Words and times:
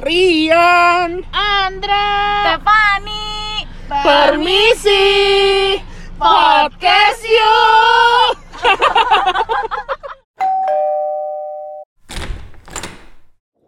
Rian, 0.00 1.20
Andra, 1.28 2.08
Stefani, 2.56 3.68
permisi, 3.84 5.76
podcast 6.16 7.20
yuk. 7.20 8.32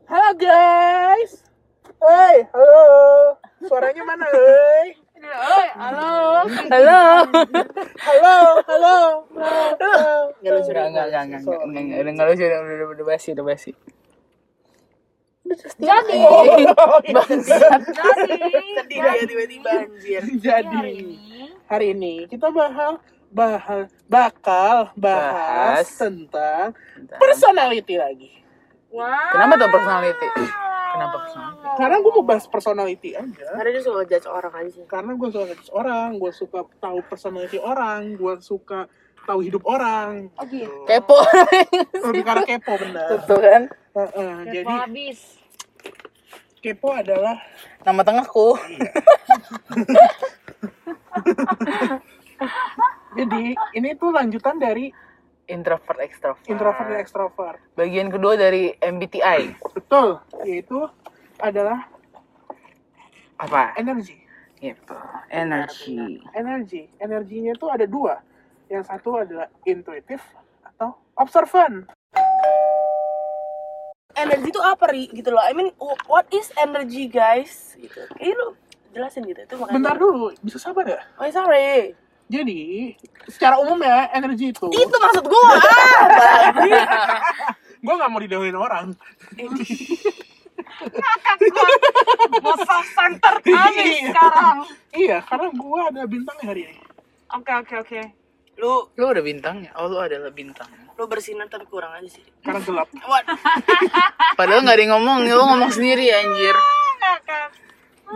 halo 0.08 0.32
guys. 0.40 1.44
Hei, 2.00 2.48
halo. 2.48 3.36
Suaranya 3.68 4.00
mana, 4.00 4.24
hei? 4.32 4.96
halo 5.76 6.48
halo 6.48 7.00
halo 8.02 8.40
halo 8.66 8.96
halo 9.36 9.94
nggak 10.40 10.52
lucu 10.56 10.70
nggak 10.72 10.88
nggak 10.90 11.24
nggak 11.28 11.40
nggak 11.44 12.12
nggak 12.16 12.26
lucu 12.26 12.42
udah 12.42 12.88
udah 12.90 13.06
basi 13.06 13.28
udah 13.36 13.44
basi 13.46 13.70
udah 15.42 15.58
jadi, 15.82 16.14
Sedih 18.78 18.98
ya 19.02 19.12
tiba-tiba 19.26 19.70
anjir. 19.74 20.22
Jadi 20.38 20.94
hari 21.66 21.86
ini 21.92 22.14
kita 22.30 22.48
bahas 22.48 23.02
bahas 23.32 23.88
bakal 24.06 24.92
bahas 24.94 25.82
Bahas. 25.82 25.88
tentang 25.98 26.76
personality 27.16 27.96
lagi. 27.96 28.30
wow, 28.92 29.32
Kenapa 29.32 29.56
tuh 29.56 29.70
personality? 29.72 30.26
Kenapa 30.92 31.16
personality? 31.24 31.66
Karena 31.72 31.96
gue 31.98 32.12
mau 32.12 32.24
bahas 32.28 32.44
personality 32.44 33.10
aja. 33.16 33.46
Karena 33.56 33.70
dia 33.72 33.82
suka 33.82 34.04
judge 34.04 34.28
orang 34.28 34.52
aja 34.52 34.70
sih. 34.70 34.84
Karena 34.84 35.10
gue 35.16 35.28
suka 35.32 35.44
ngejudge 35.48 35.72
orang, 35.72 36.08
gue 36.20 36.32
suka 36.36 36.58
tahu 36.76 36.98
personality 37.08 37.56
orang, 37.56 38.14
gue 38.14 38.34
suka 38.44 38.84
tahu 39.24 39.40
hidup 39.42 39.62
orang. 39.66 40.28
oh 40.34 40.44
gitu, 40.46 40.84
Kepo. 40.86 41.18
Lebih 42.10 42.22
karena 42.26 42.44
kepo 42.46 42.72
benar. 42.78 43.06
Betul 43.18 43.38
kan? 43.40 43.62
Heeh, 43.92 44.32
Kepo 44.42 44.52
jadi 44.52 44.72
habis, 44.86 45.18
kepo 46.60 46.88
adalah 46.92 47.36
Nama 47.82 48.02
tengahku. 48.06 48.54
jadi 53.18 53.42
ini 53.74 53.88
tuh 53.98 54.10
lanjutan 54.14 54.58
dari 54.58 54.90
Introvert 55.50 55.98
extrovert. 55.98 56.46
introvert 56.46 56.86
dan 56.86 57.02
extrovert. 57.02 57.58
Bagian 57.74 58.08
kedua 58.08 58.38
dari 58.38 58.70
MBTI. 58.78 59.58
Betul, 59.74 60.22
yaitu 60.46 60.86
adalah 61.42 61.90
Apa? 63.36 63.74
energi. 63.74 64.22
Gitu. 64.62 64.94
Energi. 65.34 66.22
energi 66.38 66.86
energinya 67.02 67.50
tuh 67.58 67.74
ada 67.74 67.82
dua 67.82 68.22
yang 68.72 68.80
satu 68.82 69.20
adalah 69.20 69.52
intuitif 69.62 70.24
atau 70.66 70.96
observan 71.14 71.84
Energi 74.12 74.48
itu 74.48 74.60
apa 74.60 74.92
ri 74.92 75.08
gitu 75.08 75.28
loh. 75.28 75.40
I 75.40 75.52
mean 75.52 75.72
wh- 75.74 75.96
what 76.04 76.28
is 76.30 76.52
energy 76.54 77.08
guys? 77.08 77.72
Gitu. 77.74 77.96
Ini 78.14 78.32
lu 78.34 78.52
jelasin 78.92 79.24
gitu. 79.24 79.40
Itu 79.40 79.56
makanya. 79.56 79.76
bentar 79.80 79.96
dulu 79.96 80.36
bisa 80.38 80.56
sabar 80.56 80.84
ya 80.84 81.00
Oh 81.16 81.24
sorry. 81.26 81.96
jadi 82.28 82.92
secara 83.26 83.56
umum 83.58 83.76
ya 83.78 84.08
energi 84.10 84.52
itu 84.52 84.68
Itu 84.68 84.96
maksud 84.98 85.24
gua. 85.24 85.52
ah, 85.52 86.48
gue 87.76 87.92
nggak 87.98 88.08
mau 88.08 88.20
didahuluin 88.20 88.52
orang 88.54 88.96
center 92.90 93.34
habis 93.42 93.76
Iya. 93.76 94.08
sekarang, 94.08 94.56
iya 94.92 95.18
karena 95.22 95.48
gue 95.50 95.80
ada 95.84 96.02
bintangnya 96.04 96.46
hari 96.46 96.60
ini 96.66 96.76
oke 97.30 97.52
oke 97.54 97.74
oke, 97.80 98.00
Lu 98.60 98.88
Lu 98.96 99.04
ada 99.08 99.22
bintangnya? 99.24 99.70
Oh, 99.78 99.88
lu 99.88 99.98
adalah 99.98 100.32
bintang. 100.32 100.68
lu 100.92 101.08
bersinar 101.08 101.48
tapi 101.48 101.64
kurang 101.66 101.88
aja 101.98 102.04
sih. 102.06 102.22
karena 102.44 102.60
gelap? 102.62 102.86
Padahal 104.38 104.60
nggak 104.60 104.76
ada 104.76 104.82
yang 104.84 104.92
ngomong, 104.94 105.18
lu 105.24 105.40
ngomong 105.40 105.72
sendiri 105.72 106.12
anjir. 106.12 106.54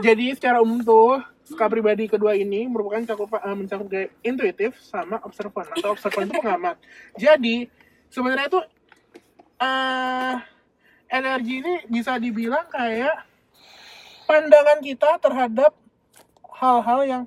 jadi 0.05 0.37
secara 0.37 0.61
umum 0.61 0.85
tuh 0.85 1.25
suka 1.47 1.71
pribadi 1.71 2.05
kedua 2.05 2.37
ini 2.37 2.67
merupakan 2.67 3.01
cakupan 3.07 3.39
eh, 3.39 3.57
mencakup 3.57 3.87
gaya 3.87 4.07
intuitif 4.21 4.77
sama 4.83 5.23
observan 5.23 5.63
atau 5.73 5.95
observan 5.95 6.27
itu 6.27 6.37
pengamat 6.37 6.77
jadi 7.17 7.71
sebenarnya 8.11 8.47
itu 8.51 8.61
eh 9.57 10.37
energi 11.07 11.55
ini 11.63 11.75
bisa 11.87 12.19
dibilang 12.19 12.67
kayak 12.67 13.25
pandangan 14.27 14.83
kita 14.83 15.11
terhadap 15.23 15.73
hal-hal 16.59 17.01
yang 17.07 17.23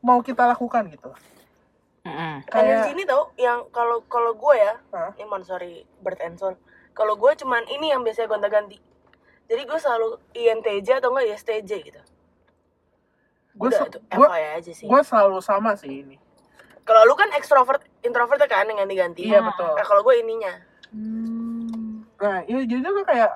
mau 0.00 0.24
kita 0.24 0.48
lakukan 0.48 0.88
gitu 0.88 1.12
Mm-mm. 2.08 2.34
Energi 2.48 2.88
kayak 2.88 2.94
ini 2.96 3.02
tau 3.04 3.22
yang 3.36 3.68
kalau 3.68 4.00
kalau 4.08 4.32
gue 4.32 4.54
ya, 4.56 4.80
Hah? 4.96 5.12
ini 5.20 5.28
mon 5.28 5.44
sorry 5.44 5.84
Bert 6.00 6.18
and 6.24 6.40
Son. 6.40 6.56
Kalau 6.96 7.14
gue 7.20 7.30
cuman 7.36 7.62
ini 7.68 7.92
yang 7.92 8.00
biasanya 8.00 8.32
gonta-ganti. 8.32 8.80
Jadi 9.48 9.62
gue 9.64 9.78
selalu 9.80 10.08
INTJ 10.32 11.00
atau 11.00 11.12
enggak 11.12 11.36
ISTJ 11.36 11.72
gitu. 11.84 12.00
gue 13.58 13.74
itu 13.74 13.98
gue 13.98 14.28
FYI 14.30 14.46
aja 14.54 14.70
sih. 14.70 14.86
gue 14.86 15.02
selalu 15.02 15.42
sama 15.42 15.74
sih 15.74 15.90
ini 16.06 16.14
Kalau 16.86 17.02
lu 17.10 17.18
kan 17.18 17.26
extrovert, 17.34 17.82
introvert 18.06 18.38
kan 18.46 18.70
yang 18.70 18.78
ganti-ganti. 18.86 19.26
iya 19.26 19.42
betul 19.42 19.74
Nah, 19.74 19.82
kalau 19.82 20.06
gue 20.06 20.14
ininya. 20.22 20.54
Nah, 22.22 22.38
iya 22.46 22.62
jadi 22.62 22.80
juga 22.86 23.02
kayak 23.02 23.32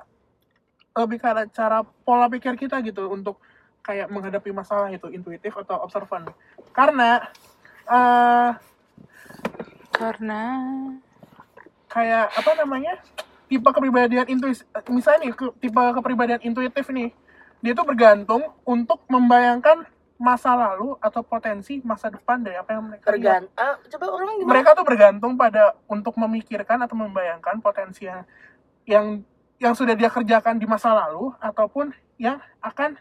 lebih 0.95 1.17
karena 1.19 1.43
cara 1.51 1.83
pola 1.83 2.31
pikir 2.31 2.55
kita 2.55 2.79
gitu 2.87 3.11
untuk 3.11 3.43
kayak 3.83 4.07
menghadapi 4.07 4.47
masalah 4.55 4.87
itu 4.95 5.11
intuitif 5.11 5.51
atau 5.59 5.83
observan. 5.83 6.23
Karena 6.71 7.27
eh 7.87 8.49
Karena 9.93 10.41
kayak 11.87 12.25
apa 12.33 12.51
namanya? 12.57 12.97
tipe 13.45 13.69
kepribadian 13.69 14.25
intuitif 14.25 14.65
misalnya 14.89 15.29
nih 15.29 15.33
ke- 15.37 15.53
tipe 15.61 15.77
kepribadian 15.77 16.41
intuitif 16.41 16.89
nih 16.89 17.13
dia 17.61 17.77
tuh 17.77 17.85
bergantung 17.85 18.49
untuk 18.65 19.05
membayangkan 19.05 19.85
masa 20.17 20.57
lalu 20.57 20.97
atau 20.97 21.21
potensi 21.21 21.83
masa 21.85 22.09
depan 22.09 22.41
dari 22.41 22.55
apa 22.57 22.73
yang 22.73 22.83
mereka 22.89 23.13
lihat. 23.13 23.45
Ah, 23.53 23.75
coba 23.77 24.05
orang 24.09 24.35
gimana? 24.39 24.49
mereka 24.49 24.69
tuh 24.73 24.85
bergantung 24.87 25.33
pada 25.37 25.75
untuk 25.85 26.15
memikirkan 26.17 26.79
atau 26.81 26.95
membayangkan 26.97 27.59
potensi 27.61 28.07
yang 28.09 28.23
yang 28.87 29.05
yang 29.61 29.73
sudah 29.77 29.93
dia 29.93 30.09
kerjakan 30.09 30.57
di 30.57 30.65
masa 30.65 30.91
lalu 30.95 31.31
ataupun 31.39 31.93
yang 32.17 32.39
akan 32.59 32.97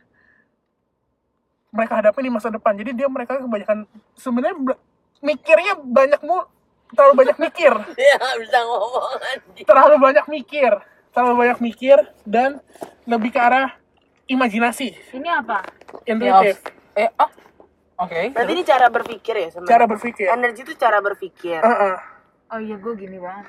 mereka 1.73 1.93
hadapi 1.99 2.21
di 2.21 2.31
masa 2.31 2.53
depan. 2.53 2.77
Jadi 2.77 2.93
dia 2.93 3.09
mereka 3.09 3.41
kebanyakan 3.41 3.89
sebenarnya 4.15 4.77
mikirnya 5.25 5.75
banyak 5.81 6.21
mu 6.21 6.45
terlalu 6.93 7.25
banyak 7.25 7.37
mikir, 7.41 7.73
nggak 8.21 8.37
bisa 8.45 8.59
ngomong 8.69 9.17
terlalu 9.65 9.97
banyak 9.97 10.27
mikir, 10.29 10.73
terlalu 11.17 11.35
banyak 11.41 11.59
mikir 11.65 11.97
dan 12.29 12.61
lebih 13.09 13.33
ke 13.33 13.41
arah 13.41 13.73
imajinasi, 14.29 14.93
ini 15.17 15.29
apa? 15.33 15.65
intuitif, 16.05 16.61
eh 16.93 17.09
oh. 17.17 17.33
Oke. 18.03 18.35
Berarti 18.35 18.53
ini 18.53 18.65
cara 18.67 18.93
berpikir 18.93 19.35
ya 19.41 19.49
sebenarnya. 19.49 19.73
cara 19.73 19.85
berpikir. 19.89 20.27
Energi 20.27 20.61
itu 20.67 20.75
cara 20.75 20.99
berpikir. 20.99 21.61
Heeh. 21.65 21.97
Oh 22.53 22.61
iya 22.61 22.77
gue 22.77 22.93
gini 22.99 23.17
banget, 23.17 23.47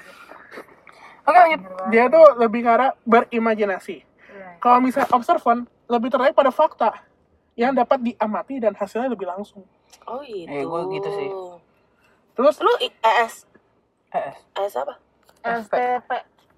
Oke 1.28 1.38
lanjut. 1.44 1.62
Dia 1.92 2.04
tuh 2.08 2.26
lebih 2.40 2.62
ke 2.64 2.70
arah 2.72 2.96
berimajinasi. 3.04 3.98
Iya. 4.08 4.48
Kalau 4.64 4.80
misalnya 4.80 5.12
observan, 5.12 5.68
lebih 5.92 6.14
terkait 6.14 6.32
pada 6.32 6.54
fakta 6.54 6.96
yang 7.54 7.72
dapat 7.72 8.02
diamati 8.02 8.58
dan 8.58 8.74
hasilnya 8.74 9.08
lebih 9.08 9.26
langsung. 9.26 9.62
Oh 10.04 10.22
itu. 10.22 10.50
Eh, 10.50 10.64
gua 10.64 10.86
gitu 10.88 11.10
sih. 11.12 11.30
Terus 12.34 12.56
Lu 12.60 12.74
I- 12.80 12.98
ES 12.98 13.46
Eh, 14.10 14.34
ES 14.56 14.74
apa? 14.78 14.94
STP, 15.44 16.10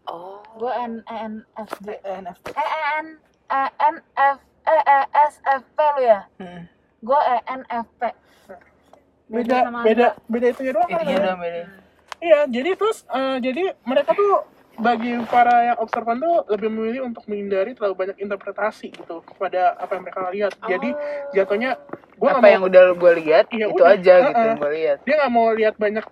Oh. 0.05 0.37
gue 0.55 0.69
N 0.69 1.01
E 1.01 1.15
N 1.17 1.33
F 1.57 1.71
D, 1.81 1.97
ENFP. 1.97 2.51
E 2.51 2.65
N 2.95 3.07
E 3.47 3.61
N 3.81 3.95
F 4.13 4.37
E 4.61 4.77
E 4.77 4.99
S 5.23 5.33
F 5.41 5.63
P 5.65 5.79
lu 5.95 6.01
ya? 6.03 6.19
hmm. 6.37 6.61
Gue 7.01 7.17
E 7.17 7.37
N 7.49 7.61
F 7.65 7.87
P. 7.97 8.03
Beda 9.25 9.57
beda 9.81 10.07
beda 10.29 10.45
itunya 10.47 10.71
doang 10.71 10.85
kan? 10.85 11.01
Udah 11.01 11.35
beda. 11.35 11.61
Iya, 12.21 12.39
jadi 12.45 12.69
terus 12.77 13.01
eh, 13.09 13.37
jadi 13.41 13.63
mereka 13.81 14.13
tuh 14.13 14.45
bagi 14.75 15.15
para 15.27 15.71
yang 15.71 15.77
observan 15.79 16.19
tuh 16.19 16.43
lebih 16.47 16.67
memilih 16.67 17.01
untuk 17.07 17.23
menghindari 17.25 17.71
terlalu 17.71 17.95
banyak 17.95 18.17
interpretasi 18.19 18.91
gitu 18.91 19.23
kepada 19.23 19.75
apa 19.75 19.95
yang 19.95 20.03
mereka 20.03 20.19
lihat. 20.29 20.51
Jadi 20.61 20.89
jatuhnya 21.31 21.79
gua 22.15 22.35
nggak 22.35 22.39
Apa 22.39 22.47
mau 22.47 22.55
yang 22.55 22.63
udah 22.67 22.83
gue 22.93 23.11
lihat 23.23 23.45
Iya, 23.51 23.65
itu 23.67 23.81
udah. 23.81 23.93
aja 23.93 24.13
gitu 24.21 24.35
Heeh. 24.35 24.45
yang 24.45 24.59
gue 24.59 24.71
lihat. 24.73 24.97
dia 25.03 25.15
nggak 25.15 25.31
mau 25.31 25.47
lihat 25.51 25.75
banyak 25.75 26.05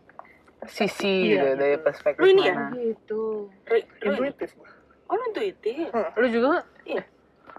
Sisi 0.64 1.36
Iya, 1.36 1.44
gitu 1.44 1.48
dari 1.60 1.76
gitu. 1.76 1.84
perspektif 1.84 2.22
Lu 2.24 2.28
ini 2.32 2.44
ya? 2.48 2.56
mana. 2.56 2.68
Gitu. 2.72 3.22
Ri- 3.68 3.88
lu, 4.00 4.12
intuitif. 4.16 4.50
oh 5.04 5.14
lu 5.14 5.24
intuitif. 5.28 5.88
Lu 5.92 6.28
juga? 6.32 6.50
Iya. 6.88 7.04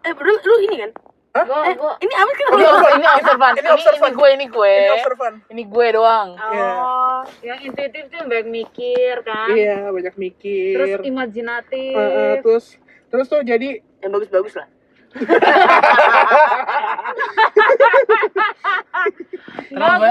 Eh, 0.04 0.12
bro, 0.12 0.32
lu 0.32 0.54
ini 0.64 0.76
kan? 0.80 0.90
Gue 1.34 1.58
Eh, 1.66 1.74
ini 1.98 2.14
apa 2.14 2.30
kan? 2.30 2.46
Ini, 2.54 2.62
ini 2.94 3.06
observan. 3.10 3.52
Ini 3.58 3.58
Ini, 3.58 3.70
observan. 3.74 4.06
ini 4.06 4.14
gue, 4.14 4.28
ini 4.30 4.46
gue. 4.46 4.74
Ini 4.78 4.92
observan. 4.94 5.32
Ini 5.50 5.62
gue 5.66 5.86
doang. 5.90 6.28
Iya. 6.38 6.68
Oh, 6.78 7.20
yang 7.42 7.58
intuitif 7.58 8.06
tuh 8.06 8.16
yang 8.22 8.28
banyak 8.30 8.48
mikir 8.54 9.14
kan. 9.26 9.50
Iya, 9.50 9.90
banyak 9.90 10.14
mikir. 10.14 10.74
Terus 10.78 11.02
imajinatif. 11.02 11.90
Eh, 11.90 12.10
eh, 12.14 12.34
terus 12.38 12.78
terus 13.10 13.26
tuh 13.26 13.42
jadi 13.42 13.82
Yang 13.98 14.10
bagus-bagus 14.14 14.54
lah. 14.62 14.68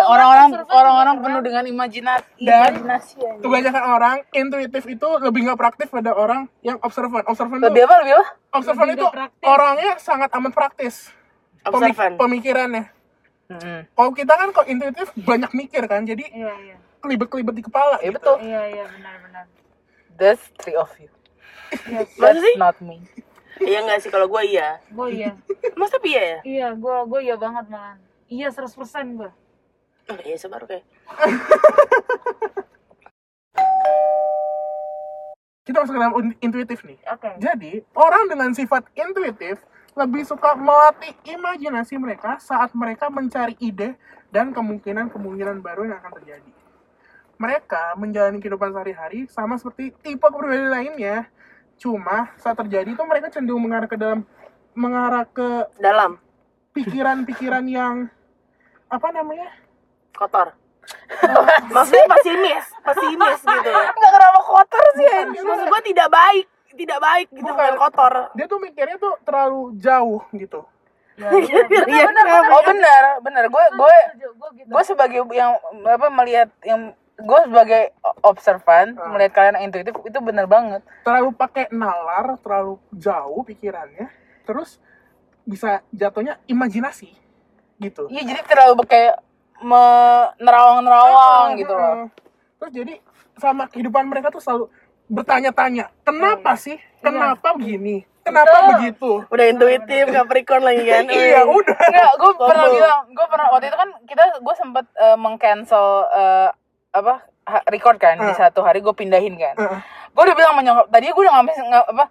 Orang-orang 0.04 0.50
orang-orang 0.68 1.16
penuh 1.20 1.42
dengan 1.42 1.64
imajinasi 1.66 2.28
Dan 2.40 2.60
imajinasi 2.74 3.16
ya. 3.18 3.32
kebanyakan 3.40 3.84
orang 3.86 4.16
intuitif 4.32 4.84
itu 4.86 5.08
lebih 5.20 5.40
nggak 5.46 5.60
praktis 5.60 5.88
pada 5.88 6.12
orang 6.12 6.48
yang 6.62 6.78
observan. 6.80 7.24
Observan 7.26 7.58
itu 7.58 7.68
Lebih 7.68 7.82
apa 7.84 7.96
lebih 8.02 8.14
apa? 8.16 8.26
observan 8.54 8.88
lebih 8.88 8.98
itu 9.00 9.08
orangnya 9.44 9.92
sangat 9.98 10.30
amat 10.34 10.52
praktis. 10.54 11.10
Pemik- 11.64 11.96
Observan. 11.96 12.12
pemikirannya. 12.18 12.84
Mm-mm. 13.46 13.80
Kalau 13.90 14.12
kita 14.12 14.34
kan 14.34 14.48
kok 14.52 14.68
intuitif 14.68 15.08
banyak 15.18 15.52
mikir 15.54 15.84
kan, 15.86 16.04
jadi 16.04 16.24
Iya 16.26 16.54
iya. 16.64 16.76
kelibet-kelibet 17.00 17.56
di 17.56 17.64
kepala. 17.64 18.00
Iya 18.00 18.10
gitu. 18.10 18.16
betul. 18.18 18.36
Iya 18.42 18.62
iya 18.70 18.84
benar 18.90 19.16
benar. 19.22 19.44
That's 20.14 20.44
three 20.58 20.76
of 20.76 20.92
you. 20.98 21.08
Masa 21.90 22.08
That's 22.36 22.56
not 22.56 22.78
me. 22.80 23.04
Iya 23.62 23.86
nggak 23.86 24.00
sih 24.02 24.10
kalau 24.10 24.26
gue 24.26 24.42
iya. 24.50 24.82
Gue 24.90 25.08
iya. 25.14 25.38
Masa 25.78 26.02
tapi 26.02 26.18
iya 26.18 26.24
ya? 26.24 26.40
Iya, 26.42 26.68
gue 26.74 26.96
gue 27.06 27.20
iya 27.22 27.36
banget 27.38 27.66
malah. 27.70 27.98
Iya 28.26 28.50
100% 28.50 29.20
gue. 29.20 29.32
Oh, 30.10 30.20
iya 30.26 30.36
sabar 30.36 30.66
oke. 30.66 30.80
Kita 35.64 35.80
masuk 35.80 35.96
ke 35.96 36.00
dalam 36.02 36.16
un- 36.18 36.38
intuitif 36.44 36.84
nih. 36.84 37.00
Oke. 37.08 37.30
Jadi, 37.40 37.72
orang 37.96 38.28
dengan 38.28 38.52
sifat 38.52 38.84
intuitif 39.00 39.64
lebih 39.96 40.26
suka 40.28 40.58
melatih 40.58 41.14
imajinasi 41.24 41.96
mereka 42.02 42.36
saat 42.42 42.74
mereka 42.76 43.08
mencari 43.08 43.56
ide 43.62 43.96
dan 44.34 44.52
kemungkinan-kemungkinan 44.52 45.62
baru 45.64 45.88
yang 45.88 46.02
akan 46.04 46.14
terjadi. 46.20 46.52
Mereka 47.38 47.96
menjalani 47.96 48.42
kehidupan 48.42 48.74
sehari-hari 48.74 49.30
sama 49.30 49.56
seperti 49.56 49.94
tipe 50.04 50.26
kepribadian 50.26 50.74
lainnya. 50.74 51.18
Cuma 51.84 52.32
saat 52.40 52.56
terjadi 52.56 52.96
itu 52.96 53.04
mereka 53.04 53.28
cenderung 53.28 53.60
mengarah 53.60 53.92
ke 53.92 54.00
dalam 54.00 54.24
mengarah 54.72 55.28
ke 55.28 55.68
Dalam 55.84 56.16
pikiran-pikiran 56.72 57.68
yang 57.68 58.08
apa 58.88 59.08
namanya? 59.12 59.52
kotor. 60.16 60.56
Maksudnya 61.76 62.06
pesimis, 62.08 62.66
pesimis 62.86 63.40
gitu. 63.44 63.72
Enggak 63.72 64.12
kenapa 64.16 64.40
kotor 64.40 64.86
sih 64.96 65.08
anjir. 65.12 65.44
Maksud 65.44 65.68
gue 65.68 65.82
tidak 65.92 66.08
baik, 66.08 66.46
tidak 66.80 67.00
baik 67.04 67.28
gitu 67.36 67.44
Bukan. 67.44 67.60
bukan 67.60 67.76
kotor. 67.82 68.14
Dia 68.38 68.46
tuh 68.48 68.60
mikirnya 68.64 68.96
tuh 68.96 69.14
terlalu 69.28 69.76
jauh 69.76 70.24
gitu. 70.32 70.64
Iya, 71.14 71.30
iya. 71.30 71.62
Iya, 71.86 72.04
Benar, 72.10 72.26
benar, 72.26 72.42
Oh 72.50 72.62
benar, 72.66 73.04
benar. 73.22 73.44
Gue 73.46 73.64
gue 73.78 73.96
Gue 74.34 74.50
gitu. 74.58 74.70
gue 74.74 74.82
sebagai 74.82 75.22
yang 75.30 75.54
apa 75.86 76.08
melihat 76.10 76.50
yang 76.66 76.90
gue 77.16 77.40
sebagai 77.44 77.84
observan 78.20 78.96
Ah. 78.96 79.10
melihat 79.10 79.32
kalian 79.34 79.56
yang 79.56 79.66
intuitif 79.68 79.94
itu 80.02 80.20
benar 80.20 80.46
banget. 80.46 80.82
terlalu 81.02 81.30
pakai 81.32 81.70
nalar, 81.70 82.38
terlalu 82.40 82.82
jauh 82.92 83.42
pikirannya, 83.44 84.10
terus 84.44 84.82
bisa 85.44 85.84
jatuhnya 85.90 86.40
imajinasi 86.46 87.14
gitu. 87.78 88.08
Iya 88.08 88.24
jadi 88.26 88.42
terlalu 88.44 88.82
kayak 88.84 89.20
menerawang-nerawang 89.64 91.48
gitu 91.56 91.74
loh. 91.74 91.94
Heeh. 91.96 92.08
Terus 92.58 92.72
jadi 92.74 92.94
sama 93.36 93.68
kehidupan 93.68 94.06
mereka 94.06 94.30
tuh 94.30 94.40
selalu 94.40 94.66
bertanya-tanya, 95.06 95.92
kenapa 96.02 96.56
sih? 96.56 96.80
Kenapa 97.00 97.54
begini? 97.54 98.08
Kenapa 98.24 98.56
Betul. 98.56 98.70
begitu? 98.72 99.12
Udah 99.28 99.46
intuitif, 99.46 100.04
Capricorn 100.08 100.64
lagi 100.64 100.80
kan. 100.82 101.04
Iya, 101.12 101.44
udah. 101.44 101.76
Enggak, 101.76 102.12
gue 102.16 102.32
pernah 102.40 102.68
bilang, 102.72 103.00
gue 103.12 103.26
pernah 103.28 103.48
waktu 103.52 103.68
itu 103.68 103.76
kan 103.76 103.90
kita 104.08 104.24
gue 104.40 104.56
sempet 104.56 104.86
eh, 104.96 105.18
meng-cancel 105.20 105.86
eh, 106.08 106.50
apa 106.94 107.14
ha- 107.44 107.66
record 107.68 107.98
kan 107.98 108.16
di 108.16 108.30
Ah. 108.30 108.38
satu 108.40 108.62
hari 108.62 108.80
gue 108.80 108.92
pindahin 108.92 109.34
kan. 109.36 109.56
Heeh. 109.56 109.80
Gue 110.10 110.24
udah 110.24 110.36
bilang 110.36 110.54
sama 110.54 110.62
nyokap, 110.62 110.86
tadinya 110.88 111.12
gue 111.12 111.24
udah 111.24 111.34
nggak 111.36 111.46
nggak- 111.66 111.90
apa 111.90 112.06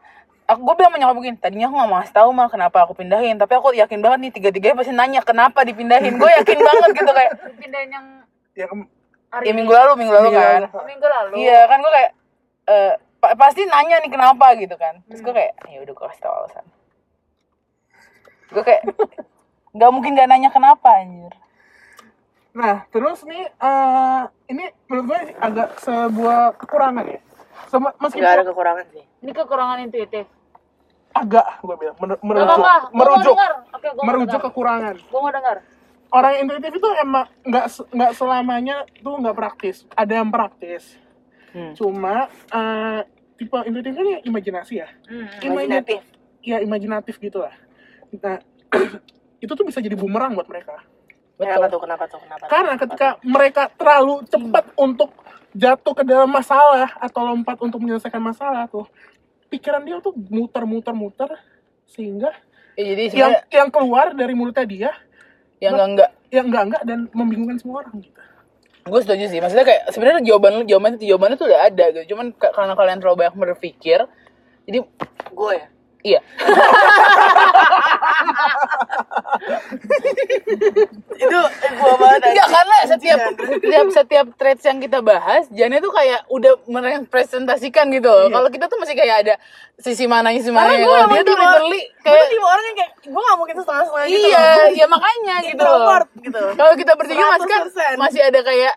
aku 0.44 0.60
gue 0.60 0.74
bilang 0.74 0.90
sama 0.90 0.98
nyokap 0.98 1.16
begini 1.16 1.36
tadinya 1.38 1.66
aku 1.66 1.76
nggak 1.76 1.88
mau 1.88 1.96
ngasih 1.96 2.14
tahu 2.14 2.30
mah 2.30 2.48
kenapa 2.48 2.78
aku 2.80 2.92
pindahin 2.92 3.36
tapi 3.36 3.52
aku 3.54 3.72
yakin 3.72 3.98
banget 3.98 4.18
nih 4.20 4.32
tiga 4.32 4.48
tiganya 4.50 4.76
pasti 4.76 4.92
nanya 4.92 5.20
kenapa 5.20 5.62
dipindahin 5.62 6.14
gue 6.14 6.30
yakin 6.34 6.58
banget 6.68 6.90
gitu 6.92 7.10
kayak 7.10 7.32
pindahin 7.56 7.90
yang 7.90 8.06
Ya, 8.52 8.66
hari 9.30 9.44
ya 9.44 9.52
minggu 9.54 9.70
lalu 9.70 9.92
minggu 9.96 10.12
lalu 10.12 10.28
Minggu 10.28 10.36
kan 10.36 10.60
lalu. 10.60 10.84
minggu 10.84 11.06
lalu. 11.08 11.32
iya 11.38 11.60
kan 11.64 11.78
gue 11.78 11.88
kayak 11.90 12.10
pa- 13.16 13.36
pasti 13.38 13.64
nanya 13.64 13.96
nih 13.98 14.10
kenapa 14.10 14.46
gitu 14.54 14.74
kan 14.74 15.00
terus 15.06 15.20
gue 15.20 15.32
kayak 15.32 15.56
ya 15.64 15.78
udah 15.80 15.94
gue 15.94 16.04
kasih 16.04 16.20
tau 16.20 16.34
alasan 16.36 16.64
gue 18.50 18.62
kayak 18.62 18.82
nggak 19.74 19.90
mungkin 19.90 20.10
nggak 20.12 20.28
nanya 20.28 20.50
kenapa 20.50 20.88
anjir 20.92 21.32
Nah, 22.52 22.84
terus 22.88 23.24
nih, 23.24 23.48
eh, 23.48 24.22
ini 24.46 24.68
menurut 24.84 25.04
gue 25.08 25.20
agak 25.36 25.80
sebuah 25.80 26.52
kekurangan 26.56 27.04
ya. 27.08 27.20
Sem- 27.66 27.96
meskipun 27.96 28.20
Gak 28.22 28.36
ada 28.36 28.44
kekurangan 28.44 28.84
sih. 28.92 29.04
Ini 29.20 29.32
kekurangan 29.32 29.78
intuitif. 29.80 30.26
agak, 31.12 31.60
gue 31.60 31.76
bilang, 31.76 31.96
mer- 32.00 32.16
Gak 32.16 32.24
merujuk, 32.24 32.48
apa-apa. 32.56 32.72
Gue 32.82 32.88
mau 32.88 33.00
merujuk, 33.04 33.34
dengar. 33.36 33.52
Oke, 33.68 33.84
gue 33.84 34.00
mau 34.00 34.08
merujuk 34.08 34.32
dengar. 34.32 34.46
kekurangan. 34.48 34.94
Gue 34.96 35.20
mau 35.20 35.28
dengar. 35.30 35.56
Orang 36.08 36.30
yang 36.30 36.42
intuitif 36.42 36.72
itu 36.72 36.88
emang 36.94 37.24
nggak 37.42 37.66
nggak 37.88 38.10
selamanya 38.12 38.76
tuh 38.96 39.14
nggak 39.16 39.36
praktis. 39.36 39.76
Ada 39.92 40.12
yang 40.14 40.28
praktis. 40.28 40.96
Hmm. 41.52 41.72
Cuma 41.72 42.28
eh, 42.32 43.00
tipe 43.36 43.56
intuitif 43.62 43.92
kan 43.92 44.06
ya 44.08 44.18
imajinasi 44.24 44.74
ya. 44.74 44.88
Hmm. 45.04 45.28
Imajinatif. 45.42 46.00
Ya 46.40 46.56
imajinatif 46.60 47.14
gitu 47.16 47.44
lah. 47.44 47.52
Nah, 48.16 48.40
itu 49.44 49.52
tuh 49.52 49.64
bisa 49.64 49.84
jadi 49.84 49.92
bumerang 49.92 50.32
buat 50.32 50.48
mereka. 50.48 50.80
Kenapa 51.42 51.66
tuh? 51.68 51.80
Kenapa 51.82 52.04
tuh? 52.06 52.20
Kenapa? 52.22 52.44
Karena 52.46 52.74
ketika 52.78 53.08
mereka 53.20 53.62
terlalu 53.68 54.14
cepat 54.24 54.64
untuk 54.74 55.10
jatuh 55.52 55.92
ke 55.92 56.02
dalam 56.02 56.30
masalah 56.30 56.96
atau 56.96 57.20
lompat 57.22 57.60
untuk 57.60 57.82
menyelesaikan 57.82 58.22
masalah 58.22 58.64
tuh, 58.66 58.88
pikiran 59.48 59.84
dia 59.84 60.00
tuh 60.00 60.16
muter-muter-muter 60.16 61.36
sehingga 61.84 62.32
Ya, 62.72 62.88
jadi 62.88 63.02
yang 63.12 63.32
yang 63.52 63.68
keluar 63.68 64.16
dari 64.16 64.32
mulutnya 64.32 64.64
dia 64.64 64.90
yang 65.60 65.76
enggak 65.76 65.88
enggak 65.92 66.10
yang 66.32 66.44
enggak-enggak 66.48 66.82
dan 66.88 66.98
membingungkan 67.12 67.60
semua 67.60 67.84
orang 67.84 68.00
gitu. 68.00 68.16
gue 68.82 69.00
setuju 69.04 69.24
sih 69.28 69.38
maksudnya 69.38 69.62
kayak 69.62 69.82
sebenarnya 69.92 70.24
jawaban 70.24 70.64
jawaban 70.64 70.96
jawabannya 70.96 71.36
tuh 71.36 71.52
udah 71.52 71.60
ada 71.68 71.84
gitu 71.92 72.16
cuman 72.16 72.32
ka- 72.32 72.50
karena 72.50 72.72
kalian 72.72 72.98
terlalu 72.98 73.16
banyak 73.22 73.36
berpikir 73.36 74.08
jadi 74.64 74.78
gue 75.30 75.52
ya. 75.52 75.66
Iya 76.02 76.20
Itu 81.12 81.38
eh, 81.38 81.72
gue 81.72 81.92
banget. 81.98 82.20
Enggak 82.32 82.48
karena 82.50 82.76
setiap 82.86 83.18
setiap 83.38 83.86
setiap 83.92 84.26
traits 84.36 84.64
yang 84.66 84.78
kita 84.78 84.98
bahas, 85.00 85.46
Jane 85.50 85.78
tuh 85.78 85.92
kayak 85.92 86.26
udah 86.28 86.52
merepresentasikan 86.66 87.90
gitu. 87.92 88.10
Iya. 88.10 88.32
Kalau 88.32 88.48
kita 88.50 88.66
tuh 88.66 88.78
masih 88.80 88.94
kayak 88.94 89.16
ada 89.26 89.34
sisi 89.78 90.04
mananya 90.06 90.38
sisi 90.42 90.52
mananya. 90.52 90.84
Kalau 90.84 91.06
dia 91.10 91.22
tuh 91.22 91.36
literally 91.36 91.82
kayak 92.02 92.26
tipe 92.30 92.42
orang 92.42 92.64
yang 92.64 92.76
kayak 92.76 92.92
gue 93.02 93.22
gak 93.22 93.38
mungkin 93.38 93.56
setengah-setengah 93.62 94.06
gitu. 94.08 94.26
iya, 94.28 94.46
loh. 94.46 94.68
ya 94.74 94.86
makanya 94.86 95.36
gitu 95.46 95.66
gitu. 96.22 96.42
Kalau 96.54 96.72
kita 96.74 96.92
bertiga 96.98 97.24
masih 97.30 97.48
kan 97.48 97.60
100%. 97.96 98.02
masih 98.02 98.20
ada 98.22 98.40
kayak 98.42 98.74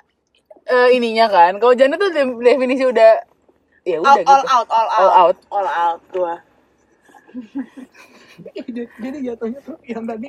eh, 0.66 0.88
ininya 0.98 1.26
kan. 1.30 1.52
Kalau 1.58 1.74
Jane 1.74 1.96
tuh 1.98 2.10
de- 2.14 2.40
definisi 2.42 2.86
udah 2.86 3.12
ya 3.86 4.02
udah 4.02 4.14
All, 4.14 4.18
gitu. 4.22 4.30
all 4.34 4.44
out, 4.50 4.68
all 4.70 4.88
out, 4.90 4.98
All 4.98 5.12
out. 5.14 5.38
all 5.54 5.68
out 5.68 6.02
gue. 6.10 6.36
Jadi- 8.42 8.90
Jadi 9.00 9.18
jatuhnya 9.24 9.60
tuh 9.62 9.78
yang 9.84 10.04
tadi 10.04 10.28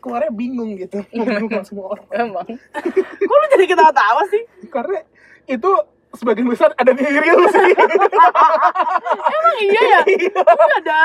keluarnya 0.00 0.32
bingung 0.32 0.74
gitu, 0.74 1.04
membingungkan 1.12 1.62
semua 1.62 1.92
orang. 1.92 2.06
Emang. 2.10 2.46
Kok 3.28 3.36
lu 3.36 3.46
jadi 3.52 3.64
ketawa-tawa 3.68 4.22
sih? 4.28 4.42
Karena 4.68 5.04
itu 5.44 5.70
sebagian 6.10 6.48
besar 6.48 6.72
ada 6.74 6.90
di 6.90 7.02
diri 7.02 7.28
lu 7.30 7.46
sih. 7.46 7.70
Emang 9.36 9.56
iya 9.60 9.82
ya? 9.82 10.00
Enggak 10.06 10.70
ada. 10.82 11.00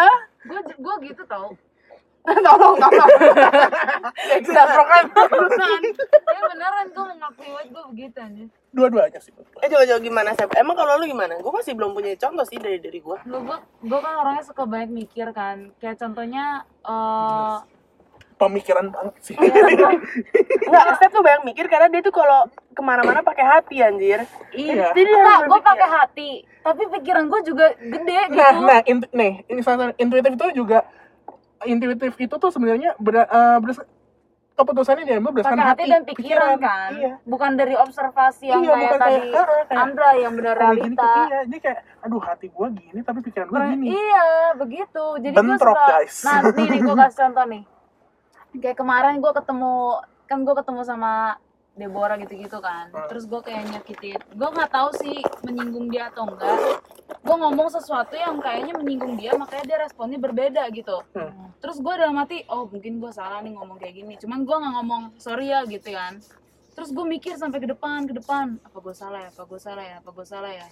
Gue 0.45 0.59
gue 0.77 0.95
gitu 1.09 1.23
tau. 1.25 1.53
Tolong, 2.25 2.75
tolong. 2.81 3.09
Kesaprokan. 4.45 5.03
Ya 6.09 6.41
beneran 6.49 6.85
gue 6.89 7.05
mengakui 7.05 7.49
banget 7.53 7.67
gue 7.69 7.83
begitu 7.93 8.17
aja. 8.17 8.43
Dua-duanya 8.75 9.19
sih. 9.21 9.31
Eh 9.61 9.67
coba-coba 9.69 9.99
gimana 10.01 10.29
Sep? 10.33 10.51
Emang 10.57 10.75
kalau 10.75 10.97
lu 10.97 11.05
gimana? 11.05 11.37
Gue 11.39 11.53
masih 11.53 11.77
belum 11.77 11.93
punya 11.93 12.17
contoh 12.17 12.45
sih 12.49 12.57
dari 12.57 12.81
dari 12.81 12.99
gue. 12.99 13.17
Gue 13.23 13.39
gue 13.45 13.57
gue 13.85 13.99
kan 14.01 14.13
orangnya 14.19 14.43
suka 14.43 14.65
banyak 14.65 14.91
mikir 14.91 15.29
kan. 15.31 15.69
Kayak 15.77 16.01
contohnya 16.01 16.65
eh 16.83 17.57
Pemikiran 18.35 18.91
banget 18.91 19.15
sih. 19.23 19.35
Enggak, 20.67 20.85
Sep 20.99 21.07
tuh 21.07 21.23
banyak 21.23 21.55
mikir 21.55 21.71
karena 21.71 21.87
dia 21.87 22.03
tuh 22.03 22.11
kalau 22.11 22.51
ke 22.75 22.81
mana-mana 22.83 23.23
pakai 23.23 23.47
hati 23.47 23.79
anjir. 23.79 24.27
Iya. 24.51 24.91
Jadi 24.91 25.11
harus 25.15 25.47
gue 25.47 25.61
pakai 25.63 25.87
hati. 25.87 26.29
Tapi 26.59 26.83
pikiran 26.99 27.31
gue 27.31 27.41
juga 27.47 27.71
gede 27.79 28.19
gitu. 28.27 28.35
Nah, 28.35 28.53
nah, 28.59 28.79
int- 28.83 29.13
nih, 29.15 29.39
ini 29.47 29.61
intuitif 29.95 30.35
itu 30.35 30.47
juga 30.51 30.83
intuitif 31.65 32.13
itu 32.15 32.35
tuh 32.35 32.49
sebenarnya 32.49 32.93
ber, 32.97 33.21
eh, 33.21 33.27
berdasar- 33.59 33.89
keputusannya 34.55 35.03
diambil 35.03 35.35
berdasarkan 35.35 35.59
pakai 35.59 35.67
hati 35.67 35.83
dan 35.85 36.01
pikiran, 36.05 36.55
kan. 36.57 36.91
Iya. 36.93 37.13
Bukan 37.21 37.51
dari 37.53 37.75
observasi 37.75 38.47
yang 38.47 38.63
Iya, 38.63 38.71
kayak 38.71 38.79
bukan 38.87 38.95
tadi 38.97 39.11
kayak, 39.11 39.45
kayak- 39.67 39.75
Andra 39.75 40.09
yang 40.15 40.33
benar 40.33 40.55
Kalau 40.55 40.71
gini 40.71 40.95
tuh, 40.95 41.03
realita. 41.03 41.27
iya, 41.27 41.39
ini 41.43 41.57
kayak 41.59 41.79
aduh 41.99 42.21
hati 42.23 42.47
gua 42.47 42.67
gini 42.69 42.99
tapi 43.01 43.19
pikiran 43.19 43.45
gua 43.45 43.59
Ber- 43.59 43.69
gini. 43.69 43.85
Iya, 43.91 44.27
begitu. 44.55 45.05
Jadi 45.19 45.35
gue 45.35 45.57
suka. 45.59 45.85
guys. 45.91 46.15
Nah, 46.23 46.37
nih 46.47 46.67
nih 46.69 46.79
gue 46.81 46.95
kasih 47.03 47.17
contoh 47.19 47.45
nih. 47.45 47.63
Kayak 48.55 48.77
kemarin 48.79 49.13
gue 49.19 49.31
ketemu 49.33 49.73
kan 50.25 50.39
gue 50.41 50.55
ketemu 50.55 50.81
sama 50.81 51.13
Deborah 51.75 52.15
gitu-gitu 52.15 52.57
kan. 52.63 52.87
Ah. 52.95 53.07
terus 53.11 53.27
gue 53.27 53.39
kayak 53.43 53.67
nyakitin 53.67 54.15
gue 54.15 54.49
nggak 54.49 54.71
tahu 54.71 54.89
sih 54.95 55.19
menyinggung 55.43 55.91
dia 55.91 56.07
atau 56.07 56.23
enggak. 56.31 56.79
Gue 57.25 57.35
ngomong 57.35 57.67
sesuatu 57.67 58.15
yang 58.15 58.39
kayaknya 58.39 58.73
menyinggung 58.79 59.19
dia 59.19 59.35
makanya 59.35 59.65
dia 59.67 59.77
responnya 59.83 60.17
berbeda 60.17 60.63
gitu. 60.71 61.03
Hmm. 61.13 61.51
terus 61.59 61.81
gue 61.81 61.93
dalam 61.97 62.15
hati 62.21 62.45
oh 62.47 62.69
mungkin 62.69 63.01
gue 63.01 63.11
salah 63.11 63.43
nih 63.43 63.53
ngomong 63.53 63.77
kayak 63.77 63.95
gini. 63.99 64.15
Cuman 64.15 64.47
gue 64.47 64.55
nggak 64.55 64.73
ngomong 64.81 65.03
sorry 65.19 65.51
ya 65.51 65.67
gitu 65.67 65.91
kan. 65.91 66.23
Terus 66.75 66.89
gue 66.91 67.05
mikir 67.07 67.35
sampai 67.35 67.59
ke 67.59 67.67
depan 67.67 68.07
ke 68.07 68.13
depan 68.15 68.55
apa 68.63 68.77
gue 68.79 68.95
salah 68.95 69.19
ya? 69.27 69.29
Apa 69.35 69.43
gue 69.43 69.59
salah 69.59 69.83
ya? 69.83 69.95
Apa 69.99 70.09
gue 70.15 70.25
salah 70.25 70.51
ya? 70.55 70.67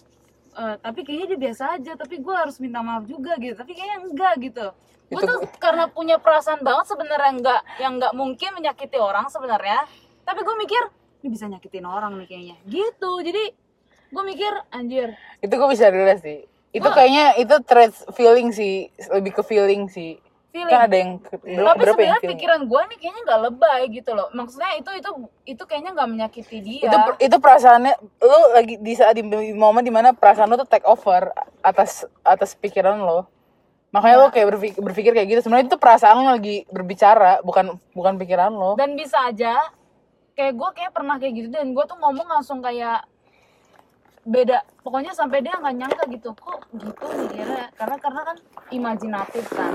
Eh, 0.54 0.76
tapi 0.86 1.02
kayaknya 1.02 1.34
dia 1.34 1.40
biasa 1.50 1.64
aja 1.82 1.92
tapi 1.98 2.22
gue 2.22 2.36
harus 2.36 2.62
minta 2.62 2.80
maaf 2.86 3.04
juga 3.10 3.34
gitu. 3.42 3.58
Tapi 3.58 3.72
kayaknya 3.74 3.98
enggak 4.06 4.34
gitu. 4.40 4.68
Gue 5.10 5.22
tuh 5.26 5.40
karena 5.58 5.90
punya 5.90 6.18
perasaan 6.18 6.62
banget 6.62 6.86
sebenarnya 6.90 7.32
enggak 7.34 7.62
yang 7.82 7.94
enggak 7.98 8.14
mungkin 8.14 8.50
menyakiti 8.58 8.98
orang 8.98 9.30
sebenarnya 9.30 9.86
tapi 10.24 10.40
gue 10.42 10.56
mikir 10.58 10.84
ini 11.22 11.30
bisa 11.30 11.46
nyakitin 11.48 11.86
orang 11.86 12.20
nih 12.20 12.28
kayaknya 12.28 12.56
gitu 12.68 13.12
jadi 13.22 13.44
gue 14.14 14.24
mikir 14.24 14.54
anjir 14.70 15.16
Itu 15.40 15.54
gue 15.56 15.70
bisa 15.70 15.90
relate 15.90 16.22
sih. 16.22 16.40
Itu 16.74 16.90
Wah. 16.90 16.94
kayaknya 16.94 17.38
itu 17.38 17.56
traits 17.66 18.02
feeling 18.14 18.50
sih, 18.50 18.90
lebih 19.10 19.34
ke 19.34 19.44
feeling 19.46 19.86
sih. 19.90 20.18
feeling 20.50 20.70
Kan 20.70 20.86
ada 20.86 20.96
yang 20.98 21.12
tapi 21.18 21.82
sebenarnya 21.82 22.22
pikiran 22.22 22.62
gue 22.70 22.82
nih 22.94 22.98
kayaknya 23.02 23.22
nggak 23.26 23.42
lebay 23.50 23.82
gitu 23.90 24.14
loh 24.14 24.30
maksudnya 24.38 24.70
itu 24.78 24.90
itu 24.94 25.10
itu 25.50 25.64
kayaknya 25.66 25.98
nggak 25.98 26.10
menyakiti 26.14 26.58
dia 26.62 26.86
Itu 26.86 26.98
itu 27.18 27.36
perasaannya 27.42 27.94
lu 28.22 28.40
lagi 28.54 28.76
di 28.78 28.94
saat 28.94 29.18
di 29.18 29.26
momen 29.58 29.82
di 29.82 29.90
mana 29.90 30.14
perasaan 30.14 30.54
lu 30.54 30.62
tuh 30.62 30.70
take 30.70 30.86
over 30.86 31.34
atas 31.66 32.06
atas 32.22 32.54
pikiran 32.54 33.02
lo. 33.02 33.26
Makanya 33.94 34.14
Iya. 34.14 34.22
lu 34.22 34.28
kayak 34.30 34.48
berpikir, 34.54 34.80
berpikir 34.82 35.12
kayak 35.14 35.28
gitu. 35.30 35.40
Sebenarnya 35.46 35.70
itu 35.70 35.78
perasaan 35.78 36.16
lu 36.22 36.26
lagi 36.30 36.66
berbicara, 36.70 37.42
bukan 37.42 37.78
bukan 37.94 38.14
pikiran 38.18 38.50
lo. 38.54 38.74
dan 38.78 38.94
bisa 38.94 39.18
aja 39.30 39.58
kayak 40.34 40.54
gue 40.58 40.70
kayak 40.74 40.92
pernah 40.94 41.16
kayak 41.22 41.34
gitu 41.38 41.48
dan 41.54 41.72
gue 41.72 41.86
tuh 41.86 41.98
ngomong 41.98 42.28
langsung 42.28 42.60
kayak 42.60 43.06
beda. 44.24 44.64
Pokoknya 44.82 45.12
sampai 45.14 45.44
dia 45.44 45.56
nggak 45.60 45.76
nyangka 45.78 46.04
gitu 46.10 46.30
kok 46.34 46.62
gitu 46.74 47.06
mikirnya? 47.06 47.70
Karena 47.76 47.98
karena 48.00 48.22
kan 48.34 48.38
imajinatif 48.74 49.46
kan. 49.52 49.74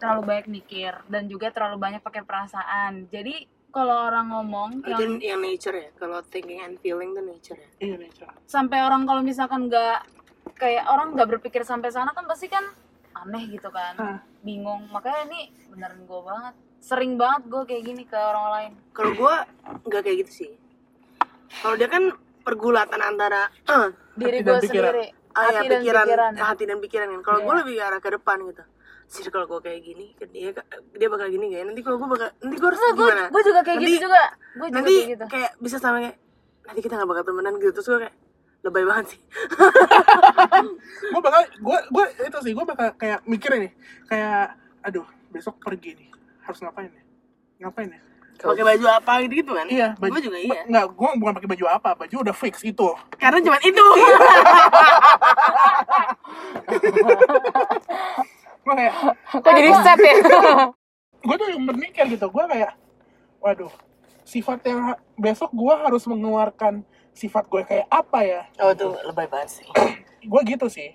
Terlalu 0.00 0.22
banyak 0.24 0.46
mikir 0.48 0.92
dan 1.10 1.28
juga 1.28 1.52
terlalu 1.52 1.76
banyak 1.76 2.00
pakai 2.00 2.22
perasaan. 2.24 3.10
Jadi 3.12 3.44
kalau 3.70 4.10
orang 4.10 4.34
ngomong 4.34 4.82
itu 4.82 4.90
yang 4.90 5.14
yang 5.20 5.40
nature 5.42 5.76
ya? 5.76 5.90
Kalau 5.94 6.24
thinking 6.26 6.62
and 6.62 6.78
feeling 6.80 7.14
tuh 7.14 7.22
nature 7.22 7.58
ya? 7.58 7.68
Iya 7.78 7.96
nature. 8.00 8.30
sampai 8.48 8.82
orang 8.82 9.06
kalau 9.06 9.22
misalkan 9.22 9.70
nggak 9.70 9.98
kayak 10.58 10.84
orang 10.90 11.14
nggak 11.14 11.28
berpikir 11.38 11.62
sampai 11.62 11.92
sana 11.92 12.10
kan 12.10 12.26
pasti 12.26 12.50
kan 12.50 12.64
aneh 13.14 13.44
gitu 13.50 13.68
kan. 13.68 13.94
Ah. 13.98 14.18
bingung. 14.40 14.88
Makanya 14.88 15.28
ini 15.28 15.52
beneran 15.68 16.06
gue 16.08 16.20
banget 16.24 16.54
sering 16.80 17.14
banget 17.14 17.42
gue 17.46 17.62
kayak 17.64 17.82
gini 17.84 18.02
ke 18.02 18.16
orang 18.16 18.46
lain. 18.50 18.72
Kalau 18.90 19.12
gua 19.14 19.44
nggak 19.82 20.02
kayak 20.02 20.16
gitu 20.24 20.32
sih. 20.34 20.50
Kalau 21.56 21.74
dia 21.74 21.86
kan 21.86 22.08
pergulatan 22.40 22.98
antara 22.98 23.46
eh, 23.64 23.88
diri 24.14 24.40
Hati 24.40 24.42
dan 24.42 24.56
gue 24.56 24.66
sendiri. 24.66 25.06
Ah, 25.30 25.46
ya, 25.46 25.62
hati 25.62 25.68
dan 25.68 25.78
pikiran, 25.78 26.04
pikiran. 26.04 26.32
hati 26.36 26.64
dan 26.64 26.78
pikiran. 26.80 27.06
Kan 27.08 27.22
kalau 27.22 27.38
gue 27.40 27.52
Iya. 27.52 27.60
lebih 27.62 27.74
ke 27.76 27.82
arah 27.84 28.00
ke 28.00 28.10
depan 28.10 28.36
gitu. 28.44 28.62
Sih 29.06 29.22
kalau 29.26 29.46
gue 29.46 29.60
kayak 29.60 29.80
gini 29.80 30.06
dia 30.26 30.50
dia 30.90 31.08
bakal 31.08 31.26
gini 31.28 31.44
gak 31.48 31.60
ya? 31.60 31.64
Nanti 31.66 31.80
kalau 31.80 31.96
gue 31.96 32.08
bakal 32.08 32.28
nanti 32.36 32.56
gue 32.56 32.68
harus 32.68 32.80
gue 32.80 32.92
gimana? 32.96 33.24
gue 33.28 33.42
juga 33.44 33.60
kayak 33.60 33.78
Nanti- 33.78 33.92
gitu 33.92 34.04
juga. 34.04 34.22
Gue 34.50 34.66
juga 34.66 34.76
nanti 34.76 34.92
kayak 34.92 35.10
gitu. 35.10 35.24
kayak 35.28 35.50
bisa 35.58 35.76
sama 35.76 35.96
kayak 36.00 36.16
nanti 36.64 36.80
kita 36.80 36.94
gak 36.96 37.08
bakal 37.08 37.24
temenan 37.24 37.54
gitu. 37.56 37.70
Terus 37.72 37.86
gue 37.86 37.98
kayak 38.00 38.14
lebay 38.60 38.84
banget 38.84 39.06
sih. 39.08 39.20
Gue 41.10 41.20
bakal 41.20 41.40
gue 41.46 41.78
gue 41.88 42.04
itu 42.22 42.38
sih 42.40 42.52
gue 42.52 42.64
bakal 42.64 42.88
kayak 42.94 43.18
mikir 43.24 43.50
nih 43.52 43.72
kayak 44.06 44.54
aduh 44.80 45.04
besok 45.28 45.58
pergi 45.58 45.94
nih 45.94 46.08
harus 46.50 46.60
ngapain 46.66 46.90
ya? 46.90 47.02
Ngapain 47.62 47.88
ya? 47.94 48.00
Pakai 48.40 48.64
baju 48.64 48.86
apa 48.88 49.12
gitu 49.28 49.34
gitu 49.44 49.52
kan? 49.52 49.68
Iya 49.68 49.92
baju 50.00 50.16
gue 50.16 50.20
juga 50.24 50.38
iya. 50.40 50.64
nggak 50.64 50.86
gue 50.96 51.08
bukan 51.20 51.32
pakai 51.36 51.48
baju 51.52 51.64
apa 51.68 51.90
baju 51.94 52.16
udah 52.24 52.34
fix 52.34 52.64
itu. 52.64 52.88
Karena 53.20 53.38
cuma 53.44 53.58
itu. 53.62 53.86
Gue 58.60 58.76
kayak 58.76 58.94
Kok 59.40 59.52
jadi 59.56 59.70
set 59.80 59.98
ya? 59.98 60.14
gue 61.26 61.36
tuh 61.36 61.48
berpikir 61.68 62.04
gitu 62.16 62.32
gue 62.32 62.44
kayak 62.48 62.72
waduh 63.44 63.72
sifat 64.24 64.64
yang 64.64 64.96
besok 65.20 65.52
gue 65.52 65.74
harus 65.76 66.04
mengeluarkan 66.08 66.84
sifat 67.12 67.44
gue 67.48 67.60
kayak 67.64 67.86
apa 67.92 68.20
ya? 68.24 68.42
Oh 68.60 68.72
tuh 68.72 68.96
lebay 69.04 69.28
banget 69.28 69.60
sih. 69.60 69.66
Gue 70.30 70.40
gitu 70.44 70.68
sih 70.68 70.92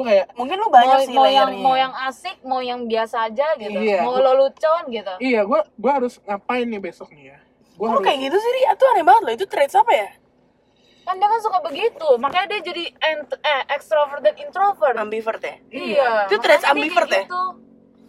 gue 0.00 0.06
kayak 0.06 0.26
mungkin 0.32 0.56
lu 0.56 0.64
mau, 0.64 0.72
banyak 0.72 0.98
sih 1.02 1.12
mau 1.12 1.28
yang 1.28 1.50
mau 1.58 1.76
yang 1.76 1.92
asik 2.02 2.36
mau 2.40 2.60
yang 2.60 2.80
biasa 2.82 3.28
aja 3.28 3.52
gitu 3.54 3.76
Iya, 3.76 4.00
mau 4.00 4.14
gua- 4.14 4.24
lelucon 4.26 4.82
gitu 4.88 5.12
iya 5.20 5.40
gue 5.42 5.60
gue 5.60 5.92
harus 5.92 6.16
ngapain 6.22 6.64
nih 6.64 6.80
besok 6.80 7.12
nih 7.12 7.24
ya 7.26 7.38
gue 7.70 7.76
Kok 7.78 7.92
harus 7.94 8.02
kayak 8.02 8.18
gitu 8.22 8.36
sih 8.36 8.50
Ria? 8.54 8.70
Itu 8.70 8.84
aneh 8.86 9.00
banget 9.02 9.22
loh. 9.22 9.32
Itu 9.34 9.44
traits 9.46 9.72
apa 9.74 9.88
ya? 9.90 10.08
kan 11.00 11.16
dia 11.16 11.26
kan 11.26 11.40
suka 11.40 11.58
begitu 11.60 12.08
makanya 12.16 12.46
dia 12.50 12.60
jadi 12.62 12.84
ent- 12.86 13.40
eh, 13.40 13.62
extrovert 13.70 14.20
dan 14.20 14.36
introvert 14.36 14.94
Ambivert 14.94 15.42
ya? 15.42 15.56
iya 15.68 16.10
Itu 16.24 16.38
traits 16.38 16.62
ambivert 16.62 17.08
ya? 17.08 17.24
gitu. 17.24 17.42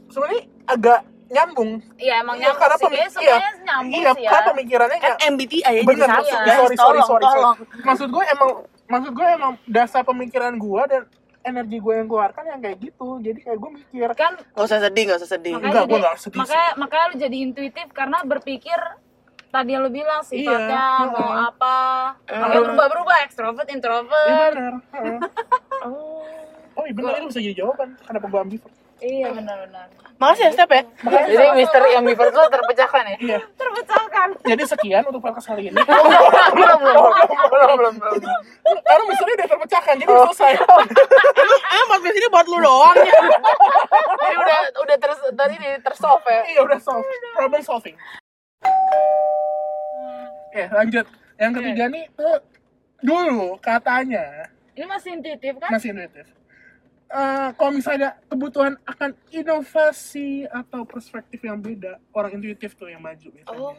sebenarnya 0.08 0.44
agak 0.66 1.00
nyambung 1.28 1.80
iya 1.96 2.20
emang 2.20 2.36
Iya, 2.36 2.52
nyambung 2.52 2.62
karena 2.62 2.76
sih 2.76 2.88
sebenarnya 3.10 3.52
nyambung 3.64 3.96
iya, 3.98 4.12
sih 4.12 4.22
ya 4.22 4.30
karena 4.30 4.48
pemikirannya 4.50 4.98
Kan 5.00 5.14
MBTI 5.30 5.60
ya 5.64 5.82
bener 5.82 5.98
jadi 6.04 6.12
satu 6.14 6.28
ya. 6.28 6.36
sorry 6.54 6.76
sorry 6.78 6.78
Tolong, 6.78 7.08
sorry, 7.08 7.24
tolong. 7.26 7.56
sorry. 7.58 7.82
maksud 7.82 8.08
gue 8.12 8.24
emang 8.30 8.50
maksud 8.86 9.12
gue 9.16 9.28
emang 9.32 9.52
dasar 9.66 10.02
pemikiran 10.04 10.54
gue 10.54 10.82
dan 10.86 11.02
energi 11.42 11.78
gue 11.78 11.94
yang 11.96 12.08
keluarkan 12.08 12.44
yang 12.48 12.60
kayak 12.60 12.78
gitu. 12.80 13.20
Jadi 13.20 13.40
kayak 13.42 13.58
gue 13.58 13.72
mikir 13.76 14.10
kan 14.14 14.34
Gak 14.38 14.66
usah 14.66 14.80
sedih, 14.80 15.04
gak 15.10 15.20
usah 15.22 15.30
sedih. 15.30 15.54
makanya 15.54 15.70
Enggak, 15.70 15.84
jadi, 15.84 15.92
gua 15.92 16.00
nggak 16.02 16.18
sedih 16.18 16.40
makanya 16.40 16.70
makanya 16.78 17.06
lu 17.06 17.16
jadi 17.18 17.38
intuitif 17.42 17.88
karena 17.92 18.18
berpikir 18.24 18.80
tadi 19.48 19.70
yang 19.72 19.84
lu 19.84 19.92
bilang 19.92 20.22
sifatnya 20.24 20.84
Iya, 21.04 21.12
mau 21.12 21.32
apa. 21.52 21.78
Makanya 22.24 22.48
Heeh. 22.56 22.66
berubah 22.66 22.88
berubah 22.88 23.16
extrovert 23.26 23.68
iya 23.68 23.76
introvert 23.76 24.54
benar. 24.56 24.76
Heeh. 24.96 25.18
oh 26.78 26.84
iya 26.88 26.94
benar 26.96 27.12
ini 27.20 27.28
bisa 27.28 27.40
jadi 27.40 27.56
jawaban 27.58 27.90
kenapa 28.00 28.26
gue 28.26 28.40
ambivert 28.40 28.76
iya. 29.02 29.28
Benar 29.34 29.58
benar. 29.68 29.86
Makasih 30.22 30.44
ya 30.48 30.52
Step 30.54 30.70
ya. 30.70 30.82
Jadi 31.28 31.46
misteri 31.58 31.90
ambivert 31.98 32.34
lo 32.34 32.46
terpecahkan 32.48 33.04
ya? 33.10 33.18
iya. 33.18 33.40
Terpecahkan. 33.58 34.28
Jadi 34.46 34.64
sekian 34.70 35.04
untuk 35.10 35.22
podcast 35.22 35.50
kali 35.50 35.74
ini. 35.74 35.78
Belum, 36.52 36.80
belum, 36.84 37.04
belum, 37.50 37.76
belum, 37.78 37.94
belum. 37.98 38.22
karena 38.86 39.04
misteri 39.10 39.32
udah 39.34 39.48
terpecahkan 39.50 39.94
jadi 39.98 40.14
selesai. 40.30 40.52
Emang 40.62 40.88
eh, 41.74 41.86
podcast 41.92 42.16
ini 42.22 42.28
buat 42.30 42.46
lu 42.46 42.58
doang 42.62 42.98
ya? 43.02 43.20
Jadi 44.22 44.36
udah 44.38 44.60
udah 44.86 44.96
ter 45.02 45.12
tadi 45.34 45.54
ini 45.58 45.70
tersolve 45.82 46.26
ya. 46.30 46.42
iya 46.54 46.62
udah 46.62 46.80
solve. 46.80 47.06
Problem 47.34 47.62
solving. 47.66 47.96
Oke 50.52 50.64
lanjut. 50.70 51.06
Yang 51.42 51.52
ketiga 51.58 51.84
nih 51.90 52.06
eh, 52.06 52.40
dulu 53.02 53.58
katanya 53.58 54.52
ini 54.72 54.86
masih 54.88 55.10
intuitif 55.20 55.54
kan? 55.60 55.70
Masih 55.74 55.92
intuitif. 55.92 56.26
Eh, 57.12 57.50
kalau 57.60 57.72
misalnya 57.76 58.16
kebutuhan 58.32 58.80
akan 58.88 59.12
inovasi 59.36 60.48
atau 60.48 60.88
perspektif 60.88 61.44
yang 61.44 61.60
beda, 61.60 62.00
orang 62.16 62.40
intuitif 62.40 62.72
tuh 62.80 62.88
yang 62.88 63.04
maju 63.04 63.28
biasanya. 63.36 63.60
Oh. 63.60 63.76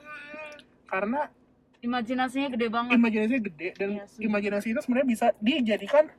Karena 0.85 1.33
imajinasinya 1.81 2.53
gede 2.53 2.69
banget 2.69 2.95
imajinasinya 2.95 3.43
gede 3.49 3.69
dan 3.75 3.89
Iya 3.99 4.05
sih. 4.07 4.21
imajinasi 4.23 4.67
itu 4.71 4.81
sebenarnya 4.85 5.09
bisa 5.09 5.27
dijadikan 5.41 6.13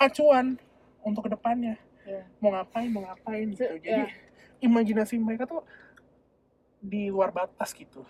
acuan 0.00 0.56
untuk 1.04 1.28
ke 1.28 1.30
depannya. 1.36 1.76
Iya. 2.08 2.24
Mau 2.40 2.50
ngapain, 2.56 2.88
mau 2.88 3.04
ngapain 3.04 3.46
gitu. 3.52 3.68
Jadi 3.84 4.08
iya. 4.08 4.08
imajinasi 4.64 5.20
mereka 5.20 5.44
tuh 5.44 5.60
di 6.80 7.10
luar 7.10 7.34
batas 7.34 7.74
gitu. 7.74 8.06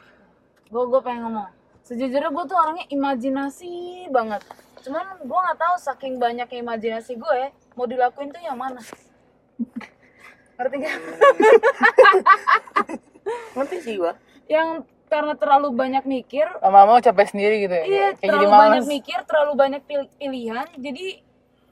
gue 0.69 0.85
gue 0.85 1.01
pengen 1.01 1.25
ngomong 1.25 1.49
sejujurnya 1.81 2.29
gue 2.29 2.45
tuh 2.45 2.59
orangnya 2.61 2.85
imajinasi 2.93 3.73
banget 4.13 4.45
cuman 4.85 5.17
gue 5.25 5.39
nggak 5.41 5.57
tahu 5.57 5.75
saking 5.81 6.21
banyaknya 6.21 6.61
imajinasi 6.61 7.17
gue 7.17 7.35
ya 7.41 7.49
mau 7.79 7.87
dilakuin 7.87 8.29
tuh 8.29 8.43
yang 8.43 8.59
mana 8.59 8.83
ngerti 10.59 10.77
gak? 10.83 10.95
Ngerti 13.55 13.77
sih 13.79 13.95
gua. 13.95 14.19
yang 14.49 14.83
karena 15.07 15.37
terlalu 15.37 15.71
banyak 15.71 16.05
mikir 16.05 16.49
Lama-lama 16.59 16.99
capek 16.99 17.31
sendiri 17.31 17.63
gitu 17.63 17.75
ya. 17.75 17.85
iya 17.85 18.07
Kayak 18.13 18.19
jadi 18.19 18.29
terlalu 18.35 18.51
banyak 18.59 18.85
mikir 18.89 19.19
terlalu 19.25 19.53
banyak 19.55 19.83
pil- 19.85 20.13
pilihan 20.15 20.67
jadi 20.75 21.07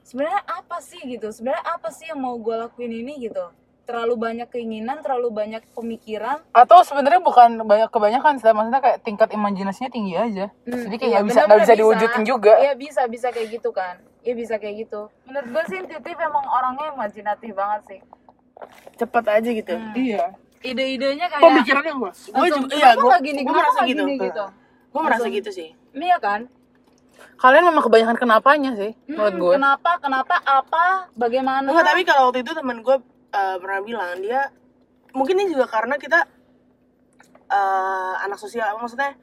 sebenarnya 0.01 0.41
apa 0.45 0.77
sih 0.79 1.01
gitu 1.03 1.27
sebenarnya 1.29 1.63
apa 1.67 1.89
sih 1.91 2.07
yang 2.07 2.17
mau 2.17 2.37
gue 2.37 2.55
lakuin 2.55 2.93
ini 2.95 3.17
gitu 3.19 3.43
terlalu 3.83 4.13
banyak 4.15 4.47
keinginan 4.47 4.99
terlalu 4.99 5.31
banyak 5.31 5.63
pemikiran 5.71 6.43
Atau 6.51 6.83
sebenarnya 6.83 7.17
bukan 7.17 7.63
banyak 7.63 7.87
kebanyakan 7.87 8.35
sih, 8.35 8.51
maksudnya 8.51 8.83
kayak 8.83 8.99
tingkat 8.99 9.31
imajinasinya 9.31 9.87
tinggi 9.87 10.11
aja. 10.11 10.51
Hmm, 10.67 10.83
Jadi 10.83 10.95
kayak 10.97 11.07
iya, 11.07 11.15
nggak 11.15 11.23
bisa 11.23 11.39
nggak 11.39 11.47
benar-benar 11.47 11.63
bisa 11.63 11.73
diwujudin 11.79 12.23
juga. 12.27 12.53
Iya 12.59 12.73
bisa 12.75 13.01
bisa 13.07 13.27
kayak 13.31 13.47
gitu 13.47 13.71
kan. 13.71 13.95
Iya 14.27 14.33
bisa 14.35 14.59
kayak 14.59 14.75
gitu. 14.83 15.07
Menurut 15.23 15.47
gue 15.55 15.63
sih 15.71 15.77
intuitif 15.79 16.17
emang 16.19 16.43
orangnya 16.51 16.91
imajinatif 16.91 17.51
banget 17.55 17.81
sih. 17.87 17.99
Cepet 18.99 19.23
aja 19.23 19.49
gitu. 19.55 19.71
Hmm. 19.71 19.95
Iya. 19.95 20.25
Ide-idenya 20.59 21.31
kayak 21.31 21.43
Pemikirannya 21.47 21.93
luas. 21.95 22.17
Gue 22.27 22.47
juga, 22.51 22.75
iya, 22.75 22.91
gue 22.99 23.15
gini, 23.23 23.39
gue 23.47 23.55
merasa 23.55 23.79
gitu. 23.87 24.03
gini 24.03 24.13
gitu. 24.19 24.45
Gue 24.91 25.01
merasa 25.05 25.27
gitu 25.31 25.49
sih. 25.55 25.69
Iya 25.95 26.19
kan? 26.19 26.51
Kalian 27.39 27.71
memang 27.71 27.87
kebanyakan 27.87 28.17
kenapanya 28.19 28.71
sih, 28.75 28.91
menurut 29.07 29.33
Hmm, 29.33 29.41
gue. 29.41 29.53
Kenapa? 29.55 29.91
Kenapa? 30.03 30.35
Apa? 30.43 31.07
Bagaimana? 31.15 31.65
Enggak, 31.65 31.85
tapi 31.87 32.01
kalau 32.03 32.29
waktu 32.29 32.43
itu 32.43 32.51
temen 32.51 32.83
gue 32.83 32.97
uh, 33.31 33.55
pernah 33.63 33.79
bilang 33.79 34.19
dia 34.19 34.51
mungkin 35.15 35.39
ini 35.39 35.55
juga 35.55 35.65
karena 35.65 35.95
kita 35.97 36.27
uh, 37.49 38.13
anak 38.21 38.37
sosial 38.37 38.75
maksudnya 38.77 39.17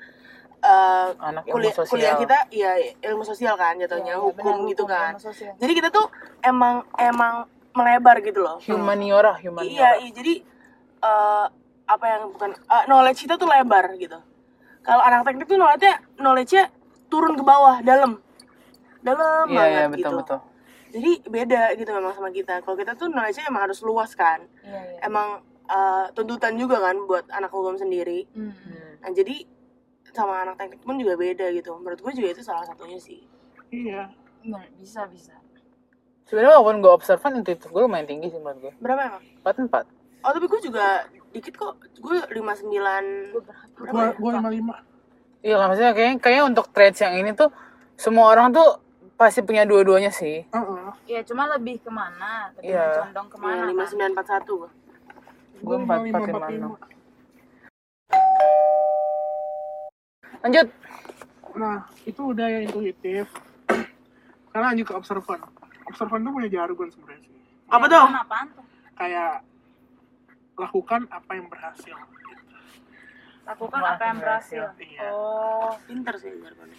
eh, 0.64 1.08
Anak 1.20 1.42
ilmu 1.44 1.54
kuliah 1.54 1.74
sosial. 1.74 1.92
kuliah 1.92 2.14
kita 2.16 2.38
ya 2.50 2.72
ilmu 3.04 3.22
sosial 3.22 3.54
kan 3.54 3.76
jatuhnya 3.76 4.14
Iya, 4.14 4.16
iya, 4.16 4.24
hukum 4.24 4.56
benar, 4.56 4.70
gitu 4.72 4.82
hukum, 4.84 4.94
kan. 4.96 5.12
ilmu 5.20 5.54
jadi 5.60 5.72
kita 5.74 5.88
tuh 5.90 6.06
emang 6.40 6.74
emang 6.96 7.34
melebar 7.72 8.16
gitu 8.20 8.40
loh. 8.40 8.56
Humaniora 8.62 9.34
iya 9.36 9.48
humaniora 9.50 9.90
iya 9.98 10.10
jadi 10.10 10.34
eh, 11.00 11.46
apa 11.84 12.04
yang 12.08 12.22
bukan 12.32 12.50
eh, 12.54 12.84
knowledge 12.86 13.20
kita 13.20 13.34
tuh 13.34 13.44
lebar 13.44 13.92
gitu. 13.96 14.16
Kalau 14.80 15.00
anak 15.00 15.24
teknik 15.24 15.44
tuh 15.44 15.56
knowledge-nya 15.56 15.94
knowledge-nya 16.16 16.64
turun 17.08 17.34
ke 17.34 17.42
bawah 17.42 17.80
dalam. 17.80 18.20
Dalam 19.00 19.48
iya 19.48 19.56
banget 19.58 19.72
iya 19.74 19.84
betul 19.88 20.00
gitu. 20.00 20.16
betul. 20.20 20.38
Jadi 20.94 21.10
beda 21.26 21.62
gitu 21.74 21.90
memang 21.90 22.12
sama 22.12 22.30
kita. 22.30 22.62
Kalau 22.62 22.76
kita 22.76 22.92
tuh 22.94 23.08
knowledge-nya 23.08 23.48
emang 23.48 23.68
harus 23.68 23.80
luas 23.80 24.12
kan. 24.14 24.44
Iya, 24.62 24.80
iya. 24.80 24.98
emang 25.04 25.40
eh, 25.66 26.04
tuntutan 26.12 26.54
juga 26.54 26.78
kan 26.78 26.96
buat 27.04 27.24
anak 27.28 27.50
hukum 27.50 27.74
sendiri. 27.74 28.28
Hmm. 28.32 28.52
nah 29.00 29.12
jadi 29.12 29.44
sama 30.14 30.46
anak 30.46 30.54
teknik 30.56 30.80
pun 30.80 30.96
juga 30.96 31.14
beda 31.14 31.46
gitu. 31.50 31.74
Menurut 31.76 32.00
gue 32.00 32.12
juga 32.14 32.28
itu 32.30 32.42
salah 32.42 32.64
satunya 32.64 32.96
sih. 32.96 33.26
Iya. 33.68 34.08
Bisa 34.78 35.04
bisa. 35.08 35.34
sebenarnya 36.24 36.56
walaupun 36.56 36.80
gue 36.80 36.88
observan 36.88 37.36
intuitif 37.36 37.68
gue 37.68 37.82
lumayan 37.84 38.08
tinggi 38.08 38.32
sih 38.32 38.40
menurut 38.40 38.56
gue 38.58 38.72
berapa 38.80 39.00
emang? 39.12 39.22
Empat 39.44 39.56
empat. 39.60 39.84
Oh 40.24 40.32
tapi 40.32 40.46
gue 40.48 40.60
juga 40.62 41.04
dikit 41.30 41.52
kok. 41.52 41.74
Gue 42.00 42.16
59 42.16 42.64
berapa 43.76 43.92
gua 43.92 44.04
ya? 44.08 44.12
gua 44.16 44.30
lima 44.40 44.48
lima. 44.48 44.74
Iya 45.44 45.60
lah 45.60 45.66
maksudnya 45.68 45.92
kayaknya 45.92 46.16
kayaknya 46.16 46.44
untuk 46.48 46.72
traits 46.72 47.04
yang 47.04 47.20
ini 47.20 47.36
tuh 47.36 47.52
semua 48.00 48.32
orang 48.32 48.56
tuh 48.56 48.80
pasti 49.14 49.44
punya 49.44 49.68
dua-duanya 49.68 50.08
sih. 50.08 50.48
Iya, 51.04 51.20
cuma 51.28 51.44
lebih 51.46 51.78
ke 51.84 51.92
mana? 51.92 52.48
Lebih 52.56 52.72
Iya. 52.72 53.04
condong 53.04 53.28
ke 53.28 53.36
mana? 53.36 53.68
Iya, 53.68 53.84
kan? 53.84 54.16
5941 54.24 54.48
gue 54.56 54.70
gue 55.60 55.76
empat 55.76 55.98
empat 56.08 56.20
lima 56.24 56.48
enam 56.48 56.72
lanjut. 60.44 60.68
Nah 61.56 61.88
itu 62.04 62.20
udah 62.20 62.46
yang 62.52 62.62
intuitif. 62.68 63.26
Sekarang 64.52 64.76
lanjut 64.76 64.86
ke 64.86 64.94
observan 64.94 65.40
observan 65.88 66.20
tuh 66.22 66.32
punya 66.32 66.48
jargon 66.52 66.88
sebenarnya 66.92 67.20
sih. 67.24 67.34
Apa 67.72 67.84
tuh? 67.88 68.04
Apaan, 68.04 68.20
apaan 68.20 68.46
tuh? 68.52 68.64
kayak 68.94 69.42
lakukan 70.54 71.00
apa 71.10 71.30
yang 71.34 71.46
berhasil. 71.50 71.96
Lakukan 73.44 73.80
Wah, 73.82 73.98
apa 73.98 74.04
yang 74.06 74.18
berhasil. 74.22 74.62
Iya. 74.78 75.08
Oh, 75.10 75.74
pinter 75.84 76.14
sih 76.16 76.30
jargonnya. 76.30 76.78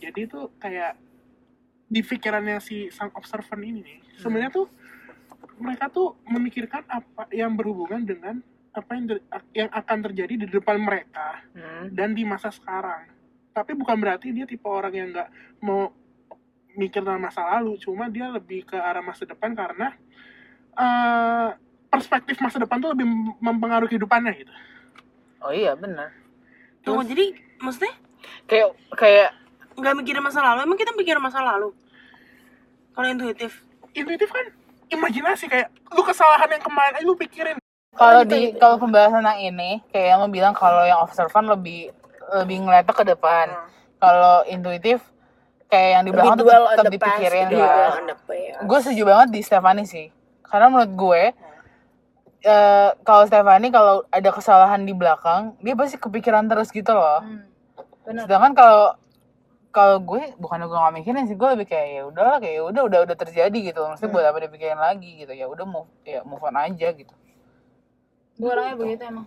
Jadi 0.00 0.20
itu 0.24 0.40
kayak 0.56 0.96
di 1.90 2.00
pikirannya 2.06 2.62
si 2.62 2.88
sang 2.94 3.10
observan 3.18 3.66
ini 3.66 3.82
nih 3.82 3.98
sebenarnya 4.22 4.54
tuh 4.54 4.70
mereka 5.58 5.90
tuh 5.90 6.14
memikirkan 6.22 6.86
apa 6.86 7.26
yang 7.34 7.58
berhubungan 7.58 8.06
dengan 8.06 8.38
apa 8.70 8.90
yang 8.94 9.04
yang 9.50 9.70
akan 9.74 9.98
terjadi 10.10 10.34
di 10.42 10.46
depan 10.46 10.78
mereka 10.78 11.42
hmm. 11.54 11.90
dan 11.94 12.14
di 12.14 12.22
masa 12.22 12.54
sekarang. 12.54 13.10
Tapi 13.50 13.74
bukan 13.74 13.98
berarti 13.98 14.30
dia 14.30 14.46
tipe 14.46 14.66
orang 14.70 14.94
yang 14.94 15.08
nggak 15.10 15.28
mau 15.66 15.90
mikir 16.78 17.02
tentang 17.02 17.18
masa 17.18 17.42
lalu 17.58 17.74
cuma 17.82 18.06
dia 18.06 18.30
lebih 18.30 18.62
ke 18.62 18.78
arah 18.78 19.02
masa 19.02 19.26
depan 19.26 19.58
karena 19.58 19.90
eh, 20.78 21.48
perspektif 21.90 22.38
masa 22.38 22.62
depan 22.62 22.78
tuh 22.78 22.94
lebih 22.94 23.10
mempengaruhi 23.42 23.90
kehidupannya 23.90 24.32
gitu. 24.38 24.52
Oh 25.42 25.50
iya 25.50 25.74
benar. 25.74 26.14
Tunggu 26.86 27.02
jadi 27.04 27.34
maksudnya? 27.58 27.94
Kayak 28.46 28.78
kayak 28.94 29.30
nggak 29.74 29.94
mikirin 29.98 30.22
masa 30.22 30.40
lalu 30.46 30.62
emang 30.62 30.78
kita 30.78 30.94
mikirin 30.94 31.22
masa 31.22 31.42
lalu? 31.42 31.74
Kalau 32.94 33.06
intuitif. 33.10 33.66
Intuitif 33.90 34.30
kan 34.30 34.46
imajinasi 34.90 35.46
kayak 35.46 35.68
lu 35.94 36.02
kesalahan 36.02 36.50
yang 36.50 36.62
kemarin 36.62 36.94
aja 36.98 37.06
lu 37.06 37.14
pikirin 37.14 37.59
kalau 37.94 38.22
di 38.22 38.54
kalau 38.54 38.78
pembahasan 38.78 39.26
yang 39.26 39.54
ini 39.54 39.70
kayak 39.90 40.16
yang 40.16 40.22
bilang 40.30 40.54
kalau 40.54 40.86
yang 40.86 41.02
observan 41.02 41.50
lebih 41.50 41.90
lebih 42.30 42.62
ngeliatnya 42.62 42.94
ke 42.94 43.04
depan. 43.04 43.46
Kalau 44.00 44.46
intuitif 44.48 45.04
kayak 45.68 45.90
yang 46.00 46.02
di 46.08 46.10
belakang 46.14 46.40
tuh 46.40 46.48
tetap 46.48 46.92
dipikirin 46.92 47.46
gitu, 47.52 47.60
past. 47.60 48.00
gue 48.64 48.78
setuju 48.80 49.02
banget 49.04 49.28
di 49.34 49.40
Stefani 49.44 49.84
sih. 49.84 50.08
Karena 50.46 50.72
menurut 50.72 50.92
gue 50.96 51.22
eh, 52.48 52.90
kalau 53.04 53.22
Stefani 53.28 53.68
kalau 53.68 54.06
ada 54.08 54.30
kesalahan 54.32 54.80
di 54.88 54.96
belakang 54.96 55.58
dia 55.60 55.76
pasti 55.76 56.00
kepikiran 56.00 56.48
terus 56.48 56.72
gitu 56.72 56.94
loh. 56.94 57.20
Hmm. 57.20 57.44
benar. 58.00 58.24
sedangkan 58.26 58.52
kalau 58.56 58.84
kalau 59.70 59.96
gue 60.02 60.34
bukan 60.40 60.66
gue 60.66 60.78
gak 60.80 60.96
mikirin 60.96 61.28
sih 61.28 61.36
gue 61.36 61.48
lebih 61.52 61.68
kayak 61.68 61.88
ya 61.92 62.02
udahlah 62.08 62.42
kayak 62.42 62.54
ya 62.58 62.62
udah 62.64 62.82
udah 62.88 62.98
udah 63.04 63.16
terjadi 63.20 63.58
gitu. 63.60 63.84
Maksudnya 63.84 64.10
buat 64.10 64.24
apa 64.24 64.38
dipikirin 64.48 64.80
lagi 64.80 65.10
gitu. 65.20 65.36
Ya 65.36 65.44
udah 65.44 65.68
move 65.68 65.90
ya 66.08 66.24
move 66.24 66.40
on 66.40 66.56
aja 66.56 66.88
gitu 66.96 67.19
Gue 68.40 68.50
orangnya 68.50 68.76
begitu 68.80 69.02
emang. 69.04 69.26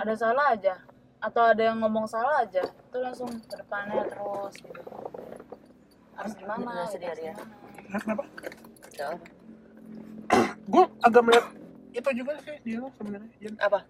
Ada 0.00 0.14
salah 0.16 0.56
aja 0.56 0.74
atau 1.20 1.42
ada 1.44 1.62
yang 1.62 1.80
ngomong 1.80 2.08
salah 2.08 2.44
aja, 2.44 2.64
itu 2.64 2.96
langsung 3.00 3.28
ke 3.28 3.54
depannya 3.56 4.04
terus 4.08 4.54
gitu. 4.60 4.80
Harus 6.16 6.32
gimana? 6.36 6.64
Nggak 6.64 6.88
harus 6.88 6.96
dia. 6.96 7.32
gimana. 7.32 7.44
Nah, 7.92 8.00
kenapa 8.00 8.24
gue 10.72 10.84
agak 11.04 11.22
melihat 11.24 11.46
itu 11.94 12.10
juga 12.16 12.32
sih 12.42 12.56
dia 12.66 12.80
sebenarnya 12.98 13.30
Jen. 13.38 13.54
apa 13.62 13.86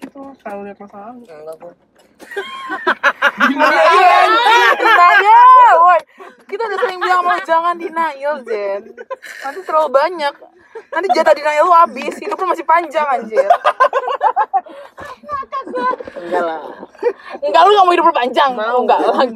itu 0.00 0.20
selalu 0.44 0.60
lihat 0.68 0.78
masa 0.80 0.96
lalu 1.12 1.24
enggak 1.24 1.56
gue 1.56 1.72
denial 4.80 5.74
woi. 5.84 6.00
Kita 6.48 6.62
udah 6.66 6.78
sering 6.80 6.98
bilang 6.98 7.22
mau 7.22 7.38
jangan 7.44 7.74
denial 7.76 8.34
Jen. 8.42 8.82
Nanti 9.44 9.60
terlalu 9.62 9.88
banyak. 9.92 10.34
Nanti 10.90 11.06
jatah 11.12 11.34
denial 11.36 11.64
lu 11.68 11.74
habis 11.74 12.14
hidup 12.18 12.36
lu 12.40 12.46
masih 12.48 12.66
panjang 12.66 13.06
anjir. 13.06 13.48
Enggak 16.20 16.42
lah. 16.42 16.60
Enggak 17.40 17.62
lu 17.64 17.70
gak 17.76 17.84
mau 17.86 17.94
hidup 17.94 18.06
lu 18.08 18.14
panjang. 18.14 18.50
Mau. 18.56 18.78
enggak 18.82 19.00
lah 19.04 19.26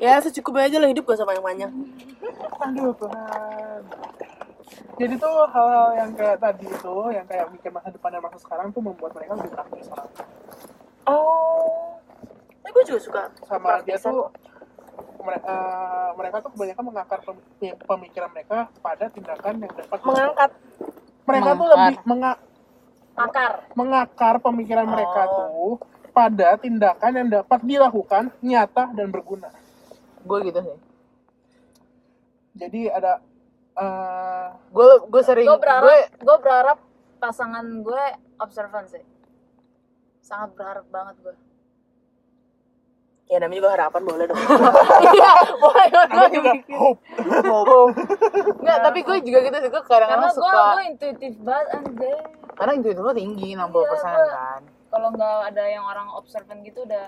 ya 0.00 0.16
secukupnya 0.16 0.64
aja 0.70 0.76
lah 0.80 0.88
hidup 0.88 1.04
gak 1.04 1.20
usah 1.20 1.28
banyak-banyak. 1.28 1.70
Aduh 2.64 2.92
Tuhan. 2.96 3.80
Jadi 5.00 5.14
tuh 5.16 5.36
hal-hal 5.48 5.88
yang 5.96 6.10
kayak 6.12 6.36
tadi 6.36 6.68
itu 6.68 6.96
yang 7.08 7.24
kayak 7.24 7.48
mikir 7.48 7.72
masa 7.72 7.88
depan 7.88 8.12
dan 8.12 8.20
masa 8.20 8.36
sekarang 8.36 8.68
tuh 8.68 8.84
membuat 8.84 9.16
mereka 9.16 9.32
lebih 9.32 9.52
praktis 9.56 9.88
orang 9.88 10.12
oh. 11.08 11.96
Tapi 12.60 12.70
gue 12.76 12.84
juga 12.84 13.00
suka 13.00 13.22
sama 13.48 13.80
dia 13.80 13.96
tuh 13.96 14.28
mereka 15.22 15.54
mereka 16.12 16.36
tuh 16.40 16.50
kebanyakan 16.50 16.84
mengakar 16.84 17.18
pem- 17.20 17.44
pemikiran 17.80 18.30
mereka 18.30 18.58
pada 18.78 19.04
tindakan 19.06 19.54
yang 19.58 19.72
dapat 19.72 19.98
mengangkat 20.00 20.50
mereka 21.22 21.48
tuh 21.48 21.56
Mengakar. 21.60 21.78
lebih 21.78 21.96
menga- 22.04 22.40
Akar. 23.12 23.52
mengakar 23.72 24.34
pemikiran 24.38 24.86
mereka 24.86 25.20
Oh. 25.22 25.34
tuh 25.36 25.72
pada 26.10 26.56
tindakan 26.56 27.12
yang 27.14 27.28
dapat 27.30 27.60
dilakukan 27.62 28.32
nyata 28.40 28.90
dan 28.90 29.08
berguna 29.08 29.50
gue 30.20 30.38
gitu 30.42 30.58
sih 30.58 30.78
jadi 32.52 32.80
ada 32.90 33.12
eh, 33.72 34.48
gue 34.68 34.86
gue 35.06 35.22
sering 35.22 35.46
Gue 35.46 35.52
gue 35.52 35.62
berharap, 35.62 35.84
gue 36.12 36.36
berharap 36.38 36.78
pasangan 37.16 37.62
gue 37.78 38.04
observan 38.36 38.84
sih. 38.86 39.04
Sangat 40.20 40.52
berharap 40.52 40.88
banget 40.88 41.14
gue. 41.20 41.34
Ya 43.30 43.38
namanya 43.38 43.58
juga 43.60 43.70
harapan 43.72 44.02
boleh 44.02 44.24
dong. 44.26 44.38
Iya 45.10 45.30
boleh 45.56 45.86
namanya 45.88 46.28
juga 46.28 46.50
hope. 46.68 47.00
Enggak, 48.56 48.78
tapi 48.82 48.98
gue 49.00 49.16
juga 49.22 49.38
gitu 49.40 49.56
sih 49.56 49.70
gue 49.70 49.82
kadang-kadang 49.82 50.10
Karena 50.20 50.28
gue 50.28 50.36
suka 50.36 50.60
gue 50.68 50.84
intuitif 50.84 51.32
banget 51.40 51.66
anjay. 51.72 52.18
karena 52.52 52.72
intuitif 52.74 53.00
lo 53.00 53.12
tinggi 53.12 53.48
60% 53.54 53.62
Iya, 53.62 53.80
gua- 53.80 54.28
kan. 54.28 54.60
Kalau 54.90 55.08
nggak 55.10 55.36
ada 55.48 55.64
yang 55.64 55.84
orang 55.84 56.08
observan 56.12 56.60
gitu 56.60 56.82
udah 56.82 57.06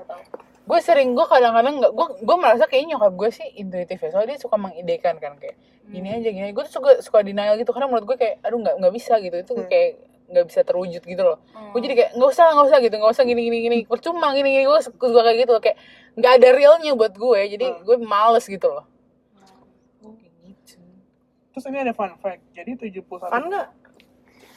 nggak 0.00 0.20
gue 0.64 0.78
sering 0.80 1.12
gue 1.12 1.22
kadang-kadang 1.22 1.76
nggak 1.76 1.92
gue 1.92 2.06
gue 2.18 2.36
merasa 2.38 2.64
kayaknya 2.64 2.96
nyokap 2.96 3.12
gue 3.14 3.30
sih 3.30 3.46
intuitif 3.54 3.98
ya 3.98 4.08
soalnya 4.08 4.32
dia 4.32 4.40
suka 4.40 4.56
mengidekan 4.56 5.14
kan 5.18 5.36
kayak 5.36 5.60
gini 5.84 6.08
aja 6.10 6.24
gini 6.26 6.48
gue 6.50 6.64
tuh 6.64 6.72
suka 6.74 6.90
suka 6.98 7.20
denial 7.20 7.54
gitu 7.54 7.68
karena 7.68 7.84
menurut 7.86 8.06
gue 8.06 8.16
kayak 8.16 8.40
aduh 8.40 8.56
nggak 8.58 8.74
nggak 8.74 8.94
bisa 8.94 9.20
gitu. 9.20 9.36
Itu 9.38 9.52
kayak 9.62 10.00
nggak 10.24 10.44
bisa 10.48 10.60
terwujud 10.64 11.02
gitu 11.04 11.22
loh. 11.22 11.38
Gue 11.72 11.80
jadi 11.84 11.94
kayak 11.94 12.10
nggak 12.16 12.30
usah 12.32 12.46
nggak 12.54 12.66
usah 12.70 12.78
gitu. 12.80 12.94
Nggak 12.96 13.12
usah 13.12 13.24
gini 13.24 13.40
gini 13.46 13.58
gini. 13.64 13.78
Percuma 13.84 14.32
gini 14.32 14.48
gini. 14.56 14.64
Gue 14.64 14.80
suka 14.80 15.20
kayak 15.24 15.38
gitu 15.44 15.50
loh. 15.54 15.62
Kayak 15.62 15.78
nggak 16.16 16.32
ada 16.40 16.48
realnya 16.54 16.92
buat 16.96 17.12
gue. 17.14 17.40
Jadi 17.56 17.66
gue 17.84 17.96
males 18.00 18.44
gitu 18.48 18.66
loh. 18.68 18.84
Terus 21.54 21.64
ini 21.70 21.78
ada 21.86 21.94
fun 21.94 22.10
fact. 22.18 22.42
Jadi 22.50 22.74
71 22.74 23.30
kan 23.30 23.42
nggak? 23.46 23.68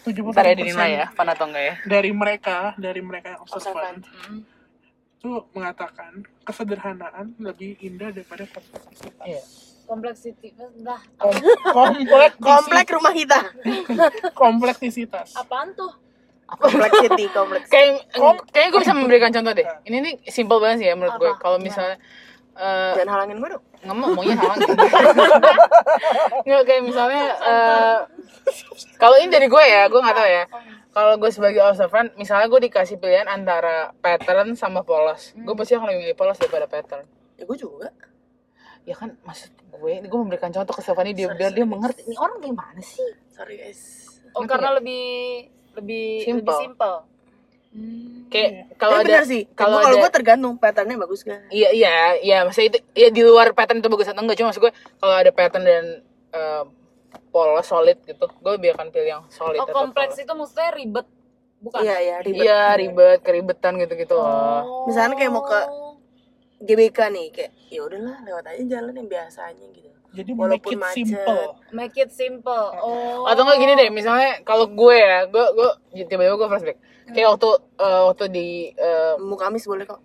71 0.08 0.34
Ntar 0.34 0.46
ya 0.48 0.56
dinilai 0.56 0.92
ya. 1.04 1.06
Fun 1.12 1.28
atau 1.28 1.46
enggak 1.52 1.64
ya? 1.68 1.76
dari 1.84 2.12
mereka 2.16 2.58
dari 2.80 3.02
mereka 3.04 3.36
yang 3.36 3.42
observan 3.44 4.00
Observan. 4.00 4.36
itu 5.18 5.32
mengatakan 5.52 6.12
kesederhanaan 6.48 7.36
lebih 7.42 7.76
indah 7.84 8.16
daripada 8.16 8.48
kompleksitas 8.48 9.26
iya 9.28 9.44
Kompleksiti 9.88 10.52
dah. 10.84 11.00
Kom- 11.16 11.48
komplek 11.72 12.36
komplek 12.52 12.86
rumah 12.92 13.14
kita. 13.16 13.40
Kompleksitas. 14.42 15.34
Apaan 15.40 15.72
tuh? 15.74 16.08
complexity 16.48 17.28
kompleks 17.36 17.68
kayak 17.68 18.08
kayaknya 18.56 18.70
gue 18.72 18.82
bisa 18.82 18.96
memberikan 18.96 19.32
contoh 19.36 19.52
deh. 19.52 19.68
Ini 19.84 19.98
nih 20.00 20.14
simple 20.32 20.64
banget 20.64 20.78
sih 20.80 20.88
ya 20.88 20.96
menurut 20.96 21.20
gue 21.20 21.32
kalau 21.44 21.60
misalnya 21.60 22.00
eh, 22.56 22.94
jangan 22.96 23.12
halangin 23.20 23.38
gue 23.44 23.50
dong. 23.52 23.64
nggak 23.78 23.94
mau 23.94 24.10
maunya 24.16 24.34
sama 24.34 24.56
nggak 26.48 26.64
kayak 26.66 26.84
misalnya 26.88 27.24
eh, 27.36 27.98
kalau 28.98 29.16
ini 29.22 29.30
dari 29.30 29.48
gue 29.52 29.64
ya 29.64 29.92
gue 29.92 30.00
nggak 30.00 30.18
tahu 30.18 30.30
ya. 30.32 30.44
Kalau 30.98 31.14
gue 31.22 31.30
sebagai 31.30 31.62
observan 31.62 32.10
misalnya 32.18 32.50
gue 32.50 32.62
dikasih 32.72 32.98
pilihan 32.98 33.30
antara 33.30 33.94
pattern 34.02 34.58
sama 34.58 34.82
polos. 34.82 35.36
Gue 35.38 35.54
pasti 35.54 35.78
akan 35.78 35.94
lebih 35.94 36.10
milih 36.10 36.18
polos 36.18 36.40
daripada 36.42 36.66
pattern. 36.66 37.06
Ya 37.38 37.46
gue 37.46 37.58
juga. 37.60 37.94
Ya 38.88 38.96
kan 38.96 39.20
maksud 39.22 39.52
gue 39.52 39.92
ini 39.94 40.08
gue 40.08 40.16
memberikan 40.18 40.50
contoh 40.50 40.72
ke 40.72 40.80
Stefani 40.80 41.12
dia 41.12 41.28
biar 41.30 41.52
dia 41.52 41.62
mengerti 41.64 42.02
ini 42.04 42.16
orang 42.16 42.40
gimana 42.40 42.80
sih 42.80 43.04
Sorry 43.30 43.60
guys. 43.60 44.08
Oh 44.32 44.42
Ngerti 44.42 44.50
karena 44.50 44.64
nggak? 44.66 44.78
lebih 44.80 45.06
lebih 45.76 46.06
Simple. 46.24 46.40
lebih 46.40 46.56
simple. 46.58 46.96
kayak 48.28 48.50
kalau 48.76 48.96
ada 48.98 49.22
sih. 49.22 49.44
kalau 49.52 49.78
Kalau 49.78 49.92
ada 49.92 50.02
gue 50.02 50.12
tergantung 50.12 50.56
patternnya 50.56 50.98
bagus 50.98 51.22
gak. 51.22 51.46
iya 51.50 51.70
iya 51.70 51.96
iya 52.18 52.38
maksudnya 52.42 52.68
itu 52.72 52.80
ya 52.94 53.10
di 53.10 53.22
luar 53.22 53.52
pattern 53.52 53.78
itu 53.78 53.88
bagus 53.88 54.08
atau 54.08 54.18
enggak 54.18 54.36
cuma 54.36 54.50
maksud 54.50 54.64
gue 54.64 54.72
kalau 54.96 55.16
ada 55.16 55.30
pattern 55.30 55.64
dan 55.64 55.86
eh, 56.32 56.64
polos 57.30 57.64
solid 57.64 58.00
gitu 58.02 58.26
gue 58.26 58.52
lebih 58.54 58.74
akan 58.74 58.88
pilih 58.90 59.10
yang 59.12 59.24
solid 59.28 59.60
Oh 59.60 59.68
kompleks 59.68 60.16
polos. 60.16 60.24
itu 60.24 60.34
maksudnya 60.34 60.70
ribet, 60.74 61.06
bukan? 61.60 61.80
Iya 61.80 61.96
iya 62.00 62.16
ribet. 62.20 62.42
iya 62.42 62.62
ribet 62.74 63.20
keribetan 63.22 63.74
gitu 63.78 63.94
gitu 63.96 64.14
loh 64.16 64.86
Misalnya 64.86 65.14
kayak 65.14 65.30
mau 65.30 65.44
ke 65.44 65.60
GBK 66.58 67.00
nih 67.10 67.28
kayak 67.30 67.52
ya 67.70 67.82
udahlah 67.86 68.18
lewat 68.24 68.46
aja 68.50 68.64
jalan 68.78 68.94
yang 68.94 69.06
biasanya 69.08 69.68
gitu. 69.72 69.90
Jadi 70.08 70.32
make 70.34 70.42
Walaupun 70.42 70.72
it 70.72 70.80
macet. 70.80 70.96
simple. 71.06 71.44
Make 71.70 71.96
it 71.96 72.12
simple. 72.12 72.66
Oh. 72.80 73.28
atau 73.28 73.44
enggak 73.44 73.60
gini 73.60 73.74
deh 73.76 73.90
misalnya 73.92 74.42
kalau 74.42 74.66
gue 74.66 74.96
ya 74.96 75.28
gue 75.28 75.46
gue 75.54 75.70
tiba-tiba 75.94 76.34
gue 76.34 76.48
flashback 76.48 76.78
kayak 77.08 77.28
waktu 77.32 77.50
eh, 77.78 78.02
waktu 78.08 78.26
di 78.28 78.48
eh, 78.72 79.14
Mau 79.20 79.36
Kamis 79.36 79.66
boleh 79.66 79.86
kok. 79.86 80.02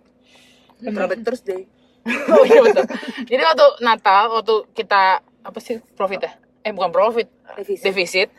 Throwback 0.79 1.23
terus 1.23 1.41
deh. 1.41 1.63
oh 2.35 2.43
iya 2.43 2.59
betul 2.59 2.83
jadi 3.23 3.41
waktu 3.47 3.65
Natal 3.79 4.27
waktu 4.27 4.55
kita 4.75 5.23
apa 5.23 5.55
sih 5.57 5.79
profit 5.95 6.19
ya 6.19 6.31
eh 6.61 6.75
bukan 6.75 6.91
profit 6.91 7.31
Defisit. 7.55 7.83
defisit 7.87 8.29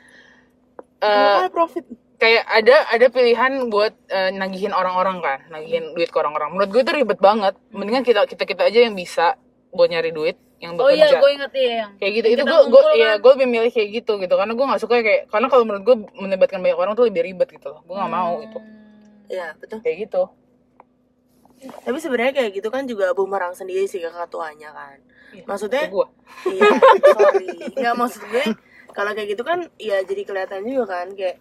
eh, 1.01 1.09
Makanya 1.09 1.49
profit. 1.49 1.85
Kayak 2.25 2.43
ada 2.49 2.77
ada 2.89 3.07
pilihan 3.07 3.53
buat 3.69 3.93
eh, 4.09 4.33
nagihin 4.33 4.73
orang-orang 4.73 5.21
kan 5.21 5.39
nagihin 5.51 5.93
duit 5.93 6.09
ke 6.09 6.17
orang-orang. 6.17 6.49
Menurut 6.51 6.71
gue 6.71 6.81
itu 6.81 6.93
ribet 6.95 7.21
banget. 7.21 7.53
Mendingan 7.69 8.01
kita 8.01 8.25
kita 8.25 8.45
kita 8.45 8.63
aja 8.65 8.81
yang 8.81 8.97
bisa 8.97 9.37
buat 9.69 9.93
nyari 9.93 10.09
duit 10.09 10.41
yang 10.57 10.81
Oh 10.81 10.89
iya, 10.89 11.05
bekerja. 11.05 11.21
gue 11.21 11.31
inget 11.31 11.53
iya 11.53 11.73
yang. 11.77 11.91
kayak 11.99 12.13
gitu 12.15 12.27
yang 12.27 12.37
itu 12.39 12.45
gue 12.47 12.61
gue 12.65 12.83
ya 12.97 13.11
gue 13.19 13.31
lebih 13.37 13.49
milih 13.51 13.71
kayak 13.71 13.89
gitu 13.93 14.13
gitu. 14.17 14.35
Karena 14.35 14.53
gue 14.53 14.65
nggak 14.65 14.81
suka 14.81 14.95
kayak 14.99 15.23
karena 15.29 15.47
kalau 15.47 15.63
menurut 15.63 15.85
gue 15.85 15.97
melibatkan 16.17 16.59
banyak 16.59 16.79
orang 16.79 16.93
tuh 16.95 17.05
lebih 17.05 17.21
ribet 17.23 17.49
gitu 17.51 17.69
loh. 17.69 17.85
Gue 17.85 17.93
nggak 17.93 18.09
mau 18.11 18.33
Hmm. 18.35 18.47
itu 18.47 18.59
Iya 19.27 19.47
betul. 19.57 19.79
kayak 19.81 19.97
gitu. 20.03 20.23
Tapi 21.65 21.97
sebenarnya 21.97 22.33
kayak 22.35 22.51
gitu 22.55 22.69
kan 22.69 22.85
juga 22.85 23.13
bumerang 23.13 23.53
sendiri 23.53 23.85
sih 23.85 23.99
ke 23.99 24.09
ketuanya 24.09 24.73
kan. 24.73 24.97
Maksudnya 25.45 25.89
gue 25.89 26.07
iya 26.49 26.71
sorry. 27.11 27.47
Nggak 27.75 27.95
maksud 27.95 28.23
gue 28.25 28.45
kalau 28.91 29.11
kayak 29.11 29.29
gitu 29.29 29.43
kan 29.43 29.59
ya 29.77 30.01
jadi 30.01 30.23
kelihatan 30.23 30.63
juga 30.63 30.87
kan 30.95 31.09
kayak 31.13 31.37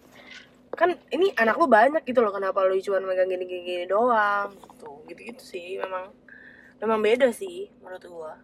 kan 0.74 0.90
ini 1.10 1.30
anak 1.38 1.56
lu 1.56 1.66
banyak 1.66 2.02
gitu 2.04 2.20
loh 2.20 2.34
kenapa 2.34 2.62
lu 2.66 2.78
cuma 2.82 3.00
megang 3.02 3.30
gini 3.30 3.44
gini, 3.46 3.62
gini 3.64 3.84
doang? 3.86 4.54
Gitu 4.54 4.90
gitu 5.10 5.20
gitu 5.32 5.42
sih 5.42 5.78
memang. 5.78 6.10
Memang 6.82 6.98
beda 7.00 7.30
sih 7.32 7.70
menurut 7.80 8.04
gua. 8.10 8.34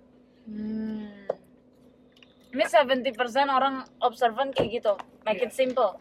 Hmm. 0.49 1.29
Ini 2.51 2.65
70% 2.67 3.15
orang 3.47 3.87
observant 4.03 4.51
kayak 4.51 4.83
gitu. 4.83 4.95
Make 5.23 5.47
it 5.47 5.53
simple. 5.55 5.99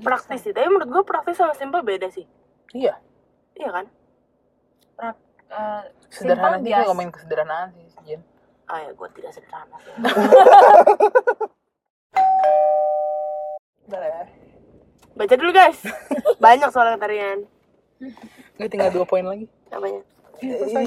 praktis 0.00 0.40
sih 0.48 0.56
tapi 0.56 0.64
menurut 0.72 0.88
gua 0.88 1.02
praktis 1.04 1.36
sama 1.36 1.52
simple 1.52 1.84
beda 1.84 2.08
sih. 2.08 2.24
Iya. 2.72 2.96
Iya 3.52 3.68
kan? 3.68 3.86
Pra- 4.96 5.28
eh, 5.50 5.82
sederhana 6.10 6.58
sih 6.58 6.70
kita 6.70 6.88
ngomongin 6.90 7.12
kesederhanaan 7.14 7.68
sih 7.74 7.86
Jen 8.06 8.20
ah 8.70 8.78
ya 8.82 8.90
gua 8.94 9.08
tidak 9.10 9.34
sederhana 9.34 9.76
sih 9.82 9.94
udah 13.90 13.98
lah 13.98 14.10
ya 14.10 14.24
baca 15.30 15.38
dulu 15.46 15.54
guys. 15.54 15.78
Banyak 16.42 16.74
soal 16.74 16.98
tarian. 16.98 17.46
Gue 18.58 18.66
tinggal 18.66 18.90
dua 18.90 19.06
poin 19.06 19.22
lagi. 19.22 19.46
Namanya 19.70 20.02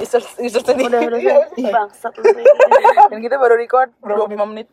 user 0.04 0.20
user 0.44 0.60
tadi 0.68 0.84
udah 0.84 1.00
udah 1.00 1.20
udah. 1.24 1.36
Bangsat 1.56 2.12
lu 2.20 2.28
dan 3.08 3.20
kita 3.24 3.40
baru 3.40 3.56
record 3.56 3.96
25 4.04 4.52
menit. 4.52 4.68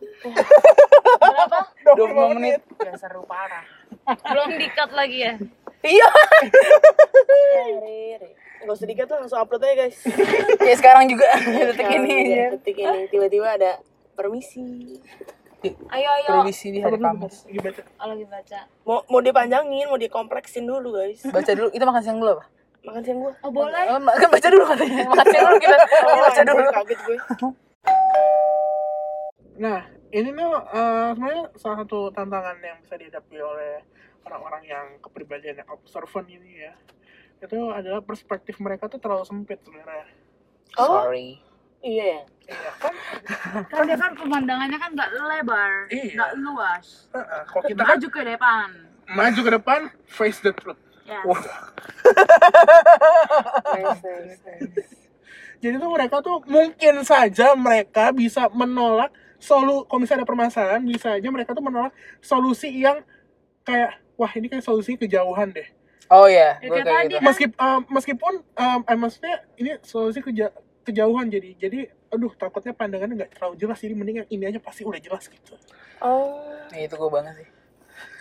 Berapa? 1.22 1.70
25 1.94 2.34
menit. 2.34 2.60
Ya 2.82 2.98
seru 2.98 3.22
parah. 3.30 3.62
Belum 4.26 4.58
di-cut 4.58 4.90
lagi 4.90 5.18
ya? 5.22 5.32
iya. 5.86 6.08
Gak 8.66 8.74
usah 8.74 8.88
dikat 8.90 9.06
tuh 9.06 9.22
langsung 9.22 9.38
upload 9.38 9.62
aja 9.70 9.86
guys. 9.86 10.02
Ya 10.58 10.74
sekarang 10.74 11.06
juga. 11.06 11.30
Detik 11.46 11.86
ini 11.94 12.14
ya. 12.26 12.48
detik 12.58 12.76
ini. 12.80 13.06
Tiba-tiba 13.06 13.54
ada 13.54 13.78
permisi 14.18 14.98
Ayo, 15.60 16.08
ayo. 16.08 16.28
Provisi 16.40 16.72
di 16.72 16.80
hari 16.80 16.96
Kamis 16.96 17.44
Lagi 17.44 17.60
baca. 17.60 17.82
Oh, 18.00 18.06
lagi 18.08 18.24
baca. 18.24 18.60
mau 18.88 18.98
mau 19.12 19.20
dipanjangin 19.20 19.86
mau 19.86 20.00
dikompleksin 20.00 20.64
dulu 20.64 20.96
guys 20.96 21.20
baca 21.28 21.52
dulu 21.52 21.68
kita 21.68 21.84
makan 21.84 22.00
siang 22.00 22.16
dulu 22.16 22.32
apa 22.40 22.44
makan 22.80 23.00
siang 23.04 23.18
gua 23.20 23.32
Oh, 23.44 23.52
boleh. 23.52 23.84
Oh, 23.92 24.00
kan 24.00 24.28
baca 24.32 24.48
dulu 24.48 24.64
katanya 24.64 25.04
makan 25.12 25.26
siang 25.28 25.44
dulu 25.44 25.58
kita 25.60 25.76
kita 25.76 26.20
baca 26.24 26.40
dulu 26.42 26.60
kaget 26.72 27.00
gue 27.04 27.18
Nah, 29.60 29.80
ini 30.08 30.28
tuh 30.32 30.52
eh, 30.56 31.08
sebenarnya 31.12 31.42
salah 31.60 31.76
satu 31.84 32.08
tantangan 32.08 32.56
yang 32.64 32.80
bisa 32.80 32.96
dihadapi 32.96 33.36
oleh 33.36 33.84
orang-orang 34.24 34.62
yang 34.64 34.86
kepribadian 35.04 35.60
yang 35.60 35.68
observant 35.68 36.24
ini 36.24 36.64
ya. 36.64 36.72
Itu 37.44 37.68
adalah 37.68 38.00
perspektif 38.00 38.56
mereka 38.56 38.88
tuh 38.88 38.96
terlalu 38.96 39.28
sempit 39.28 39.60
sebenarnya. 39.60 40.08
oh 40.80 41.04
sorry 41.04 41.42
iya 41.82 42.04
ya 42.06 42.22
Iya 42.50 42.70
kan? 42.82 42.94
Kan 43.64 43.80
dia 43.86 43.94
kan 43.94 44.10
pemandangannya 44.12 44.74
kan 44.74 44.90
nggak 44.90 45.10
lebar, 45.14 45.86
Iya. 45.86 46.18
nggak 46.18 46.30
luas. 46.40 47.06
Heeh, 47.08 47.42
Kalau 47.46 47.62
kita 47.62 47.78
kan 47.80 47.94
Maju 47.94 48.08
ke 48.10 48.22
depan. 48.26 48.68
maju 49.08 49.40
ke 49.40 49.50
depan, 49.52 49.80
face 50.04 50.38
the 50.40 50.50
truth. 50.50 50.82
Ya. 51.06 51.22
nice 53.70 54.02
nice 54.02 54.42
nice 54.42 54.98
Jadi 55.60 55.74
tuh 55.76 55.90
mereka 55.90 56.16
tuh 56.20 56.40
mungkin 56.44 57.02
saja 57.02 57.52
mereka 57.52 58.10
bisa 58.10 58.48
menolak 58.50 59.10
solu 59.36 59.84
kalau 59.84 60.00
misalnya 60.00 60.22
ada 60.22 60.28
permasalahan 60.28 60.82
bisa 60.82 61.14
aja 61.14 61.28
mereka 61.28 61.52
tuh 61.52 61.60
menolak 61.60 61.92
solusi 62.18 62.72
yang 62.72 63.04
kayak 63.62 63.94
wah 64.14 64.32
ini 64.32 64.48
kayak 64.48 64.62
solusi 64.62 64.96
kejauhan 64.96 65.50
deh. 65.50 65.68
oh 66.08 66.26
ya 66.26 66.56
Ya, 66.58 66.66
kayak 66.66 66.84
tadi 66.84 67.04
gitu 67.06 67.14
kan. 67.14 67.22
Meskip, 67.24 67.50
eh, 67.52 67.80
meskipun 67.86 68.34
em, 68.42 68.80
eh, 68.82 68.96
maksudnya 68.96 69.34
ini 69.54 69.70
solusi 69.80 70.18
keja- 70.18 70.54
kejauhan 70.86 71.26
jadi 71.28 71.50
jadi 71.56 71.78
aduh 72.10 72.32
takutnya 72.34 72.72
pandangannya 72.74 73.24
nggak 73.24 73.32
terlalu 73.36 73.54
jelas 73.60 73.78
jadi 73.78 73.94
mending 73.94 74.16
yang 74.24 74.28
ini 74.32 74.44
aja 74.50 74.60
pasti 74.62 74.82
udah 74.82 75.00
jelas 75.00 75.28
gitu. 75.28 75.54
oh 76.02 76.46
Nah, 76.70 76.78
itu 76.78 76.94
gue 76.94 77.10
banget 77.10 77.34
sih 77.42 77.50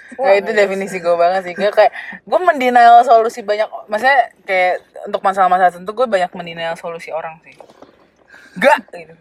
Nah, 0.09 0.33
itu 0.33 0.49
definisi 0.57 0.97
gue 0.97 1.13
banget 1.13 1.45
sih. 1.45 1.53
Gue 1.53 1.69
kayak 1.69 1.93
gue 2.25 2.39
mendenial 2.41 3.05
solusi 3.05 3.45
banyak. 3.45 3.69
Maksudnya 3.85 4.33
kayak 4.41 4.81
untuk 5.05 5.21
masalah-masalah 5.21 5.69
tertentu 5.69 5.93
gue 5.93 6.09
banyak 6.09 6.33
mendenial 6.33 6.73
solusi 6.73 7.13
orang 7.13 7.37
sih. 7.45 7.53
Gak 8.57 8.89
gitu. 8.89 9.13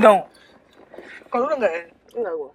No. 0.00 0.24
Kalau 1.28 1.52
lu 1.52 1.60
nggak 1.60 1.68
ya, 1.68 1.84
enggak 2.16 2.32
gua 2.32 2.50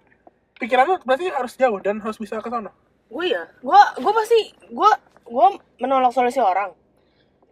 pikiran 0.62 0.86
lu 0.86 0.96
berarti 1.02 1.26
harus 1.26 1.58
jauh 1.58 1.78
dan 1.82 1.98
harus 1.98 2.14
bisa 2.22 2.38
ke 2.38 2.46
sana. 2.46 2.70
gue 3.12 3.26
ya 3.28 3.44
gue 3.60 3.80
gue 4.00 4.12
pasti 4.16 4.40
gue 4.72 4.90
gue 5.28 5.46
menolak 5.84 6.16
solusi 6.16 6.40
orang 6.40 6.72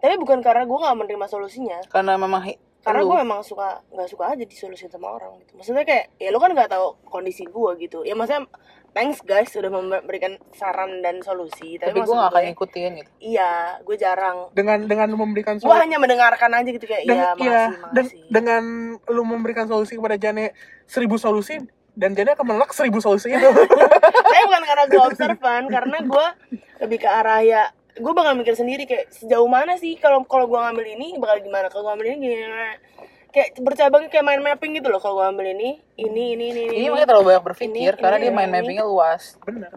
tapi 0.00 0.16
bukan 0.16 0.40
karena 0.40 0.64
gue 0.64 0.78
nggak 0.80 0.96
menerima 0.96 1.26
solusinya. 1.28 1.78
Karena 1.92 2.16
memang 2.16 2.48
karena 2.80 3.04
gue 3.04 3.16
memang 3.20 3.40
suka 3.44 3.84
nggak 3.92 4.08
suka 4.08 4.24
aja 4.32 4.44
disolusin 4.48 4.88
sama 4.88 5.12
orang 5.12 5.36
gitu. 5.44 5.52
Maksudnya 5.60 5.84
kayak 5.84 6.16
ya 6.16 6.32
lu 6.32 6.40
kan 6.40 6.56
nggak 6.56 6.72
tahu 6.72 6.96
kondisi 7.04 7.44
gue 7.44 7.70
gitu. 7.76 8.00
Ya 8.08 8.16
maksudnya 8.16 8.48
thanks 8.96 9.20
guys 9.22 9.52
sudah 9.52 9.70
memberikan 9.70 10.40
saran 10.56 10.98
dan 11.04 11.22
solusi 11.22 11.78
tapi, 11.78 11.94
tapi 11.94 12.08
gue 12.08 12.14
gak 12.16 12.30
akan 12.34 12.42
gue, 12.42 12.48
ngikutin 12.50 12.90
gitu. 13.04 13.10
iya 13.22 13.78
gue 13.84 13.96
jarang. 14.00 14.50
Dengan 14.56 14.88
dengan 14.88 15.06
lu 15.12 15.18
memberikan 15.20 15.60
gue 15.60 15.62
solusi 15.62 15.78
hanya 15.78 15.98
mendengarkan 16.00 16.50
aja 16.56 16.68
gitu 16.72 16.86
kayak 16.88 17.04
iya 17.06 17.14
iya, 17.14 17.28
makasih 17.36 17.46
dan- 17.46 17.74
makasih. 17.78 18.20
dengan 18.32 18.62
lu 19.12 19.22
memberikan 19.22 19.66
solusi 19.70 19.94
kepada 19.94 20.16
Jane 20.18 20.56
seribu 20.90 21.20
solusi 21.20 21.60
dan 21.94 22.16
Jane 22.16 22.34
akan 22.34 22.46
menolak 22.48 22.72
seribu 22.74 22.98
solusi 22.98 23.30
itu. 23.30 23.48
tapi 24.26 24.42
bukan 24.46 24.64
karena 24.64 24.84
gue 24.88 25.02
observan 25.04 25.62
karena 25.68 25.98
gue 26.02 26.26
lebih 26.82 26.98
ke 27.02 27.08
arah 27.08 27.40
ya 27.44 27.62
gue 28.00 28.12
bakal 28.12 28.32
mikir 28.34 28.52
sendiri 28.52 28.82
kayak 28.82 29.08
sejauh 29.08 29.46
mana 29.46 29.76
sih 29.76 29.94
kalau 29.94 30.24
kalau 30.24 30.44
gue 30.44 30.56
ngambil 30.56 30.86
ini 30.90 31.08
bakal 31.16 31.36
gimana 31.38 31.66
kalau 31.66 31.82
gue 31.82 31.90
ngambil 31.90 32.06
ini 32.08 32.16
gimana 32.26 32.68
kayak 33.28 33.48
bercabang 33.58 34.04
kayak 34.06 34.22
main 34.22 34.40
mapping 34.40 34.74
gitu 34.74 34.88
look 34.88 34.98
kalau 34.98 35.18
gue 35.18 35.26
ambil 35.28 35.46
ini 35.48 35.78
ini 35.94 36.34
ini 36.34 36.44
ini 36.50 36.62
Ini 36.74 36.86
makanya 36.88 37.08
terlalu 37.08 37.26
banyak 37.28 37.44
berpikir 37.44 37.92
Ini- 37.92 38.00
karena 38.00 38.16
ini, 38.16 38.24
dia 38.24 38.32
main 38.32 38.44
ini. 38.44 38.54
mappingnya 38.56 38.84
luas. 38.84 39.22
Bener. 39.40 39.72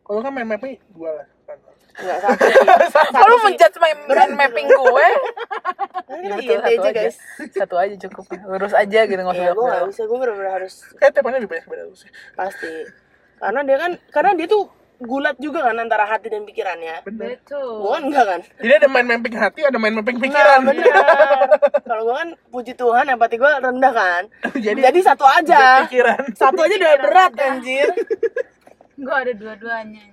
Kalau 0.00 0.20
kan 0.20 0.30
main 0.30 0.44
mapnya 0.44 0.76
dua 0.90 1.10
lah. 1.12 1.26
nggak 1.94 2.18
satu 2.26 2.42
sih 2.42 2.58
Kalau 3.14 3.36
menjudge 3.40 3.76
main, 3.78 3.96
main 4.04 4.32
mapping 4.36 4.66
gue, 4.66 5.06
ya 6.20 6.34
betul, 6.34 6.58
satu 6.58 6.66
aja 6.74 6.90
guys 6.92 7.16
Satu 7.50 7.74
aja 7.76 7.94
cukup. 8.00 8.24
Lurus 8.44 8.74
aja 8.74 9.00
gitu 9.00 9.14
nggak 9.16 9.30
usah 9.32 9.38
ya 9.40 9.46
gue 9.48 9.54
nggak 9.54 9.62
belok-belok. 9.62 9.90
bisa 9.90 10.02
gue 10.02 10.18
bener-bener 10.18 10.50
harus 10.52 10.74
Kayak 10.94 11.12
temanya 11.14 11.36
lebih 11.38 11.50
banyak 11.52 11.66
beda 11.66 11.82
solusi. 11.84 12.06
pasti 12.32 12.72
karena 13.36 13.60
dia 13.62 13.76
kan 13.76 13.92
karena 14.08 14.30
dia 14.32 14.46
tuh 14.48 14.62
gulat 15.04 15.36
juga 15.36 15.60
kan 15.62 15.76
antara 15.76 16.04
hati 16.04 16.26
dan 16.26 16.42
pikirannya 16.42 17.04
Bener. 17.04 17.36
Betul. 17.36 17.70
gue 17.78 17.90
kan 17.90 18.02
enggak 18.02 18.24
kan 18.26 18.40
Jadi 18.56 18.72
ada 18.74 18.88
main 18.88 19.06
mapping 19.06 19.34
hati, 19.34 19.60
ada 19.62 19.76
main 19.76 19.92
mapping 19.92 20.16
Nah, 20.16 20.24
pikiran. 20.24 20.58
bener. 20.64 20.92
Kalau 21.88 22.02
gue 22.02 22.16
kan 22.16 22.28
puji 22.48 22.72
Tuhan 22.72 23.04
empati 23.06 23.36
gue 23.36 23.50
rendah 23.54 23.92
kan. 23.92 24.22
Jadi- 24.64 24.82
Jadi, 24.82 24.98
satu 25.00 25.22
aja. 25.22 25.84
pikiran. 25.84 26.20
Satu 26.32 26.58
aja 26.58 26.74
udah 26.74 26.92
berat 26.98 27.32
anjir. 27.36 27.88
Gue 28.94 29.14
ada 29.14 29.32
dua-duanya. 29.32 30.04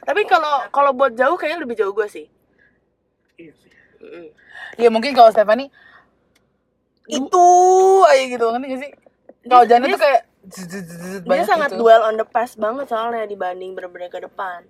Tapi 0.00 0.24
kalau 0.24 0.66
kalau 0.68 0.90
buat 0.90 1.12
jauh 1.12 1.34
kayaknya 1.34 1.62
lebih 1.62 1.76
jauh 1.76 1.92
gue 1.92 2.06
sih. 2.06 2.26
Iya 3.36 3.52
sih. 3.54 3.70
Ya 4.76 4.88
mungkin 4.88 5.12
kalau 5.12 5.28
Stephanie 5.28 5.70
itu 7.06 7.46
aja 8.04 8.24
gitu 8.24 8.44
kan 8.46 8.60
gak 8.60 8.80
sih? 8.80 8.90
Kalau 9.42 9.64
Jana 9.64 9.84
dia- 9.84 9.92
tuh 9.92 10.00
kayak 10.00 10.20
Dia 10.42 11.20
banyak 11.20 11.46
sangat 11.46 11.70
gitu. 11.70 11.80
dwell 11.80 12.02
on 12.02 12.16
the 12.16 12.24
past 12.24 12.56
banget 12.56 12.86
soalnya 12.86 13.24
dibanding 13.24 13.72
bener-bener 13.72 14.08
ke 14.08 14.20
depan. 14.20 14.64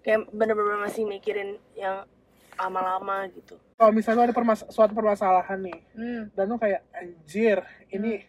Kayak 0.00 0.30
bener-bener 0.30 0.78
masih 0.78 1.02
mikirin 1.02 1.58
yang 1.72 2.06
lama-lama 2.54 3.26
gitu. 3.28 3.58
Kalau 3.74 3.92
misalnya 3.92 4.22
ada 4.24 4.32
permas 4.32 4.64
suatu 4.66 4.90
permasalahan 4.90 5.58
nih, 5.60 5.78
Hmm. 5.92 6.22
dan 6.32 6.44
lu 6.46 6.56
kayak 6.56 6.80
anjir, 6.90 7.60
ini 7.90 8.24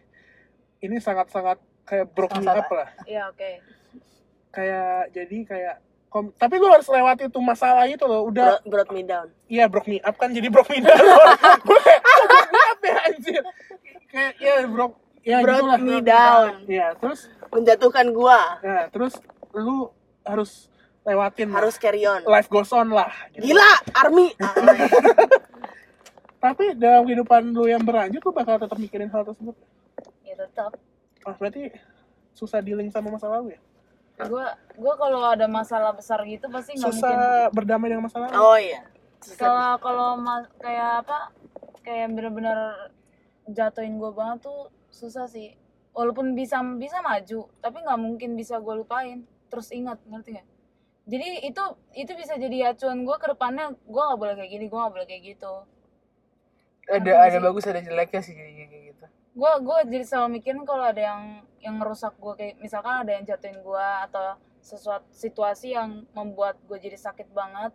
ini 0.78 0.96
sangat-sangat 0.98 1.56
kayak 1.82 2.10
broke 2.10 2.34
me 2.34 2.44
Sangat- 2.44 2.60
up 2.60 2.70
lah. 2.70 2.88
Iya 3.02 3.22
oke. 3.28 3.50
Kayak 4.50 4.92
jadi 5.10 5.36
kayak 5.44 5.76
kom- 6.08 6.34
tapi 6.34 6.54
lu 6.56 6.66
harus 6.66 6.84
lewati 6.84 7.28
tuh 7.28 7.40
masalah 7.40 7.86
itu 7.86 8.02
loh. 8.02 8.26
Udah 8.26 8.58
Brought, 8.60 8.64
brought 8.66 8.90
me 8.90 9.02
down. 9.02 9.30
Iya 9.46 9.64
broke 9.66 9.86
me 9.86 9.98
up 9.98 10.14
kan 10.14 10.28
jadi 10.30 10.48
broke 10.48 10.68
me 10.68 10.80
down. 10.80 10.98
Gue 11.64 11.78
kayak 11.78 12.02
ah, 12.02 12.18
broke 12.26 12.50
me 12.50 12.60
up 12.66 12.80
ya 12.82 12.96
anjir. 13.06 13.42
Kayak 14.08 14.32
ya 14.36 14.54
broke 14.66 14.96
ya 15.22 15.40
Brought 15.40 15.62
gitulah. 15.64 15.78
me 15.80 15.96
down. 16.00 16.50
Iya, 16.64 16.88
terus 16.96 17.26
Menjatuhkan 17.48 18.06
gua. 18.10 18.60
ya 18.60 18.86
terus 18.88 19.16
lu 19.52 19.88
harus 20.22 20.68
lewatin 21.02 21.48
lah. 21.48 21.64
Harus 21.64 21.76
carry 21.76 22.04
on. 22.04 22.20
life 22.24 22.46
goes 22.46 22.68
on 22.70 22.88
lah. 22.88 23.08
gitu. 23.32 23.48
Gila, 23.48 23.70
army. 23.96 24.36
Tapi 26.38 26.76
dalam 26.76 27.02
kehidupan 27.02 27.50
lu 27.50 27.66
yang 27.66 27.82
berlanjut 27.82 28.20
lu 28.20 28.30
bakal 28.30 28.60
tetap 28.60 28.78
mikirin 28.78 29.10
hal 29.10 29.24
tersebut. 29.24 29.56
Ya 30.22 30.36
tetap. 30.36 30.76
Ah, 31.26 31.34
berarti 31.34 31.72
susah 32.30 32.62
dealing 32.62 32.92
sama 32.92 33.10
masa 33.10 33.26
lalu 33.26 33.56
ya? 33.56 33.60
Gue 34.20 34.46
gue 34.74 34.94
kalau 34.94 35.18
ada 35.24 35.46
masalah 35.46 35.90
besar 35.90 36.22
gitu 36.24 36.46
pasti 36.48 36.74
nggak 36.74 36.90
Susah 36.90 37.10
mungkin. 37.10 37.54
berdamai 37.54 37.86
dengan 37.88 38.04
masa 38.06 38.18
lalu. 38.20 38.34
oh 38.34 38.56
iya. 38.56 38.82
Kalau 39.34 39.78
kalau 39.78 40.20
kayak 40.62 41.02
apa? 41.02 41.34
Kayak 41.82 42.14
bener-bener 42.14 42.58
jatuhin 43.48 43.96
gue 43.96 44.10
banget 44.12 44.44
tuh 44.44 44.68
susah 44.98 45.26
sih. 45.30 45.54
Walaupun 45.94 46.34
bisa 46.34 46.58
bisa 46.78 46.98
maju, 47.00 47.40
tapi 47.62 47.76
nggak 47.86 48.00
mungkin 48.00 48.30
bisa 48.34 48.58
gue 48.58 48.74
lupain. 48.74 49.18
Terus 49.50 49.70
ingat, 49.72 49.98
ngerti 50.10 50.30
gak? 50.38 50.46
Jadi 51.08 51.28
itu 51.48 51.64
itu 51.96 52.12
bisa 52.20 52.34
jadi 52.36 52.74
acuan 52.74 53.06
gue 53.06 53.16
ke 53.22 53.26
depannya. 53.32 53.66
Gue 53.86 54.02
nggak 54.02 54.20
boleh 54.20 54.34
kayak 54.38 54.50
gini, 54.52 54.64
gue 54.68 54.78
nggak 54.78 54.94
boleh 54.94 55.06
kayak 55.08 55.22
gitu. 55.24 55.54
Ada 56.88 57.12
Ngerti 57.12 57.28
ada 57.28 57.38
sih? 57.38 57.44
bagus 57.46 57.64
ada 57.68 57.80
jeleknya 57.84 58.20
sih 58.24 58.34
kayak 58.34 58.52
kayak 58.72 58.84
gitu. 58.92 59.06
gue 59.38 59.52
gue 59.62 59.78
jadi 59.92 60.04
selalu 60.08 60.28
mikirin 60.40 60.62
kalau 60.66 60.84
ada 60.90 60.98
yang 60.98 61.22
yang 61.62 61.74
ngerusak 61.78 62.14
gue 62.18 62.34
kayak 62.34 62.54
misalkan 62.58 62.94
ada 63.06 63.10
yang 63.14 63.24
jatuhin 63.28 63.58
gue 63.62 63.86
atau 64.08 64.34
sesuatu 64.58 65.06
situasi 65.14 65.78
yang 65.78 66.04
membuat 66.16 66.58
gue 66.66 66.74
jadi 66.80 66.98
sakit 66.98 67.30
banget 67.30 67.70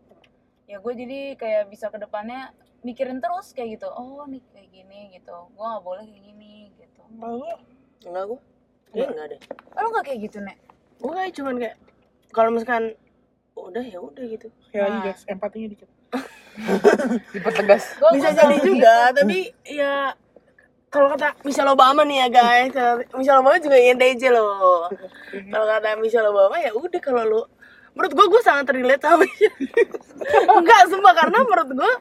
ya 0.67 0.79
gue 0.83 0.93
jadi 0.95 1.19
kayak 1.39 1.63
bisa 1.71 1.87
ke 1.87 1.99
depannya 2.03 2.51
mikirin 2.83 3.19
terus 3.23 3.55
kayak 3.55 3.79
gitu 3.79 3.87
oh 3.91 4.27
nih 4.27 4.43
kayak 4.51 4.69
gini 4.71 4.99
gitu 5.15 5.35
gue 5.55 5.65
nggak 5.65 5.83
boleh 5.83 6.03
kayak 6.03 6.23
gini 6.33 6.62
gitu 7.05 7.23
Lalu 7.23 7.47
Enggak. 8.03 8.37
Gue 8.93 9.05
enggak 9.09 9.27
deh. 9.33 9.39
oh, 9.73 9.79
lo 9.81 9.87
nggak 9.89 10.05
kayak 10.05 10.19
gitu 10.27 10.37
nek 10.39 10.57
Gue 10.99 11.11
kayak 11.11 11.31
cuman 11.33 11.55
kayak 11.57 11.75
kalau 12.29 12.49
misalkan 12.49 12.83
udah 13.53 13.83
ya 13.85 13.99
udah 14.01 14.23
gitu. 14.25 14.47
ya 14.73 14.89
Nah. 14.89 15.05
guys, 15.05 15.21
empatinya 15.29 15.67
dikit. 15.69 15.89
Dipertegas. 17.33 17.83
Bisa 18.13 18.29
jadi 18.33 18.57
juga, 18.57 19.13
tapi 19.13 19.53
ya 19.65 20.13
kalau 20.89 21.09
kata 21.09 21.37
Michelle 21.41 21.69
Obama 21.69 22.01
nih 22.05 22.25
ya 22.25 22.27
guys, 22.29 22.69
kalau 22.73 23.01
Michelle 23.17 23.41
Obama 23.41 23.57
juga 23.57 23.77
INTJ 23.77 24.23
loh. 24.29 24.89
Kalau 25.29 25.65
kata 25.65 25.97
Michelle 25.97 26.29
Obama 26.29 26.57
ya 26.57 26.73
udah 26.73 27.01
kalau 27.01 27.23
lu 27.25 27.41
menurut 27.93 28.13
gue 28.13 28.25
gue 28.25 28.41
sangat 28.41 28.73
relate 28.73 29.01
sama 29.01 29.21
Michelle. 29.21 29.69
Enggak, 30.57 30.81
sumpah 30.89 31.13
karena 31.13 31.37
menurut 31.45 31.69
gue 31.77 31.91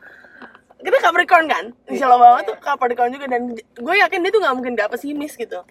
kita 0.82 0.98
Capricorn 0.98 1.46
kan? 1.46 1.64
Michelle 1.86 2.12
Obama 2.12 2.42
tuh 2.42 2.58
Capricorn 2.58 3.14
juga 3.14 3.26
dan 3.30 3.54
gue 3.56 3.94
yakin 3.98 4.18
dia 4.20 4.30
tuh 4.30 4.40
nggak 4.42 4.54
mungkin 4.58 4.72
gak 4.74 4.90
pesimis 4.90 5.38
gitu. 5.38 5.62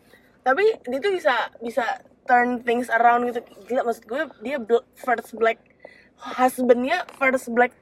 Tapi 0.42 0.64
dia 0.88 1.00
tuh 1.00 1.12
bisa 1.14 1.34
bisa 1.60 1.84
turn 2.26 2.64
things 2.64 2.88
around 2.90 3.28
gitu. 3.28 3.44
Gila 3.68 3.84
maksud 3.84 4.08
gue 4.08 4.22
dia 4.42 4.58
first 4.96 5.36
black 5.36 5.60
husbandnya 6.18 7.04
first 7.18 7.50
black 7.52 7.74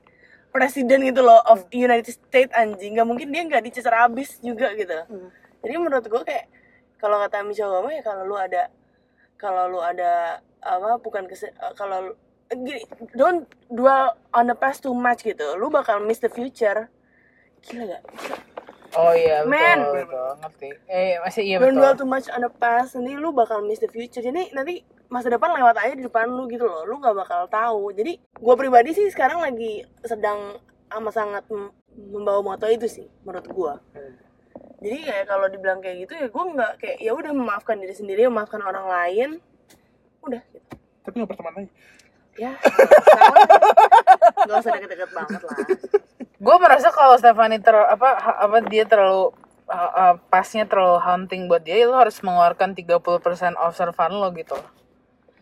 presiden 0.50 1.06
gitu 1.06 1.22
loh 1.22 1.40
of 1.46 1.70
United 1.70 2.10
States 2.10 2.50
anjing. 2.52 2.98
Nggak 2.98 3.08
mungkin 3.08 3.28
dia 3.30 3.46
nggak 3.46 3.64
dicecer 3.64 3.94
habis 3.94 4.42
juga 4.42 4.74
gitu. 4.74 4.98
Jadi 5.62 5.74
menurut 5.78 6.04
gue 6.04 6.22
kayak 6.24 6.50
kalau 6.98 7.22
kata 7.22 7.46
Michelle 7.46 7.72
Obama 7.72 7.94
ya 7.94 8.04
kalau 8.04 8.24
lu 8.26 8.36
ada 8.36 8.68
kalau 9.40 9.72
lu 9.72 9.80
ada 9.80 10.42
apa 10.60 11.00
bukan 11.00 11.24
kese- 11.30 11.56
eh, 11.56 11.74
kalau 11.78 12.12
gini 12.52 12.84
don't 13.16 13.48
dwell 13.70 14.18
on 14.36 14.50
the 14.50 14.58
past 14.58 14.84
too 14.84 14.92
much 14.92 15.24
gitu. 15.24 15.56
Lu 15.56 15.70
bakal 15.70 16.02
miss 16.02 16.20
the 16.20 16.28
future 16.28 16.90
gila 17.64 17.84
gak? 17.88 18.04
Oh 18.98 19.14
iya 19.14 19.46
betul. 19.46 19.54
Men. 19.54 19.80
betul. 19.86 20.30
Ngerti. 20.42 20.70
Eh 20.90 21.22
masih 21.22 21.42
iya 21.46 21.56
don't 21.62 21.78
dwell 21.78 21.94
betul. 21.94 22.06
too 22.06 22.10
much 22.10 22.28
on 22.34 22.42
the 22.42 22.52
past 22.52 22.98
nanti 22.98 23.14
lu 23.14 23.30
bakal 23.30 23.62
miss 23.62 23.78
the 23.78 23.88
future 23.88 24.20
jadi 24.20 24.50
nanti 24.50 24.82
masa 25.10 25.30
depan 25.30 25.54
lewat 25.54 25.78
aja 25.78 25.94
di 25.94 26.06
depan 26.06 26.30
lu 26.30 26.46
gitu 26.46 26.66
loh 26.66 26.86
lu 26.86 26.98
nggak 26.98 27.18
bakal 27.18 27.42
tahu 27.50 27.94
jadi 27.94 28.18
gue 28.18 28.56
pribadi 28.58 28.94
sih 28.94 29.10
sekarang 29.10 29.42
lagi 29.42 29.82
sedang 30.02 30.58
amat 30.90 31.14
sangat 31.14 31.44
mem- 31.50 31.74
membawa 32.14 32.42
moto 32.46 32.70
itu 32.70 32.86
sih 32.86 33.06
menurut 33.26 33.46
gue 33.46 33.74
jadi 34.80 34.98
kayak 35.02 35.26
kalau 35.26 35.50
dibilang 35.50 35.82
kayak 35.82 36.06
gitu 36.06 36.14
ya 36.14 36.28
gue 36.30 36.44
nggak 36.54 36.72
kayak 36.78 36.98
ya 37.02 37.12
udah 37.14 37.32
memaafkan 37.34 37.82
diri 37.82 37.94
sendiri 37.94 38.30
memaafkan 38.30 38.62
orang 38.62 38.86
lain 38.86 39.30
udah 40.22 40.42
gitu 40.54 40.66
Tapi 41.02 41.14
nggak 41.18 41.30
berteman 41.34 41.54
lagi. 41.58 41.70
Ya 42.40 42.52
nggak 44.48 44.58
usah 44.64 44.72
deket-deket 44.80 45.10
banget 45.12 45.42
lah 45.44 45.58
Gue 46.40 46.56
merasa 46.56 46.88
kalau 46.96 47.20
Stephanie 47.20 47.60
ter 47.60 47.76
apa 47.76 48.16
apa 48.16 48.64
dia 48.64 48.88
terlalu 48.88 49.36
uh, 49.68 49.92
uh, 49.92 50.16
pasnya 50.32 50.64
terlalu 50.64 50.96
hunting 51.04 51.52
buat 51.52 51.68
dia, 51.68 51.84
lo 51.84 52.00
harus 52.00 52.16
mengeluarkan 52.24 52.72
30% 52.72 53.60
observan 53.60 54.12
lo 54.16 54.32
gitu. 54.32 54.56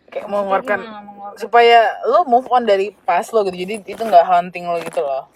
Kayak 0.10 0.26
mengeluarkan 0.26 0.80
Gimana 0.82 1.06
mengeluarkan? 1.06 1.38
supaya 1.38 2.02
lo 2.02 2.26
move 2.26 2.50
on 2.50 2.66
dari 2.66 2.98
pas 3.06 3.30
lo 3.30 3.46
gitu. 3.46 3.62
Jadi 3.62 3.86
itu 3.86 4.02
nggak 4.02 4.26
hunting 4.26 4.66
lo 4.66 4.82
gitu 4.82 5.06
loh. 5.06 5.30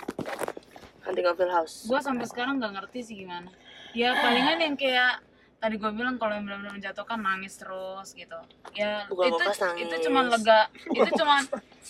hunting 1.06 1.26
of 1.28 1.38
Hill 1.38 1.52
House 1.52 1.86
gue 1.89 2.00
sampai 2.00 2.26
sekarang 2.30 2.62
nggak 2.62 2.74
ngerti 2.78 3.00
sih 3.04 3.15
gimana 3.26 3.50
ya 3.91 4.15
palingan 4.15 4.60
yang 4.62 4.76
kayak 4.78 5.19
tadi 5.62 5.78
gue 5.78 5.91
bilang 5.93 6.17
kalau 6.17 6.34
yang 6.34 6.50
benar-benar 6.50 6.74
menjatuhkan 6.74 7.21
nangis 7.21 7.54
terus 7.62 8.17
gitu 8.17 8.39
ya 8.74 9.06
Bukan 9.06 9.30
itu 9.30 9.45
itu 9.86 9.95
cuman 10.10 10.26
lega 10.34 10.67
itu 10.97 11.10
cuman 11.21 11.41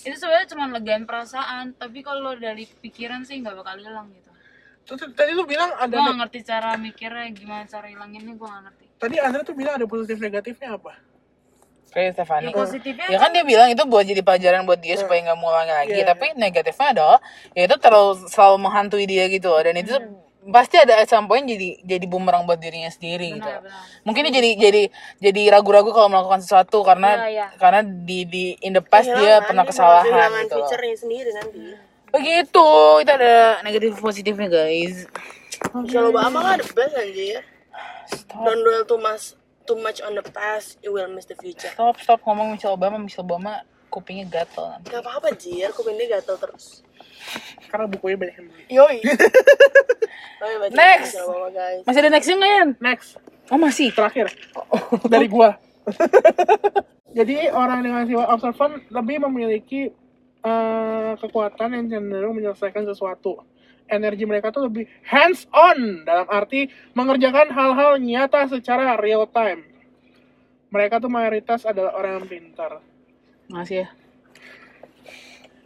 itu 0.04 0.16
sebenarnya 0.20 0.48
cuman 0.52 0.68
legain 0.76 1.04
perasaan 1.08 1.72
tapi 1.80 2.04
kalau 2.04 2.36
dari 2.36 2.68
pikiran 2.68 3.24
sih 3.24 3.40
nggak 3.40 3.56
bakal 3.56 3.80
hilang 3.80 4.12
gitu 4.12 4.30
tadi 5.16 5.32
lu 5.32 5.48
bilang 5.48 5.72
ada 5.80 5.88
gue 5.88 6.04
nggak 6.04 6.20
ngerti 6.28 6.40
cara 6.44 6.76
mikirnya 6.76 7.32
gimana 7.32 7.64
cara 7.64 7.88
hilanginnya 7.88 8.36
gue 8.36 8.48
nggak 8.52 8.64
ngerti 8.68 8.86
tadi 9.02 9.16
Andre 9.18 9.42
tuh 9.42 9.58
bilang 9.58 9.82
ada 9.82 9.90
positif 9.90 10.22
negatifnya 10.22 10.78
apa? 10.78 10.94
Kayak 11.92 12.16
Stephanie. 12.16 12.48
ya 12.48 12.56
positifnya 12.56 13.06
Ya 13.12 13.18
kan 13.20 13.36
dia 13.36 13.44
bilang 13.44 13.68
itu 13.68 13.84
buat 13.84 14.08
jadi 14.08 14.24
pelajaran 14.24 14.64
buat 14.64 14.80
dia 14.80 14.96
supaya 14.96 15.20
nggak 15.28 15.38
mengulangi 15.42 15.74
lagi. 15.76 15.98
Iya. 16.00 16.06
Tapi 16.08 16.26
negatifnya 16.40 16.88
adalah 16.96 17.20
ya 17.52 17.62
itu 17.68 17.76
terlalu 17.82 18.12
selalu 18.32 18.58
menghantui 18.64 19.06
dia 19.10 19.28
gitu 19.28 19.52
loh. 19.52 19.60
Dan 19.60 19.76
itu 19.76 19.96
pasti 20.50 20.74
ada 20.82 20.98
at 20.98 21.06
some 21.06 21.30
point 21.30 21.46
jadi 21.46 21.78
jadi 21.86 22.06
bumerang 22.10 22.50
buat 22.50 22.58
dirinya 22.58 22.90
sendiri 22.90 23.38
gitu. 23.38 23.46
benar 23.46 23.62
benar 23.62 23.86
Mungkin 24.02 24.22
dia 24.26 24.34
jadi 24.42 24.50
jadi 24.58 24.84
jadi 25.22 25.42
ragu-ragu 25.54 25.94
kalau 25.94 26.10
melakukan 26.10 26.42
sesuatu 26.42 26.82
karena 26.82 27.30
Iya, 27.30 27.30
iya. 27.30 27.48
karena 27.62 27.86
di 27.86 28.26
di 28.26 28.44
in 28.66 28.74
the 28.74 28.82
past 28.82 29.06
dia 29.06 29.14
Kehilangan, 29.38 29.46
pernah 29.46 29.64
dia 29.64 29.70
kesalahan 29.70 30.06
kehilangan 30.10 30.44
gitu. 30.44 30.56
future-nya 30.58 30.98
sendiri 30.98 31.30
nanti 31.38 31.60
Begitu, 32.12 32.68
itu 33.00 33.12
ada 33.16 33.64
negatif 33.64 33.96
positifnya 33.96 34.50
guys. 34.52 35.08
Michelle 35.72 36.10
Obama 36.10 36.44
kan 36.44 36.58
the 36.58 36.68
best 36.74 36.94
anjir 36.98 37.46
don't 38.42 38.66
dwell 38.66 38.84
too 38.84 38.98
much 38.98 39.38
too 39.64 39.78
much 39.78 40.02
on 40.02 40.18
the 40.18 40.26
past 40.34 40.82
you 40.82 40.90
will 40.90 41.06
miss 41.08 41.30
the 41.30 41.38
future 41.38 41.70
Stop 41.72 42.02
stop 42.02 42.20
ngomong 42.26 42.58
Michelle 42.58 42.74
Obama, 42.74 42.98
Michelle 42.98 43.24
Obama 43.24 43.62
kupingnya 43.88 44.26
gatel 44.26 44.72
nanti. 44.72 44.88
Gak 44.90 45.04
apa-apa 45.04 45.36
Jir, 45.36 45.70
kuping 45.72 46.00
dia 46.00 46.18
gatel 46.18 46.40
terus 46.40 46.82
Karena 47.70 47.86
bukunya 47.88 48.18
banyak 48.20 48.36
yang 48.36 48.48
beli. 48.50 48.64
Yoi 48.70 48.98
Oh, 50.42 50.50
baca 50.58 50.74
Next. 50.74 51.14
Masih 51.86 52.00
ada 52.02 52.10
nextnya 52.10 52.36
nggak 52.42 52.52
Yan? 52.58 52.70
Next, 52.82 53.08
Oh 53.54 53.60
masih. 53.62 53.94
terakhir 53.94 54.34
dari 55.06 55.30
gua. 55.30 55.54
Jadi 57.18 57.52
orang 57.52 57.86
dengan 57.86 58.08
sifat 58.10 58.28
observan 58.32 58.72
lebih 58.90 59.22
memiliki 59.28 59.92
eh, 60.42 61.12
kekuatan 61.20 61.78
yang 61.78 61.86
cenderung 61.92 62.40
menyelesaikan 62.40 62.88
sesuatu. 62.90 63.44
Energi 63.92 64.24
mereka 64.24 64.50
tuh 64.56 64.72
lebih 64.72 64.88
hands 65.04 65.46
on 65.52 66.08
dalam 66.08 66.24
arti 66.32 66.72
mengerjakan 66.96 67.52
hal-hal 67.52 68.00
nyata 68.00 68.48
secara 68.48 68.96
real 68.98 69.28
time. 69.28 69.68
Mereka 70.72 71.04
tuh 71.04 71.12
mayoritas 71.12 71.68
adalah 71.68 72.00
orang 72.00 72.24
yang 72.24 72.28
pintar. 72.32 72.80
Masih 73.52 73.84
ya. 73.84 73.88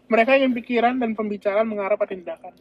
Mereka 0.05 0.37
yang 0.37 0.53
pikiran 0.53 1.01
dan 1.01 1.17
pembicaraan 1.17 1.65
mengarah 1.65 1.97
pada 1.97 2.13
tindakan. 2.13 2.53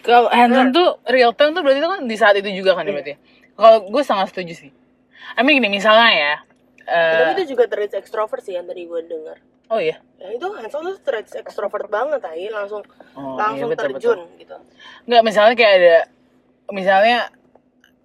Kalau 0.00 0.30
hands-on 0.30 0.70
tuh 0.70 1.02
real 1.10 1.34
time 1.34 1.50
tuh 1.50 1.66
berarti 1.66 1.82
itu 1.82 1.90
kan 1.90 2.00
di 2.06 2.16
saat 2.16 2.34
itu 2.38 2.46
juga 2.54 2.78
kan 2.78 2.86
ya 2.86 2.94
berarti. 2.94 3.14
Kalau 3.58 3.90
gue 3.90 4.02
sangat 4.06 4.30
setuju 4.30 4.54
sih. 4.54 4.70
I 5.34 5.42
mean 5.42 5.58
gini 5.58 5.66
misalnya 5.68 6.10
ya. 6.14 6.34
eh, 6.86 7.14
Tapi 7.18 7.42
itu 7.42 7.58
juga 7.58 7.66
terlihat 7.66 7.98
ekstrovert 7.98 8.38
sih 8.40 8.54
yang 8.54 8.62
tadi 8.64 8.86
gue 8.86 9.00
denger 9.02 9.38
Oh 9.66 9.82
iya. 9.82 9.98
Ya 10.22 10.30
itu 10.30 10.46
Hansel 10.46 10.78
tuh 10.78 10.96
traits 11.02 11.34
extrovert 11.34 11.90
banget 11.90 12.22
tai 12.22 12.46
langsung 12.46 12.86
Oh, 13.18 13.34
langsung 13.34 13.66
iya, 13.66 13.74
betul, 13.74 13.84
terjun 13.98 14.18
gitu. 14.38 14.54
Nggak, 15.10 15.22
misalnya 15.26 15.54
kayak 15.58 15.74
ada 15.74 15.96
misalnya 16.70 17.18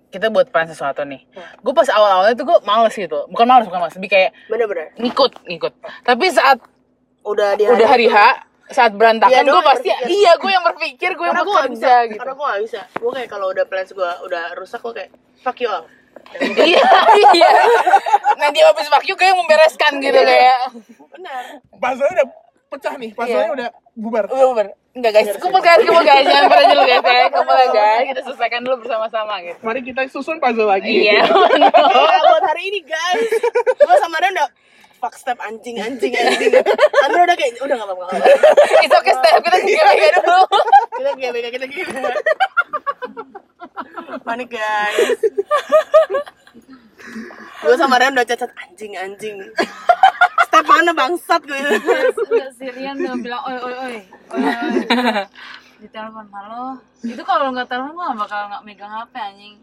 kita 0.10 0.28
buat 0.28 0.50
plan 0.50 0.66
sesuatu 0.66 1.06
nih. 1.06 1.22
Gue 1.62 1.72
pas 1.72 1.86
awal-awalnya 1.88 2.34
tuh 2.34 2.50
gue 2.50 2.58
males 2.66 2.92
gitu. 2.92 3.30
Bukan 3.30 3.46
males, 3.46 3.70
bukan 3.70 3.80
males. 3.80 3.94
Lebih 3.94 4.10
kayak 4.10 4.30
Bener-bener. 4.50 4.90
ngikut, 4.98 5.46
ngikut. 5.46 5.74
Tapi 6.02 6.26
saat 6.34 6.58
Udah 7.22 7.54
di 7.54 7.70
udah 7.70 7.86
hari 7.88 8.10
H, 8.10 8.18
saat 8.72 8.92
berantakan 8.94 9.32
Iya, 9.34 9.42
gue 9.46 9.62
pasti 9.62 9.90
berpikir. 9.90 10.08
iya 10.10 10.32
gue 10.34 10.50
yang 10.50 10.66
berpikir, 10.66 11.10
gue 11.12 11.26
yang 11.26 11.36
gue 11.38 11.46
gak 11.46 11.68
bisa 11.68 11.86
bekerja 11.86 11.96
gitu. 12.08 12.20
karena 12.20 12.34
gue 12.34 12.48
gak 12.48 12.62
bisa 12.62 12.82
gue 12.94 13.12
kayak 13.14 13.30
kalau 13.30 13.48
udah 13.48 13.66
plans 13.66 13.92
gue 13.92 14.12
udah 14.22 14.44
rusak 14.56 14.80
gue 14.80 14.94
kayak 14.96 15.10
fuck 15.38 15.58
you 15.58 15.68
all 15.68 15.86
iya, 16.58 16.84
iya. 17.34 17.50
Nanti 18.38 18.60
habis 18.60 18.88
fuck 18.88 19.04
you 19.04 19.16
kayak 19.16 19.34
membereskan 19.34 19.98
gitu 19.98 20.16
kayak. 20.18 20.70
benar 21.10 21.44
puzzle 21.74 22.08
udah 22.10 22.28
pecah 22.68 22.94
nih 22.96 23.12
puzzle 23.12 23.36
Iya. 23.38 23.52
udah 23.52 23.68
bubar 23.94 24.26
Udah, 24.28 24.48
udah. 24.50 24.66
Enggak 24.92 25.12
guys, 25.14 25.32
kumpul 25.38 25.60
guys, 25.60 25.80
kumpul 25.80 26.04
guys, 26.04 26.20
jangan 26.22 26.52
pada 26.52 26.68
dulu 26.68 26.84
guys 26.84 27.00
ya, 27.02 27.28
kumpul 27.30 27.56
ya 27.56 27.68
guys, 27.70 28.04
kita 28.06 28.22
selesaikan 28.22 28.60
dulu 28.60 28.84
bersama-sama 28.84 29.40
gitu. 29.40 29.56
mari 29.62 29.80
kita 29.82 30.04
susun 30.06 30.36
puzzle 30.38 30.68
lagi 30.68 31.08
Iya, 31.08 31.24
ya, 31.64 32.20
buat 32.22 32.44
hari 32.46 32.64
ini 32.68 32.84
guys 32.84 33.24
gue 33.74 33.96
sama 33.98 34.20
Ren 34.20 34.32
udah 34.34 34.50
fuck 35.02 35.18
step 35.18 35.42
anjing 35.42 35.82
anjing 35.82 36.14
anjing. 36.14 36.54
Andra 37.10 37.26
udah 37.26 37.36
kayak 37.36 37.58
udah 37.58 37.76
gak 37.76 37.88
apa-apa 37.90 38.04
nggak 38.06 38.22
apa-apa. 38.22 38.86
itu 38.86 38.96
oke 38.96 39.12
step. 39.18 39.34
Kita 39.42 39.58
juga 39.66 40.08
dulu. 40.22 40.44
kita 41.02 41.12
GBK 41.18 41.46
kita 41.50 41.66
GBK 41.66 42.06
panik 44.22 44.50
guys. 44.54 45.20
Gue 47.62 47.76
sama 47.76 47.98
Ren 47.98 48.14
udah 48.14 48.28
cacat 48.30 48.52
anjing 48.62 48.94
anjing. 48.94 49.38
Step 50.46 50.66
mana 50.70 50.92
bangsat 50.94 51.42
gue 51.48 51.58
Enggak 51.58 52.52
si 52.56 52.66
Rian 52.70 52.96
udah 53.02 53.18
bilang 53.18 53.42
oi 53.50 53.58
oi 53.58 53.74
oi 53.74 53.74
oi 53.74 53.98
oi. 54.38 54.78
Di 55.82 55.88
telepon 55.90 56.30
halo. 56.30 56.78
Itu 57.02 57.26
kalau 57.26 57.50
nggak 57.50 57.66
telepon 57.66 57.98
gue 57.98 58.06
nggak 58.06 58.20
bakal 58.22 58.40
nggak 58.54 58.64
megang 58.70 58.94
hp 58.94 59.14
anjing 59.18 59.56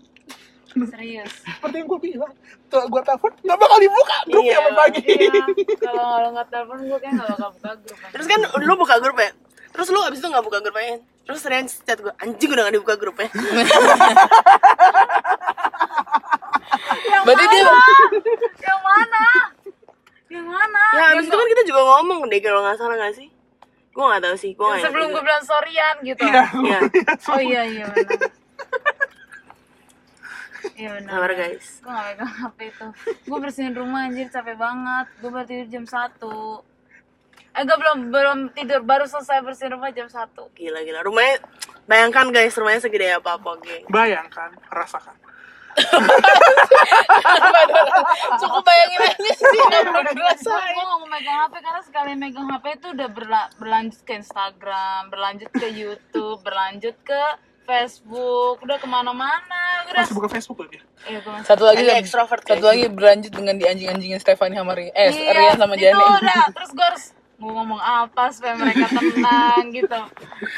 serius. 0.68 1.33
Seperti 1.42 1.76
yang 1.81 1.88
gue 1.88 2.00
bilang? 2.00 2.33
Tuh 2.68 2.85
gue 2.85 3.02
telepon 3.02 3.33
nggak 3.40 3.59
bakal 3.59 3.78
dibuka 3.81 4.16
grupnya 4.28 4.52
Iya. 4.52 4.61
apa 4.61 4.70
pagi. 4.76 5.02
iya. 5.09 5.42
Kalau 5.81 6.04
kalau 6.04 6.28
nggak 6.37 6.48
telepon 6.52 6.76
gue 6.85 6.98
kayak 7.00 7.14
nggak 7.16 7.28
bakal 7.33 7.50
buka 7.57 7.70
grup. 7.81 7.96
Terus 8.12 8.26
kan 8.28 8.40
lu 8.61 8.74
buka 8.76 8.96
grup 9.00 9.18
ya 9.18 9.31
terus 9.68 9.94
lu 9.94 10.00
abis 10.02 10.18
itu 10.18 10.26
gak 10.26 10.42
buka 10.42 10.59
grupnya? 10.59 10.98
Terus 11.22 11.44
Ren 11.46 11.68
chat 11.68 11.98
gue 12.00 12.11
anjing 12.18 12.50
udah 12.50 12.66
gak 12.66 12.74
dibuka 12.74 12.94
grupnya? 12.98 13.31
Yang 17.09 17.22
Berarti 17.24 17.44
dia 17.46 17.62
yang 18.59 18.81
mana? 18.83 19.24
Yang 20.28 20.46
mana? 20.50 20.83
Ya 20.96 21.04
abis 21.14 21.24
itu 21.28 21.37
kan 21.37 21.46
kita 21.46 21.62
juga 21.62 21.81
ngomong 21.85 22.26
deh 22.26 22.40
kalau 22.40 22.61
nggak 22.64 22.76
salah 22.81 22.96
gak 22.98 23.14
sih? 23.14 23.28
Gue 23.92 24.02
gak 24.02 24.22
tahu 24.24 24.35
sih 24.35 24.50
gue 24.54 24.66
Yang 24.66 24.85
sebelum 24.88 25.07
gue 25.14 25.22
bilang 25.22 25.44
sorryan 25.44 25.96
gitu. 26.02 26.22
Iya. 26.26 26.42
Iya. 26.59 26.78
oh 27.31 27.40
iya 27.40 27.62
iya 27.66 27.85
benar 27.92 28.18
iya 30.79 30.95
benar. 30.95 31.11
Sabar 31.11 31.33
guys. 31.35 31.67
Gue 31.83 31.91
gak 31.91 32.07
megang 32.07 32.33
hp 32.38 32.59
itu. 32.71 32.87
Gue 33.27 33.38
bersihin 33.43 33.75
rumah 33.75 34.07
anjir 34.07 34.31
capek 34.31 34.55
banget. 34.55 35.07
Gue 35.19 35.31
baru 35.35 35.45
tidur 35.45 35.69
jam 35.69 35.85
1 35.85 35.99
eh 37.59 37.67
gue 37.67 37.75
belum 37.75 38.14
belum 38.14 38.38
tidur. 38.55 38.81
Baru 38.87 39.05
selesai 39.05 39.43
bersihin 39.43 39.75
rumah 39.75 39.91
jam 39.91 40.07
1 40.07 40.31
gila 40.55 40.81
gila 40.87 41.03
rumahnya 41.03 41.43
bayangkan 41.91 42.31
guys 42.31 42.55
rumahnya 42.55 42.79
segede 42.79 43.11
apa 43.11 43.35
apa 43.35 43.59
geng 43.59 43.83
bayangkan 43.91 44.55
rasakan. 44.71 45.19
Cukup 48.43 48.62
bayangin 48.67 48.99
aja 48.99 49.31
sih 49.31 49.47
gue 49.47 49.71
gak 49.71 50.75
mau 50.75 51.07
megang 51.07 51.38
HP 51.47 51.55
karena 51.62 51.83
sekali 51.83 52.19
megang 52.19 52.51
HP 52.51 52.64
itu 52.79 52.87
udah 52.95 53.09
berla- 53.11 53.51
berlanjut 53.59 54.01
ke 54.03 54.12
Instagram, 54.19 55.11
berlanjut 55.11 55.51
ke 55.55 55.67
YouTube, 55.71 56.43
berlanjut 56.43 56.97
ke 57.03 57.23
Facebook, 57.68 58.64
udah 58.64 58.76
ke 58.76 58.88
mana-mana, 58.88 59.62
udah. 59.85 60.00
masih 60.00 60.16
buka 60.16 60.28
Facebook 60.31 60.59
lagi 60.59 60.81
Iya, 61.04 61.20
gue. 61.20 61.33
Satu 61.44 61.62
lagi 61.62 61.85
Agak 61.85 62.00
extrovert, 62.00 62.40
satu 62.42 62.64
lagi 62.64 62.88
berlanjut 62.88 63.28
dengan 63.31 63.54
di 63.54 63.64
anjing-anjingin 63.64 64.16
Stefani 64.16 64.57
sama 64.57 64.72
Rian. 64.72 64.88
Eh, 64.90 65.09
Iya, 65.11 65.31
Rian 65.31 65.57
sama 65.57 65.74
Jane. 65.74 65.94
udah. 65.94 66.44
Terus 66.50 66.70
gue 66.72 66.83
harus 66.83 67.04
mau 67.37 67.50
ngomong 67.54 67.78
apa 67.78 68.24
supaya 68.28 68.57
mereka 68.57 68.88
tenang 68.88 69.64
gitu. 69.78 70.00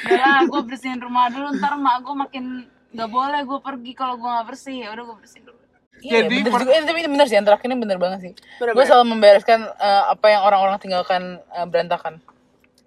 Udah 0.07 0.19
lah, 0.25 0.43
gue 0.45 0.61
bersihin 0.65 0.97
rumah 0.97 1.29
dulu. 1.29 1.51
Ntar 1.53 1.75
mak 1.77 2.01
gue 2.01 2.15
makin 2.17 2.45
gak 2.91 3.11
boleh 3.11 3.41
gue 3.43 3.59
pergi 3.61 3.93
kalau 3.93 4.15
gue 4.17 4.31
gak 4.31 4.47
bersih. 4.49 4.77
Ya 4.81 4.89
udah 4.91 5.05
gue 5.05 5.17
bersihin 5.19 5.45
dulu. 5.45 5.59
Iya, 6.01 6.13
Jadi, 6.25 6.37
bener 6.41 6.51
per- 6.51 6.63
juga. 6.63 6.73
Eh, 6.73 6.83
tapi 6.83 6.99
ini 6.99 7.11
bener 7.11 7.27
sih, 7.27 7.37
yang 7.37 7.45
terakhir 7.45 7.67
ini 7.67 7.77
bener 7.77 7.99
banget 7.99 8.19
sih. 8.23 8.33
Gue 8.57 8.85
selalu 8.85 9.05
membereskan 9.11 9.61
eh, 9.69 10.05
apa 10.09 10.27
yang 10.31 10.43
orang-orang 10.43 10.79
tinggalkan 10.79 11.23
eh, 11.49 11.67
berantakan. 11.67 12.23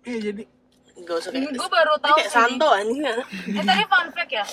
iya 0.04 0.20
jadi 0.22 0.44
gak 1.04 1.18
usah 1.20 1.30
kayak 1.36 1.52
gue 1.54 1.70
baru 1.70 1.94
tahu 2.00 2.16
kayak 2.18 2.30
sih. 2.32 2.36
Santo 2.36 2.68
anjing 2.72 3.04
Eh 3.04 3.64
tadi 3.64 3.84
fun 3.86 4.08
fact 4.12 4.32
ya? 4.32 4.46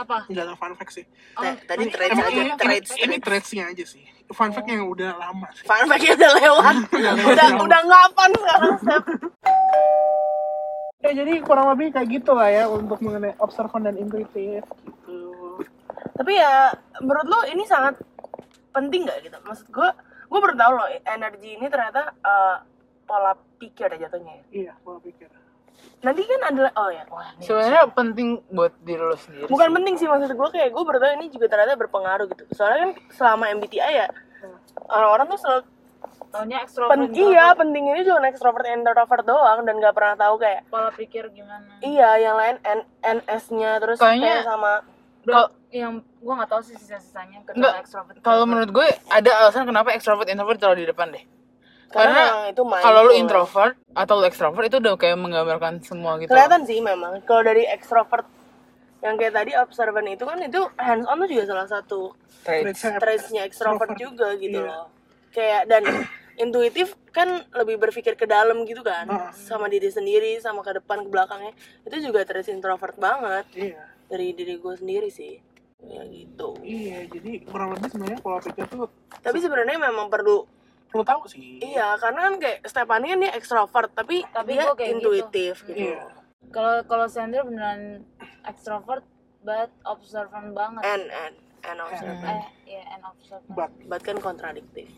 Apa? 0.00 0.16
nggak 0.32 0.44
ada 0.48 0.54
fun 0.56 0.72
fact 0.76 0.92
sih. 0.96 1.04
Nah, 1.36 1.54
tadi 1.68 1.84
Emang 1.92 2.24
aja 2.24 2.40
ini, 2.40 2.52
traits 2.56 2.92
ini, 2.96 3.16
traitsnya 3.20 3.64
aja 3.68 3.84
sih. 3.84 4.02
Fun 4.32 4.50
fact 4.54 4.68
yang 4.70 4.86
udah 4.88 5.12
lama 5.18 5.46
sih. 5.52 5.66
Fun 5.66 5.84
fact-nya 5.84 6.12
udah 6.16 6.30
lewat. 6.40 6.74
Udah 7.34 7.46
udah 7.60 7.80
nggak 7.84 8.06
fun 8.16 8.30
sekarang 8.36 8.74
Step. 8.80 9.02
ya 11.00 11.10
jadi 11.16 11.32
kurang 11.40 11.72
lebih 11.72 11.96
kayak 11.96 12.08
gitu 12.12 12.36
lah 12.36 12.52
ya 12.52 12.68
untuk 12.68 13.00
mengenai 13.00 13.32
observan 13.40 13.88
dan 13.88 13.96
intuitif 13.96 14.60
gitu. 14.84 15.20
Tapi 16.16 16.32
ya 16.36 16.76
menurut 17.00 17.26
lo 17.26 17.40
ini 17.48 17.64
sangat 17.64 17.96
penting 18.76 19.08
gak 19.08 19.24
gitu? 19.24 19.36
Maksud 19.40 19.66
gue 19.72 19.88
gue 20.30 20.38
baru 20.38 20.54
tahu 20.54 20.72
loh 20.76 20.88
energi 21.08 21.56
ini 21.56 21.66
ternyata 21.72 22.12
eh, 22.20 22.56
pola 23.10 23.32
pikir 23.58 23.90
ya 23.98 24.06
jatuhnya 24.06 24.38
ya. 24.38 24.44
iya 24.54 24.72
gua 24.86 25.02
pikir 25.02 25.26
nanti 26.00 26.22
kan 26.24 26.40
adalah 26.48 26.72
oh 26.74 26.88
ya 26.88 27.04
wah, 27.06 27.28
ini. 27.34 27.44
Sebenarnya 27.44 27.82
penting 27.92 28.28
buat 28.48 28.72
diri 28.80 29.00
lo 29.00 29.14
sendiri. 29.14 29.46
bukan 29.46 29.68
sih. 29.68 29.74
penting 29.76 29.94
sih 29.96 30.06
maksud 30.08 30.30
gue 30.32 30.48
kayak 30.50 30.70
gue 30.70 30.82
tahu 30.82 31.12
ini 31.14 31.26
juga 31.28 31.46
ternyata 31.46 31.76
berpengaruh 31.76 32.26
gitu 32.28 32.42
soalnya 32.50 32.78
kan 32.80 32.90
selama 33.12 33.44
MBTI 33.52 33.92
ya 33.94 34.08
orang-orang 34.88 35.26
tuh 35.28 35.38
selalu 35.38 35.62
Taunya 36.30 36.62
ekstrovert. 36.62 36.94
pen 36.94 37.10
iya 37.10 37.52
penting 37.52 37.84
ini 37.84 38.06
cuma 38.06 38.22
extrovert 38.24 38.62
introvert 38.64 39.26
doang 39.26 39.66
dan 39.66 39.82
gak 39.82 39.92
pernah 39.92 40.14
tahu 40.14 40.38
kayak 40.38 40.62
Pola 40.70 40.94
pikir 40.94 41.26
gimana? 41.28 41.82
iya 41.82 42.16
yang 42.16 42.38
lain 42.38 42.56
N 42.62 42.80
NS-nya 43.02 43.82
terus 43.82 43.98
Kayaknya- 43.98 44.38
kayak 44.38 44.46
sama 44.46 44.72
Udah, 45.20 45.52
yang 45.68 46.00
gue 46.00 46.32
gak 46.32 46.48
tahu 46.48 46.62
sih 46.64 46.74
sisa-sisanya 46.74 47.44
kedua 47.44 47.76
ekstrovert. 47.76 48.16
Kalau 48.20 48.48
menurut 48.48 48.70
gue 48.70 48.86
ada 49.10 49.30
alasan 49.36 49.68
kenapa 49.68 49.92
extrovert 49.92 50.30
introvert 50.30 50.56
taruh 50.56 50.74
di 50.74 50.86
depan 50.86 51.12
deh. 51.12 51.20
Karena, 51.90 52.22
Karena 52.22 52.48
itu 52.48 52.62
main 52.62 52.82
Kalau 52.82 53.00
lu 53.02 53.12
introvert 53.12 53.74
atau 53.92 54.14
lu 54.16 54.24
extrovert 54.24 54.64
itu 54.64 54.78
udah 54.78 54.94
kayak 54.94 55.18
menggambarkan 55.18 55.82
semua 55.82 56.16
gitu. 56.18 56.30
kelihatan 56.30 56.62
sih 56.62 56.78
memang. 56.78 57.18
Kalau 57.26 57.42
dari 57.42 57.66
extrovert 57.66 58.26
yang 59.00 59.16
kayak 59.16 59.34
tadi 59.34 59.52
observant 59.56 60.06
itu 60.06 60.22
kan 60.22 60.38
itu 60.38 60.60
hands 60.76 61.08
on 61.08 61.18
tuh 61.18 61.28
juga 61.28 61.44
salah 61.48 61.66
satu 61.66 62.14
Traits. 62.40 62.80
Traitsnya 62.96 63.42
extrovert 63.44 63.96
juga 63.96 64.32
gitu 64.36 64.60
Iya. 64.60 64.70
loh. 64.70 64.86
Kayak 65.30 65.62
dan 65.66 65.82
intuitif 66.44 66.94
kan 67.10 67.26
lebih 67.52 67.76
berpikir 67.76 68.14
ke 68.14 68.24
dalam 68.24 68.62
gitu 68.64 68.80
kan. 68.80 69.04
Heeh. 69.04 69.32
sama 69.34 69.66
diri 69.66 69.90
sendiri 69.90 70.38
sama 70.38 70.62
ke 70.62 70.78
depan 70.78 71.02
ke 71.02 71.10
belakangnya. 71.10 71.52
Itu 71.82 71.96
juga 72.00 72.22
traits 72.22 72.48
introvert 72.48 72.94
banget. 72.96 73.44
Iya. 73.52 73.82
Dari 74.06 74.30
diri 74.30 74.54
gue 74.56 74.74
sendiri 74.74 75.08
sih. 75.08 75.42
Ya 75.80 76.04
gitu. 76.06 76.54
Iya 76.60 77.08
jadi 77.08 77.40
kurang 77.44 77.72
lebih 77.72 77.88
sebenarnya 77.88 78.20
pola 78.20 78.38
pikir 78.38 78.68
tuh 78.68 78.84
tapi 79.18 79.40
sebenarnya 79.40 79.80
memang 79.80 80.06
perlu 80.06 80.44
perlu 80.90 81.02
tahu 81.02 81.22
sih 81.24 81.58
iya 81.58 81.94
karena 81.96 82.20
kan 82.24 82.34
kayak 82.36 82.58
Stephanie 82.64 83.08
kan 83.08 83.18
dia 83.20 83.32
extrovert 83.32 83.90
tapi, 83.90 84.26
Tapi 84.26 84.50
dia 84.52 84.70
kayak 84.70 84.90
intuitif 84.92 85.54
gitu, 85.64 85.78
iya 85.88 86.02
Kalau 86.50 86.82
kalau 86.82 87.06
Sandra 87.06 87.40
beneran 87.40 88.02
ekstrovert, 88.42 89.06
but 89.40 89.70
observant 89.84 90.50
banget. 90.50 90.82
and 90.82 91.04
and 91.06 91.34
and 91.62 91.78
observant 91.78 92.26
eh, 92.26 92.46
iya, 92.68 92.82
and 92.90 93.02
observant. 93.04 93.46
but 93.48 93.70
but 93.86 94.00
kan 94.00 94.18
kontradiktif 94.18 94.90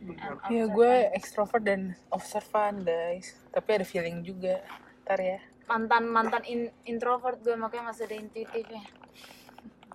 And 0.00 0.16
Iya 0.46 0.64
observant. 0.64 0.68
gue 0.70 0.92
extrovert 1.12 1.62
dan 1.62 1.80
observan 2.08 2.80
guys. 2.80 3.40
Tapi 3.48 3.68
ada 3.74 3.84
feeling 3.84 4.20
juga. 4.20 4.60
Ntar 5.02 5.16
ya. 5.18 5.38
mantan 5.64 6.04
mantan 6.06 6.44
in- 6.44 6.72
introvert 6.84 7.40
gue 7.40 7.52
makanya 7.54 7.88
masih 7.88 8.04
ada 8.04 8.16
intuitifnya. 8.18 8.84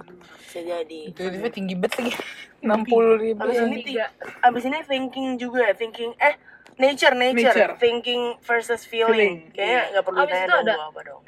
Bisa 0.02 0.60
jadi 0.62 1.00
Tiba-tiba 1.12 1.50
tinggi 1.50 1.76
banget 1.76 1.96
lagi. 2.00 2.14
60 2.60 3.24
ribu. 3.24 3.40
abis 3.42 3.58
ini 3.62 3.78
tiga. 3.82 4.06
ti- 4.10 4.36
abis 4.42 4.64
ini 4.66 4.80
thinking 4.84 5.28
juga 5.36 5.60
ya 5.62 5.74
thinking 5.74 6.12
eh 6.18 6.36
nature 6.76 7.12
nature, 7.14 7.52
Nature. 7.52 7.72
thinking 7.78 8.22
versus 8.42 8.84
feeling, 8.84 9.12
Feeling, 9.12 9.36
kayaknya 9.52 9.82
nggak 9.92 10.04
perlu 10.06 10.20
Abis 10.22 10.40
dong 10.48 10.64
apa 10.82 11.00
dong 11.04 11.22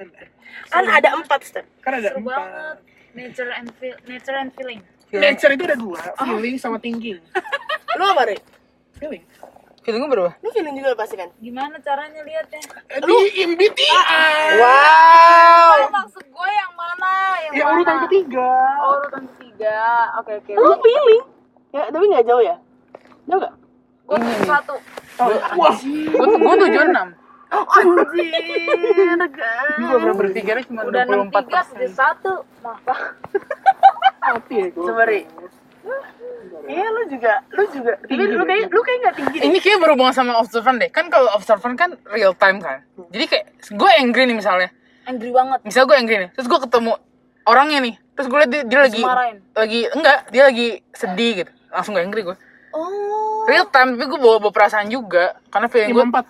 kan 0.68 0.84
ada 0.86 1.10
empat 1.14 1.40
step 1.42 1.66
kan 1.80 1.94
ada 1.94 2.10
Seru 2.10 2.20
empat 2.22 2.36
banget. 2.38 2.78
Nature 3.12 3.52
and 3.52 3.68
feel, 3.76 3.96
nature 4.06 4.38
and 4.38 4.52
feeling. 4.52 4.80
nature 5.14 5.52
itu 5.52 5.64
ada 5.66 5.76
dua 5.76 6.00
feeling 6.18 6.56
sama 6.56 6.78
thinking 6.78 7.20
lu 7.92 8.04
apa 8.06 8.24
Ri? 8.26 8.38
feeling 8.96 9.24
Feeling 9.82 9.98
gue 10.00 10.12
berapa? 10.12 10.32
lu 10.36 10.50
feeling 10.52 10.76
juga 10.76 10.94
pasti 10.94 11.16
kan 11.16 11.30
Gimana 11.38 11.74
caranya 11.78 12.22
lihatnya? 12.22 12.62
Di 12.96 13.18
MBTI 13.44 13.90
Wow. 14.56 15.74
Oh, 15.74 15.90
maksud 15.92 16.22
gue 16.24 16.50
yang 16.52 16.72
mana? 16.72 17.12
Yang 17.42 17.52
ya 17.52 17.64
mana? 17.64 17.74
urutan 17.76 17.98
ketiga 18.06 18.50
Oh, 18.80 18.92
urutan 18.96 19.24
ketiga. 19.28 19.78
Oke, 20.18 20.32
oke. 20.38 20.52
lu 20.54 20.74
feeling 20.80 21.24
ya 21.72 21.84
tapi 21.88 22.04
nggak 22.06 22.26
jauh 22.26 22.42
ya 22.42 22.56
jauh 23.26 23.40
nggak 23.40 23.54
Gue 24.04 24.18
tujuh 24.18 24.44
satu. 24.46 24.76
Wah, 25.56 25.76
gue 25.80 26.28
gue 26.36 26.56
tujuh 26.62 26.82
enam 26.84 27.10
Anjir, 27.52 28.16
guys. 29.28 29.76
gue 29.76 29.98
bener 29.98 30.16
berpikirnya 30.16 30.64
cuma 30.64 30.82
Udah 30.84 31.04
dua 31.04 31.04
puluh 31.04 31.16
enam 31.18 31.28
empat 31.28 31.44
tiga 31.44 31.62
tujuh 31.66 31.92
satu. 31.92 32.34
Maaf. 32.62 32.98
mati 34.22 34.54
ya 34.54 34.68
gue. 34.70 34.86
Sorry. 34.86 35.22
Iya 36.64 36.88
lu 36.88 37.02
juga, 37.08 37.34
lu 37.50 37.64
juga. 37.68 37.94
Tapi 37.98 38.14
lu 38.16 38.44
kayak 38.44 38.66
lu 38.68 38.82
kayak 38.82 39.00
nggak 39.00 39.16
tinggi 39.16 39.38
deh. 39.38 39.46
ini 39.46 39.58
kayak 39.58 39.78
berhubungan 39.78 40.12
sama 40.12 40.38
observan 40.38 40.76
deh 40.78 40.88
kan 40.88 41.06
kalau 41.08 41.30
observan 41.32 41.74
kan 41.74 41.90
real 42.08 42.34
time 42.34 42.58
kan 42.58 42.82
jadi 43.10 43.26
kayak 43.26 43.46
gue 43.70 43.90
angry 43.96 44.24
nih 44.26 44.36
misalnya 44.36 44.70
Angry 45.04 45.30
banget. 45.30 45.60
misal 45.64 45.84
gue 45.84 45.94
angry 45.94 46.18
nih 46.18 46.30
terus 46.32 46.46
gue 46.46 46.60
ketemu 46.60 46.94
orangnya 47.44 47.80
nih 47.82 47.96
terus 48.12 48.28
gue 48.28 48.38
liat 48.38 48.50
dia, 48.50 48.62
dia 48.64 48.80
lagi 48.80 49.02
marahin. 49.02 49.38
lagi 49.52 49.80
enggak 49.90 50.18
dia 50.30 50.44
lagi 50.44 50.68
sedih 50.92 51.32
gitu 51.38 51.52
langsung 51.68 51.94
gak 51.94 52.06
angry 52.06 52.24
gue 52.24 52.38
Oh. 52.72 53.44
real 53.44 53.68
time 53.68 53.94
tapi 53.94 54.08
gue 54.08 54.16
bawa, 54.18 54.40
bawa 54.40 54.54
perasaan 54.54 54.88
juga 54.88 55.36
karena 55.50 55.68
feeling 55.68 55.92
gue 55.92 56.06
empat, 56.06 56.26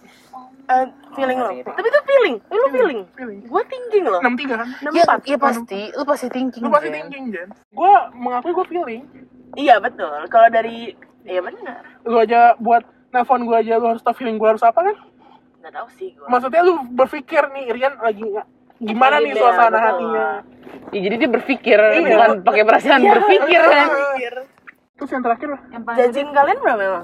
Eh, 0.64 0.88
feeling 1.12 1.36
lo. 1.36 1.52
Tapi 1.52 1.84
itu 1.84 2.00
feeling. 2.02 2.36
Eh, 2.40 2.56
lu 2.56 2.68
feeling. 2.72 3.00
Gue 3.44 3.64
thinking 3.68 4.08
loh. 4.08 4.24
enam 4.24 4.34
tiga 4.34 4.56
kan? 4.56 4.72
ya, 4.88 5.04
ya 5.28 5.36
pasti 5.36 5.92
lu 5.92 6.04
pasti 6.08 6.28
thinking 6.32 6.64
Lu 6.64 6.72
pasti 6.72 6.88
Jen. 6.88 6.96
thinking, 6.96 7.24
Jen. 7.28 7.50
Gue 7.70 7.92
mengakui 8.16 8.56
gue 8.56 8.66
feeling. 8.66 9.02
Iya 9.54 9.76
betul. 9.78 10.28
Kalau 10.28 10.48
dari 10.48 10.94
Iya 11.22 11.38
benar. 11.40 11.86
Lu 12.02 12.18
aja 12.18 12.58
buat 12.58 12.82
nelfon 13.10 13.46
gue 13.46 13.54
aja, 13.54 13.78
lu 13.78 13.88
harus 13.88 14.02
tau 14.02 14.12
feeling 14.12 14.36
gue 14.36 14.50
harus 14.50 14.64
apa 14.64 14.82
kan? 14.82 14.96
Nggak 15.62 15.74
tahu 15.76 15.88
sih 15.94 16.10
gue. 16.12 16.26
Maksudnya 16.26 16.62
lu 16.62 16.82
berpikir 16.88 17.46
nih, 17.52 17.66
Rian 17.70 17.94
lagi 17.96 18.24
nggak- 18.24 18.50
gimana 18.82 19.16
Lagi 19.16 19.26
nih 19.28 19.34
suasana 19.38 19.70
betul. 19.70 19.86
hatinya. 19.86 20.28
ya, 20.90 21.00
jadi 21.00 21.16
dia 21.16 21.30
berpikir 21.30 21.78
Iya. 21.78 22.02
bukan 22.02 22.32
pakai 22.42 22.64
perasaan 22.66 23.02
berpikir 23.06 23.62
kan 23.62 23.88
Pikir. 23.88 24.34
Terus 24.98 25.10
yang 25.12 25.24
terakhir, 25.24 25.50
Yang 25.70 25.84
paling 25.84 25.98
Judging 26.00 26.28
kalian 26.32 26.58
berapa 26.58 26.80
memang? 26.80 27.04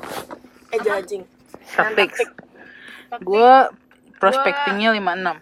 Eh 0.67 0.79
judging. 0.81 1.23
taktik 1.69 2.29
gue 3.19 3.53
prospectingnya 4.17 4.89
56 4.91 5.37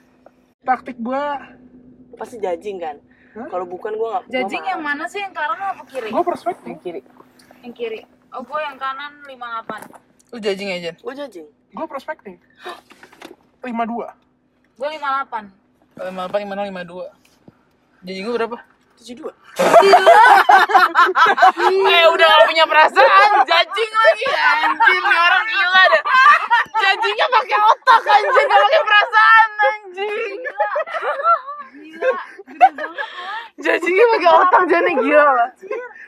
taktik 0.62 0.98
gue, 0.98 1.24
Pasti 2.16 2.36
judging 2.38 2.78
kan? 2.78 2.96
Kalau 3.36 3.66
bukan 3.68 3.92
gue 3.92 4.08
nggak. 4.08 4.24
Judging 4.32 4.64
yang 4.64 4.80
mana 4.80 5.04
sih? 5.12 5.20
Yang 5.20 5.36
kanan 5.36 5.60
apa 5.60 5.84
kiri? 5.92 6.08
gue 6.08 6.24
perspektif. 6.24 6.72
kiri 6.80 7.02
Yang 7.60 7.74
kiri. 7.76 8.00
Oh, 8.32 8.40
gue 8.44 8.60
yang 8.64 8.80
kanan 8.80 9.12
58. 9.28 10.36
lu 10.36 10.40
judging 10.42 10.68
aja 10.72 10.92
Gue 10.96 11.14
judging. 11.16 11.48
Gue 11.72 11.88
perspektif. 11.88 12.40
Lima 13.64 13.84
dua. 13.84 14.16
Gue 14.76 14.88
58. 14.88 15.52
58 16.00 16.72
50 16.72 16.72
52 16.72 17.12
judging 18.06 18.24
gue 18.24 18.36
berapa 18.36 18.58
Tujuh 18.96 19.16
dua. 19.20 19.34
eh 21.92 22.06
udah 22.08 22.26
gak 22.26 22.48
punya 22.48 22.64
perasaan 22.64 23.30
judging 23.44 23.92
lagi 23.92 24.28
anjir 24.32 25.04
nih 25.04 25.20
orang 25.20 25.44
gila 25.44 25.84
dah 25.92 26.04
judgingnya 26.80 27.28
pakai 27.28 27.60
otak 27.60 28.04
anjir 28.08 28.44
gak 28.48 28.60
pakai 28.64 28.82
perasaan 28.88 29.50
anjing 29.68 30.40
judgingnya 33.64 34.06
pakai 34.16 34.30
otak 34.30 34.64
jadi 34.68 34.92
gila. 35.00 35.26
Lah 35.32 35.50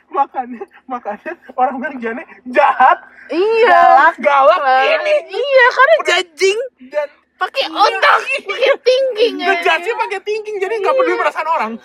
Makanya, 0.07 0.63
makanya 0.87 1.31
orang 1.59 1.83
bilang 1.83 1.99
Jane 1.99 2.23
jahat, 2.47 2.97
iya. 3.27 4.07
Galak, 4.15 4.63
ini. 4.87 5.15
iya 5.35 5.65
karena 5.75 5.95
judging 6.07 6.59
Dan 6.87 7.07
pakai 7.35 7.67
otak 7.67 8.15
pakai 8.47 8.75
thinking 8.87 9.35
ngejudge 9.43 9.91
pakai 9.99 10.19
thinking, 10.23 10.55
jadi 10.63 10.73
nggak 10.79 10.95
peduli 10.95 11.19
perasaan 11.19 11.47
orang. 11.51 11.71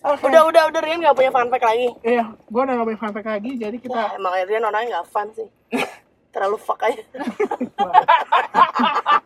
Oke. 0.00 0.32
Udah 0.32 0.48
udah 0.48 0.62
udah 0.72 0.80
Rian 0.80 1.04
nggak 1.04 1.12
punya 1.12 1.28
fact 1.28 1.60
lagi. 1.60 1.92
Iya, 2.00 2.24
gue 2.32 2.60
udah 2.64 2.72
gak 2.72 2.86
punya 2.88 3.00
fact 3.12 3.28
lagi, 3.28 3.50
jadi 3.60 3.76
kita 3.76 3.92
Wah, 3.92 4.16
emang 4.16 4.32
Rian 4.48 4.64
orangnya 4.64 4.88
nggak 4.96 5.06
fun 5.12 5.28
sih. 5.36 5.48
Terlalu 6.30 6.56
fuck 6.56 6.80
aja. 6.80 7.02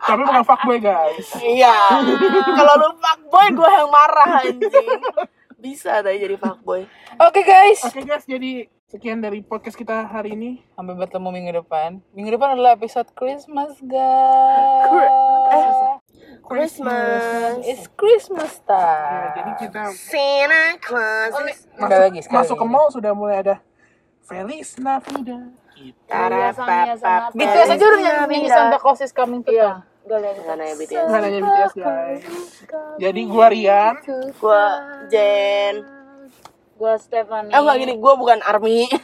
tapi 0.04 0.20
bukan 0.20 0.42
fuckboy 0.42 0.78
guys. 0.78 1.28
Iya. 1.36 1.74
Kalau 2.50 2.74
lu 2.76 2.88
fuckboy 2.94 3.46
gue 3.52 3.70
yang 3.70 3.88
marah 3.88 4.30
anjing. 4.40 5.00
Bisa 5.56 6.00
tadi 6.00 6.18
jadi 6.18 6.36
fuckboy. 6.36 6.84
oke 7.18 7.40
guys 7.40 7.80
Oke 7.82 8.02
guys, 8.02 8.24
jadi 8.24 8.66
sekian 8.86 9.18
dari 9.18 9.40
podcast 9.40 9.74
kita 9.74 10.04
hari 10.04 10.32
ini. 10.32 10.60
sampai 10.70 10.92
bertemu 10.94 11.28
minggu 11.30 11.52
depan 11.56 11.90
minggu 12.12 12.30
depan 12.30 12.52
adalah 12.52 12.74
episode 12.74 13.08
Christmas 13.12 13.72
guys 13.80 14.92
Christmas. 16.42 17.64
It's 17.64 17.88
Christmas 17.90 18.60
Ya, 18.60 18.68
time. 18.68 19.32
jadi 19.34 19.52
kita 19.58 19.82
Santa 19.90 20.64
Claus. 20.78 21.32
is- 21.42 21.64
Sekali 21.66 21.96
lagi, 22.02 22.20
masuk 22.28 22.54
ke 22.54 22.66
mall 22.66 22.88
sudah 22.88 23.12
mulai 23.12 23.40
ada 23.40 23.56
Feliz 24.22 24.76
Navidad. 24.76 25.48
Gitu. 25.74 25.98
Tarapapap. 26.06 27.30
BTS 27.32 27.68
aja 27.70 27.84
udah 27.84 28.00
nyanyi 28.00 28.46
Santa 28.46 28.78
Claus 28.78 29.00
is 29.00 29.10
coming 29.10 29.42
to 29.42 29.50
Iya. 29.50 29.82
town. 29.82 29.92
Gak 30.04 30.20
nanya 30.54 30.74
BTS. 30.76 31.04
Nggak 31.04 31.20
nanya 31.20 31.40
BTS 31.40 31.72
guys. 31.74 32.22
Jadi 32.96 33.20
gua 33.24 33.46
Rian. 33.48 33.94
Gue 34.32 34.62
Jen. 35.08 35.74
Gue 36.74 36.92
Stephanie. 36.98 37.50
Eh 37.50 37.58
enggak 37.58 37.76
gini, 37.78 37.94
gue 37.94 38.12
bukan 38.14 38.38
Army. 38.42 38.90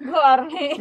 Gue 0.00 0.16
Army. 0.18 0.68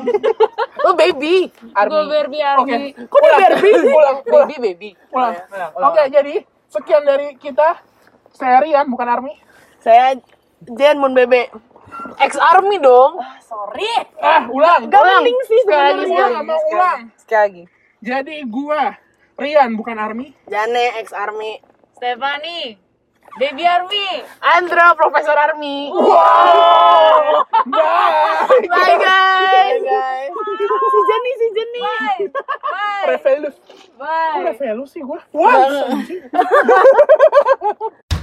Oh 0.80 0.96
baby, 0.96 1.52
Gue 1.52 1.76
Army. 1.76 2.08
Barbie 2.08 2.40
Oke. 2.40 2.72
Army. 2.72 2.90
Kok 2.96 3.20
dia 3.20 3.34
Barbie? 3.36 3.74
Ulang, 3.84 4.18
ulang, 4.24 4.48
Baby 4.48 4.56
baby. 4.64 4.90
ulang. 5.12 5.36
Ulang, 5.36 5.72
ulang. 5.76 5.92
Oke, 5.92 6.02
jadi 6.08 6.36
sekian 6.68 7.04
dari 7.04 7.36
kita. 7.36 7.84
Saya 8.32 8.64
Rian, 8.64 8.88
bukan 8.88 9.06
Army. 9.06 9.36
Saya 9.78 10.16
Jen 10.64 10.98
Moon 10.98 11.12
Bebe. 11.12 11.52
Ex 12.20 12.36
Army 12.38 12.78
dong. 12.84 13.20
Sorry. 13.44 13.90
Ah, 14.20 14.46
ulang. 14.50 14.90
Gak 14.92 15.02
penting 15.02 15.38
sih 15.48 15.60
Sekali 15.64 15.80
lagi, 15.80 16.04
sebenarnya. 16.06 16.16
Gua 16.16 16.28
nggak 16.30 16.46
mau 16.46 16.62
ulang. 16.74 17.00
Sekali 17.16 17.42
lagi. 17.44 17.64
Jadi 18.00 18.36
gua 18.48 18.84
Rian, 19.40 19.72
bukan 19.80 19.96
Army. 19.96 20.36
Jane 20.52 21.00
ex 21.00 21.16
Army. 21.16 21.64
Stephanie. 21.96 22.76
Baby 23.40 23.64
Army. 23.64 24.28
Andra 24.44 24.92
Profesor 25.00 25.32
Army. 25.32 25.88
Wow. 25.96 27.48
Bye. 27.72 28.68
Bye 28.68 28.98
guys. 29.00 29.80
Bye 29.80 29.80
guys. 29.80 30.32
Si 30.90 31.00
Jenny, 31.08 31.32
si 31.38 31.48
Jenny. 31.56 31.80
Bye. 31.80 32.28
Revelus. 33.16 33.56
Kok 33.56 33.96
Bye. 33.96 34.44
Revelus 34.52 34.90
sih 34.92 35.02
gua? 35.06 35.24
Wah. 35.32 35.96